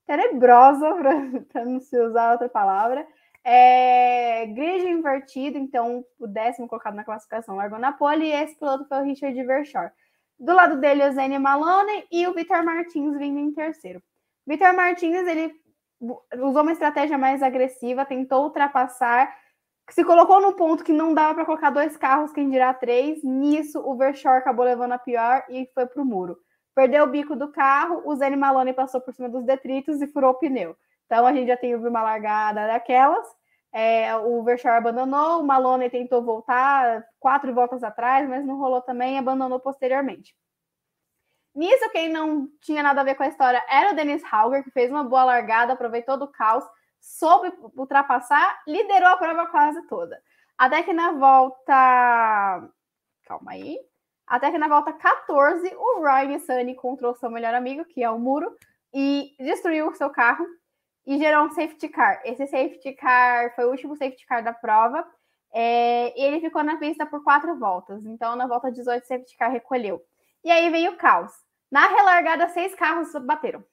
[0.06, 0.96] tenebrosa,
[1.52, 3.08] para não se usar outra palavra.
[3.44, 8.86] É, grid invertido, então o décimo colocado na classificação largou na pole, e esse piloto
[8.88, 9.92] foi o Richard Verschoor.
[10.40, 14.02] Do lado dele, o Zene Malone e o Vitor Martins vindo em terceiro.
[14.48, 15.54] Vitor Martins, ele
[16.38, 19.36] usou uma estratégia mais agressiva, tentou ultrapassar,
[19.90, 23.24] se colocou no ponto que não dava para colocar dois carros, quem dirá três.
[23.24, 26.38] Nisso, o Verschoor acabou levando a pior e foi para o muro.
[26.76, 30.32] Perdeu o bico do carro, o Zene Malone passou por cima dos detritos e furou
[30.32, 30.78] o pneu.
[31.06, 33.28] Então a gente já tem uma largada daquelas.
[33.72, 39.18] É, o Verschoor abandonou, o Malone tentou voltar quatro voltas atrás, mas não rolou também,
[39.18, 40.36] abandonou posteriormente.
[41.54, 44.72] Nisso, quem não tinha nada a ver com a história era o Dennis Hauger, que
[44.72, 46.64] fez uma boa largada, aproveitou do caos,
[47.00, 50.22] soube ultrapassar, liderou a prova quase toda.
[50.58, 52.70] Até que na volta.
[53.26, 53.80] Calma aí.
[54.28, 58.20] Até que na volta 14, o Ryan Sunny encontrou seu melhor amigo, que é o
[58.20, 58.56] Muro,
[58.94, 60.46] e destruiu o seu carro
[61.06, 62.22] e gerou um safety car.
[62.24, 65.06] Esse safety car foi o último safety car da prova.
[65.52, 68.06] É, ele ficou na pista por quatro voltas.
[68.06, 70.02] Então, na volta 18, o safety car recolheu.
[70.44, 71.32] E aí veio o caos.
[71.72, 73.64] Na relargada, seis carros bateram.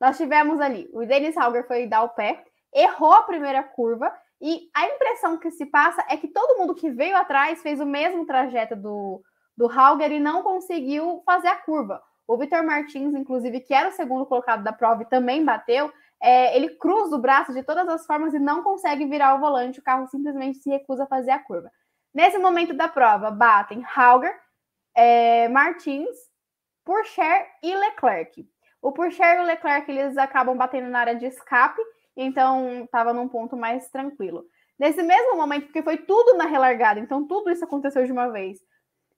[0.00, 4.68] Nós tivemos ali, o Dennis Hauger foi dar o pé, errou a primeira curva, e
[4.74, 8.26] a impressão que se passa é que todo mundo que veio atrás fez o mesmo
[8.26, 9.22] trajeto do,
[9.56, 12.02] do Hauger e não conseguiu fazer a curva.
[12.28, 15.90] O Vitor Martins, inclusive, que era o segundo colocado da prova e também bateu,
[16.22, 19.80] é, ele cruza o braço de todas as formas e não consegue virar o volante,
[19.80, 21.70] o carro simplesmente se recusa a fazer a curva.
[22.14, 24.34] Nesse momento da prova, batem Hauger,
[24.94, 26.16] é, Martins,
[26.84, 28.48] Pourchaire e Leclerc.
[28.80, 31.82] O Pourchaire e o Leclerc eles acabam batendo na área de escape
[32.16, 34.44] então estava num ponto mais tranquilo.
[34.78, 38.58] Nesse mesmo momento, porque foi tudo na relargada, então tudo isso aconteceu de uma vez.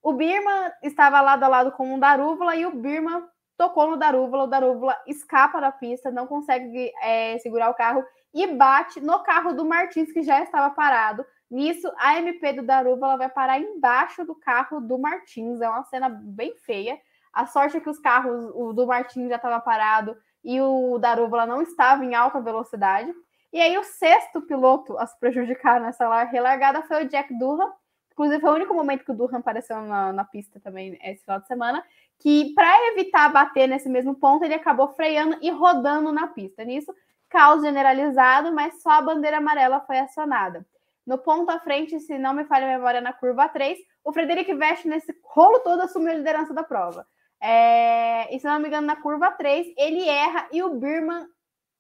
[0.03, 4.45] O Birma estava lado a lado com o Darúvula e o Birma tocou no Darúvula,
[4.45, 9.53] o Darúvula escapa da pista, não consegue é, segurar o carro e bate no carro
[9.53, 11.27] do Martins, que já estava parado.
[11.51, 15.61] Nisso, a MP do Darúvula vai parar embaixo do carro do Martins.
[15.61, 16.99] É uma cena bem feia.
[17.33, 21.45] A sorte é que os carros, o do Martins já estava parado, e o Darúvula
[21.45, 23.13] não estava em alta velocidade.
[23.53, 27.73] E aí o sexto piloto a se prejudicar nessa relargada foi o Jack Durham.
[28.13, 31.41] Inclusive foi o único momento que o Durham apareceu na, na pista também esse final
[31.41, 31.85] de semana,
[32.19, 36.65] que para evitar bater nesse mesmo ponto, ele acabou freando e rodando na pista.
[36.65, 36.93] Nisso,
[37.29, 40.67] caos generalizado, mas só a bandeira amarela foi acionada.
[41.07, 44.53] No ponto à frente, se não me falha a memória, na curva 3, o Frederic
[44.55, 47.07] Veste, nesse rolo todo, assumiu a liderança da prova.
[47.41, 51.27] É, e se não me engano, na curva 3, ele erra e o Birman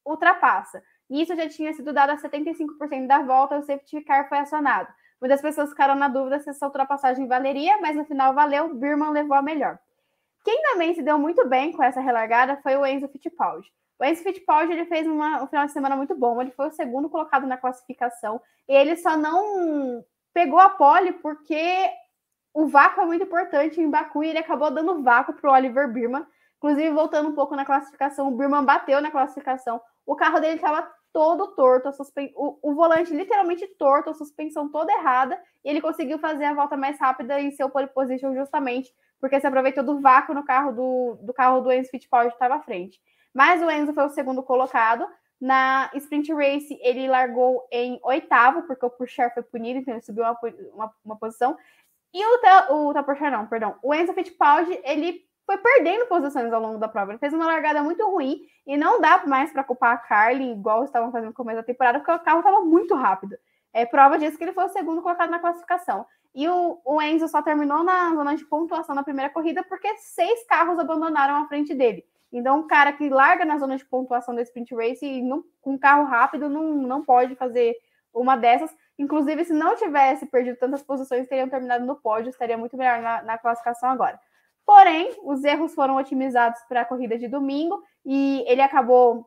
[0.07, 0.83] ultrapassa.
[1.11, 4.89] Isso já tinha sido dado a 75% da volta, o safety car foi acionado.
[5.21, 9.37] Muitas pessoas ficaram na dúvida se essa ultrapassagem valeria, mas no final valeu, Birman levou
[9.37, 9.79] a melhor.
[10.45, 13.69] Quem também se deu muito bem com essa relargada foi o Enzo Fittipaldi.
[13.99, 16.73] O Enzo Fittipaldi ele fez uma, um final de semana muito bom, ele foi o
[16.73, 21.91] segundo colocado na classificação, ele só não pegou a pole porque
[22.55, 25.93] o vácuo é muito importante em Baku e ele acabou dando vácuo para o Oliver
[25.93, 26.27] Birman.
[26.57, 29.81] Inclusive, voltando um pouco na classificação, o Birman bateu na classificação.
[30.05, 32.33] O carro dele estava todo torto, suspen...
[32.37, 36.77] o, o, volante literalmente torto, a suspensão toda errada, e ele conseguiu fazer a volta
[36.77, 41.19] mais rápida em seu pole position justamente porque se aproveitou do vácuo no carro do,
[41.23, 43.01] do carro do Enzo Fittipaldi que estava à frente.
[43.35, 45.07] Mas o Enzo foi o segundo colocado.
[45.41, 50.25] Na sprint race, ele largou em oitavo, porque o Pusher foi punido, então ele subiu
[50.25, 50.39] uma,
[50.75, 51.57] uma, uma posição.
[52.13, 53.77] E o, o Taporcher não, perdão.
[53.83, 57.13] O Enzo Fittipaldi, ele foi perdendo posições ao longo da prova.
[57.13, 60.85] Ele fez uma largada muito ruim e não dá mais para culpar a Carly, igual
[60.85, 63.37] estavam fazendo no começo da temporada, porque o carro estava muito rápido.
[63.73, 66.05] É prova disso que ele foi o segundo colocado na classificação.
[66.35, 70.47] E o, o Enzo só terminou na zona de pontuação na primeira corrida porque seis
[70.47, 72.05] carros abandonaram a frente dele.
[72.31, 75.73] Então, um cara que larga na zona de pontuação da sprint race e não, com
[75.73, 77.75] um carro rápido não, não pode fazer
[78.13, 78.75] uma dessas.
[78.99, 83.23] Inclusive, se não tivesse perdido tantas posições, teriam terminado no pódio, estaria muito melhor na,
[83.23, 84.21] na classificação agora.
[84.67, 89.27] Porém, os erros foram otimizados para a corrida de domingo e ele acabou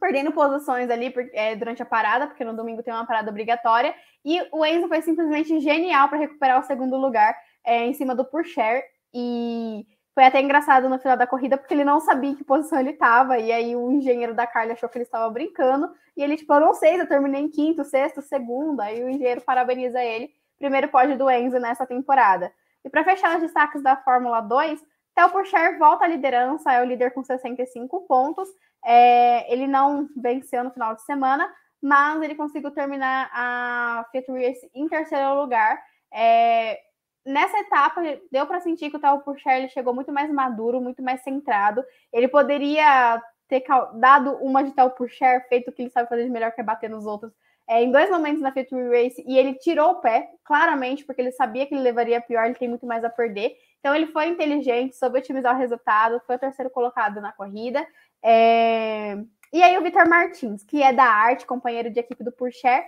[0.00, 3.94] perdendo posições ali é, durante a parada, porque no domingo tem uma parada obrigatória.
[4.24, 8.24] E o Enzo foi simplesmente genial para recuperar o segundo lugar é, em cima do
[8.24, 8.82] Purcher.
[9.12, 12.90] E foi até engraçado no final da corrida, porque ele não sabia que posição ele
[12.90, 16.52] estava, e aí o engenheiro da Carla achou que ele estava brincando, e ele, tipo,
[16.52, 20.88] eu não sei, eu terminei em quinto, sexto, segundo, aí o engenheiro parabeniza ele, primeiro
[20.88, 22.52] pódio do Enzo nessa temporada.
[22.84, 24.84] E para fechar os destaques da Fórmula 2,
[25.14, 28.48] Theo Pourchaire volta à liderança, é o líder com 65 pontos,
[28.84, 31.50] é, ele não venceu no final de semana,
[31.82, 35.82] mas ele conseguiu terminar a Fiat Race em terceiro lugar,
[36.12, 36.78] é,
[37.24, 41.84] nessa etapa, deu para sentir que o Pourchaire chegou muito mais maduro, muito mais centrado.
[42.12, 43.64] Ele poderia ter
[43.94, 46.64] dado uma de Tal Pourchaire, feito o que ele sabe fazer de melhor, que é
[46.64, 47.32] bater nos outros,
[47.68, 51.32] é, em dois momentos na Factory Race, e ele tirou o pé, claramente, porque ele
[51.32, 53.56] sabia que ele levaria pior, ele tem muito mais a perder.
[53.80, 57.86] Então ele foi inteligente, soube otimizar o resultado, foi o terceiro colocado na corrida.
[58.22, 59.16] É...
[59.52, 62.86] E aí o Vitor Martins, que é da arte, companheiro de equipe do Pourchaire,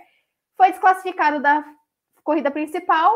[0.55, 1.65] foi desclassificado da
[2.23, 3.13] corrida principal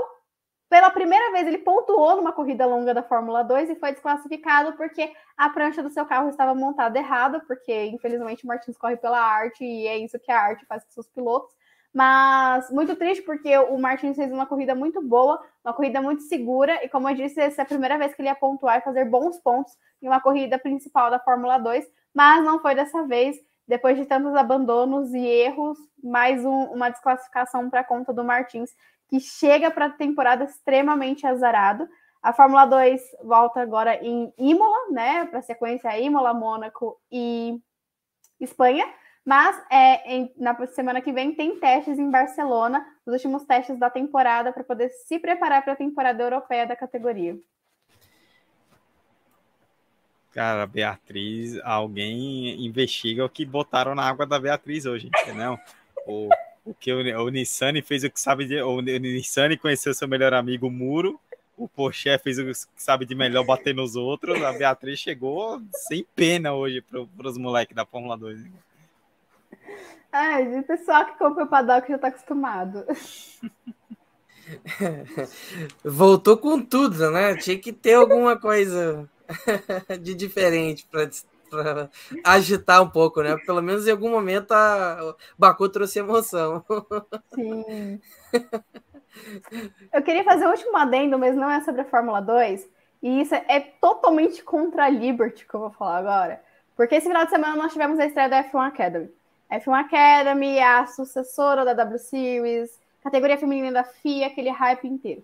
[0.70, 5.14] pela primeira vez, ele pontuou numa corrida longa da Fórmula 2 e foi desclassificado porque
[5.38, 9.64] a prancha do seu carro estava montada errada, porque infelizmente o Martins corre pela arte
[9.64, 11.56] e é isso que a arte faz com seus pilotos.
[11.94, 16.84] Mas muito triste porque o Martins fez uma corrida muito boa, uma corrida muito segura,
[16.84, 19.06] e como eu disse, essa é a primeira vez que ele ia pontuar e fazer
[19.06, 23.38] bons pontos em uma corrida principal da Fórmula 2, mas não foi dessa vez.
[23.68, 28.72] Depois de tantos abandonos e erros, mais um, uma desclassificação para conta do Martins,
[29.10, 31.88] que chega para a temporada extremamente azarado.
[32.22, 35.26] A Fórmula 2 volta agora em Imola, né?
[35.26, 37.60] Para a sequência Imola, Mônaco e
[38.40, 38.86] Espanha.
[39.28, 43.90] Mas é, em, na semana que vem tem testes em Barcelona, os últimos testes da
[43.90, 47.38] temporada, para poder se preparar para a temporada europeia da categoria.
[50.32, 55.60] Cara, Beatriz, alguém investiga o que botaram na água da Beatriz hoje, entendeu?
[56.08, 56.30] o,
[56.64, 58.62] o que o, o Nissani fez o que sabe de.
[58.62, 61.20] O, o Nissani conheceu seu melhor amigo Muro,
[61.58, 66.06] o Poché fez o que sabe de melhor bater nos outros, a Beatriz chegou sem
[66.16, 68.67] pena hoje para os moleques da Fórmula 2.
[70.12, 72.86] Ai, o pessoal que compra o paddock já tá acostumado.
[75.84, 77.36] Voltou com tudo, né?
[77.36, 79.10] Tinha que ter alguma coisa
[80.02, 81.90] de diferente para
[82.24, 83.36] agitar um pouco, né?
[83.46, 86.64] Pelo menos em algum momento a Baku trouxe emoção.
[87.34, 88.02] Sim.
[89.92, 92.70] Eu queria fazer um último adendo, mas não é sobre a Fórmula 2.
[93.02, 96.42] E isso é totalmente contra a Liberty, que eu vou falar agora.
[96.76, 99.10] Porque esse final de semana nós tivemos a estreia da F1 Academy.
[99.52, 105.24] F1 Academy, a sucessora da W Series, categoria feminina da FIA, aquele hype inteiro.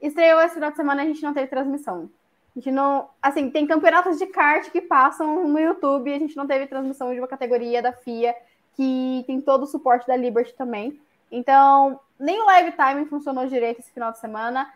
[0.00, 2.08] Estreou esse final de semana, a gente não teve transmissão.
[2.54, 3.08] A gente não.
[3.20, 7.18] Assim, tem campeonatos de kart que passam no YouTube, a gente não teve transmissão de
[7.18, 8.34] uma categoria da FIA,
[8.74, 10.98] que tem todo o suporte da Liberty também.
[11.30, 14.72] Então, nem o live time funcionou direito esse final de semana.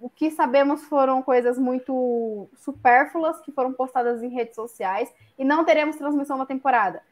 [0.00, 5.64] O que sabemos foram coisas muito supérfluas que foram postadas em redes sociais e não
[5.64, 7.02] teremos transmissão da temporada.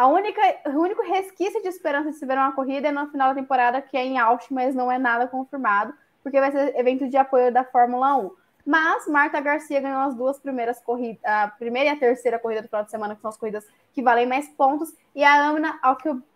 [0.00, 3.28] A única, o único resquício de esperança de se ver uma corrida é no final
[3.28, 7.06] da temporada, que é em Austin, mas não é nada confirmado, porque vai ser evento
[7.06, 8.30] de apoio da Fórmula 1.
[8.64, 12.68] Mas Marta Garcia ganhou as duas primeiras corridas, a primeira e a terceira corrida do
[12.68, 15.78] final de semana, que são as corridas que valem mais pontos, e a Amina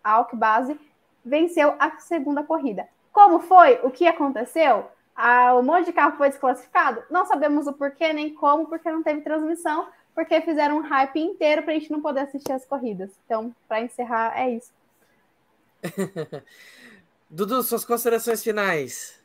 [0.03, 0.79] Alkbase
[1.25, 2.87] venceu a segunda corrida.
[3.11, 3.79] Como foi?
[3.81, 4.85] O que aconteceu?
[5.15, 7.01] Ah, o monte de carro foi desclassificado?
[7.09, 11.61] Não sabemos o porquê nem como, porque não teve transmissão, porque fizeram um hype inteiro
[11.61, 13.11] para a gente não poder assistir as corridas.
[13.25, 14.71] Então, para encerrar, é isso.
[17.29, 19.21] Dudu, suas considerações finais.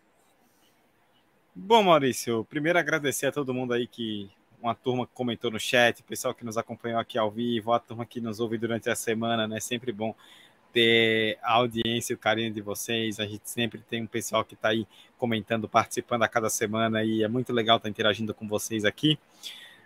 [1.55, 4.29] Bom, Maurício, primeiro agradecer a todo mundo aí que
[4.61, 8.05] uma turma que comentou no chat, pessoal que nos acompanhou aqui ao vivo, a turma
[8.05, 9.61] que nos ouve durante a semana, né?
[9.61, 10.15] Sempre bom
[10.73, 13.21] ter a audiência e o carinho de vocês.
[13.21, 14.87] A gente sempre tem um pessoal que está aí
[15.19, 19.19] comentando, participando a cada semana e é muito legal estar tá interagindo com vocês aqui.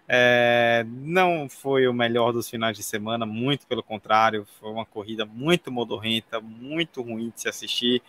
[0.07, 5.25] É, não foi o melhor dos finais de semana, muito pelo contrário, foi uma corrida
[5.25, 8.03] muito modorrenta, muito ruim de se assistir,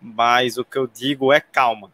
[0.00, 1.92] mas o que eu digo é calma.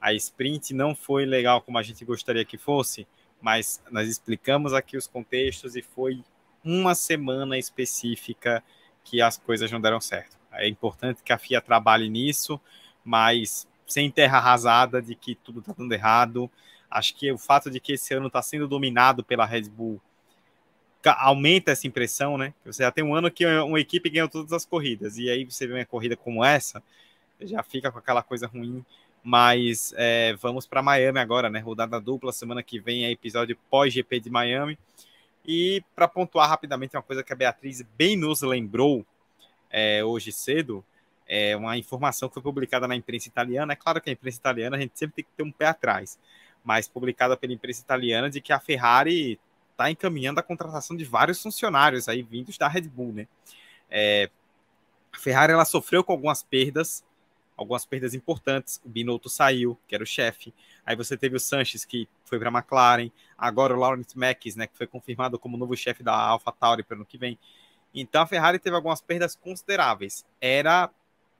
[0.00, 3.06] A sprint não foi legal como a gente gostaria que fosse,
[3.40, 6.22] mas nós explicamos aqui os contextos e foi
[6.64, 8.62] uma semana específica
[9.04, 10.36] que as coisas não deram certo.
[10.52, 12.60] É importante que a FIA trabalhe nisso,
[13.04, 16.50] mas sem terra arrasada de que tudo está dando errado
[16.92, 20.00] Acho que o fato de que esse ano está sendo dominado pela Red Bull
[21.10, 22.54] aumenta essa impressão, né?
[22.64, 25.66] Você já tem um ano que uma equipe ganhou todas as corridas, e aí você
[25.66, 26.82] vê uma corrida como essa,
[27.40, 28.84] já fica com aquela coisa ruim.
[29.24, 31.60] Mas é, vamos para Miami agora, né?
[31.60, 34.78] Rodada dupla, semana que vem é episódio pós-GP de Miami.
[35.46, 39.06] E para pontuar rapidamente uma coisa que a Beatriz bem nos lembrou
[39.70, 40.84] é, hoje cedo,
[41.26, 43.72] é uma informação que foi publicada na imprensa italiana.
[43.72, 46.18] É claro que a imprensa italiana a gente sempre tem que ter um pé atrás
[46.64, 49.38] mas publicada pela imprensa italiana, de que a Ferrari
[49.70, 53.28] está encaminhando a contratação de vários funcionários aí vindos da Red Bull, né?
[53.90, 54.30] É,
[55.12, 57.04] a Ferrari ela sofreu com algumas perdas,
[57.56, 58.80] algumas perdas importantes.
[58.84, 60.54] O Binotto saiu, que era o chefe.
[60.86, 63.10] Aí você teve o Sanches, que foi para a McLaren.
[63.36, 66.98] Agora o Lawrence Mackes, né, que foi confirmado como novo chefe da AlphaTauri para o
[66.98, 67.38] ano que vem.
[67.94, 70.24] Então a Ferrari teve algumas perdas consideráveis.
[70.40, 70.90] Era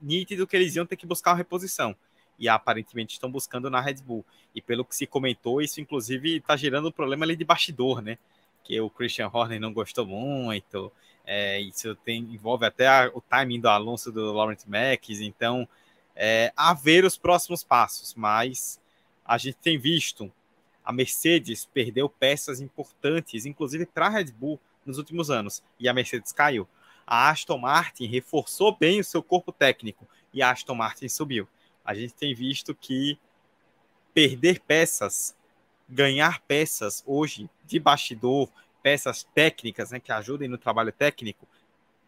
[0.00, 1.96] nítido que eles iam ter que buscar uma reposição
[2.42, 4.24] e aparentemente estão buscando na Red Bull.
[4.52, 8.18] E pelo que se comentou, isso inclusive está gerando um problema ali de bastidor, né?
[8.64, 10.90] Que o Christian Horner não gostou muito,
[11.24, 15.68] é, isso tem, envolve até a, o timing do Alonso do Laurent Max, então
[16.16, 18.80] é, a ver os próximos passos, mas
[19.24, 20.30] a gente tem visto
[20.84, 25.94] a Mercedes perdeu peças importantes, inclusive para a Red Bull nos últimos anos, e a
[25.94, 26.66] Mercedes caiu.
[27.06, 31.46] A Aston Martin reforçou bem o seu corpo técnico e a Aston Martin subiu
[31.84, 33.18] a gente tem visto que
[34.14, 35.36] perder peças,
[35.88, 38.48] ganhar peças hoje de bastidor,
[38.82, 41.46] peças técnicas né, que ajudem no trabalho técnico,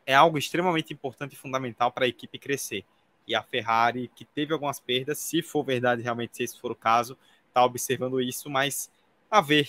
[0.07, 2.85] é algo extremamente importante e fundamental para a equipe crescer.
[3.27, 6.77] E a Ferrari, que teve algumas perdas, se for verdade realmente, se esse for o
[6.77, 7.17] caso,
[7.49, 8.91] está observando isso, mas
[9.31, 9.69] a ver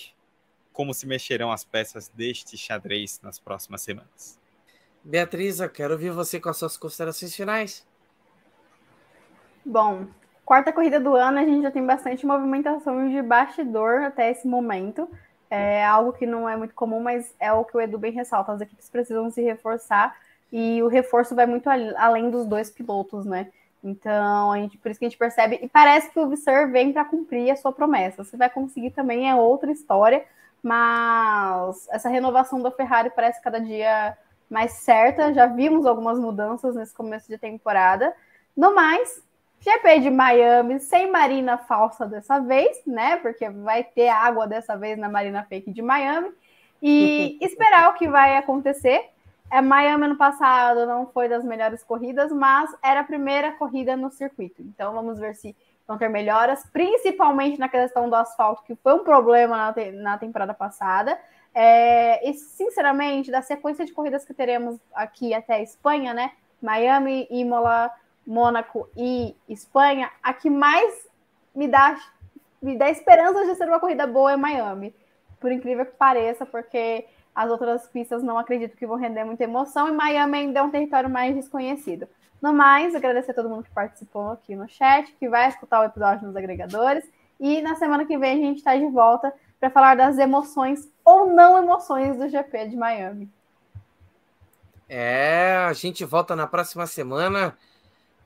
[0.73, 4.38] como se mexerão as peças deste xadrez nas próximas semanas.
[5.02, 7.88] Beatriz, eu quero ouvir você com as suas considerações finais.
[9.65, 10.05] Bom,
[10.45, 15.09] quarta corrida do ano, a gente já tem bastante movimentação de bastidor até esse momento.
[15.49, 18.51] É algo que não é muito comum, mas é o que o Edu bem ressalta.
[18.51, 20.15] As equipes precisam se reforçar
[20.51, 23.51] e o reforço vai muito além dos dois pilotos, né?
[23.83, 26.93] Então, a gente, por isso que a gente percebe, e parece que o Visser vem
[26.93, 28.23] para cumprir a sua promessa.
[28.23, 30.23] Se vai conseguir também é outra história,
[30.61, 34.15] mas essa renovação da Ferrari parece cada dia
[34.49, 35.33] mais certa.
[35.33, 38.13] Já vimos algumas mudanças nesse começo de temporada.
[38.55, 39.21] No mais,
[39.60, 43.18] GP de Miami sem marina falsa dessa vez, né?
[43.18, 46.32] Porque vai ter água dessa vez na marina fake de Miami.
[46.82, 49.10] E esperar o que vai acontecer.
[49.52, 54.11] É, Miami ano passado não foi das melhores corridas, mas era a primeira corrida no
[54.11, 54.61] circuito.
[54.61, 55.56] Então vamos ver se
[55.88, 60.18] vão ter melhoras, principalmente na questão do asfalto, que foi um problema na, te na
[60.18, 61.18] temporada passada.
[61.53, 66.32] É, e sinceramente, da sequência de corridas que teremos aqui até a Espanha, né?
[66.61, 67.91] Miami, Imola,
[68.26, 71.07] Mônaco e Espanha, a que mais
[71.53, 71.97] me dá,
[72.61, 74.95] me dá esperança de ser uma corrida boa é Miami.
[75.39, 79.88] Por incrível que pareça, porque as outras pistas não acredito que vão render muita emoção
[79.88, 82.07] e Miami ainda é um território mais desconhecido.
[82.41, 85.85] No mais, agradecer a todo mundo que participou aqui no chat, que vai escutar o
[85.85, 87.03] episódio nos agregadores.
[87.39, 91.27] E na semana que vem a gente está de volta para falar das emoções ou
[91.27, 93.30] não emoções do GP de Miami.
[94.88, 97.57] É, a gente volta na próxima semana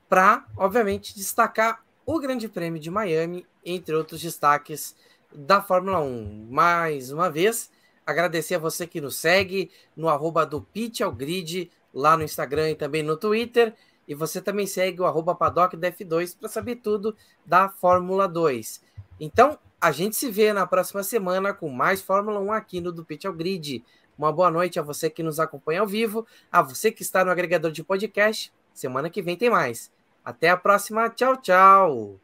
[0.09, 4.95] para, obviamente, destacar o Grande Prêmio de Miami, entre outros destaques
[5.33, 6.47] da Fórmula 1.
[6.49, 7.69] Mais uma vez,
[8.09, 12.71] Agradecer a você que nos segue no arroba do Pitch ao Grid, lá no Instagram
[12.71, 13.75] e também no Twitter.
[14.07, 17.15] E você também segue o arroba Paddock F2 para saber tudo
[17.45, 18.81] da Fórmula 2.
[19.19, 23.05] Então, a gente se vê na próxima semana com mais Fórmula 1 aqui no do
[23.05, 23.85] Pitch ao Grid.
[24.17, 27.29] Uma boa noite a você que nos acompanha ao vivo, a você que está no
[27.29, 28.51] agregador de podcast.
[28.73, 29.91] Semana que vem tem mais.
[30.23, 31.09] Até a próxima.
[31.09, 32.19] Tchau, tchau.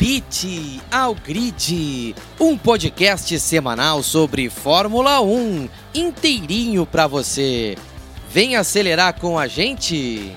[0.00, 7.76] Pit ao Grid, um podcast semanal sobre Fórmula 1, inteirinho para você.
[8.30, 10.34] Vem acelerar com a gente.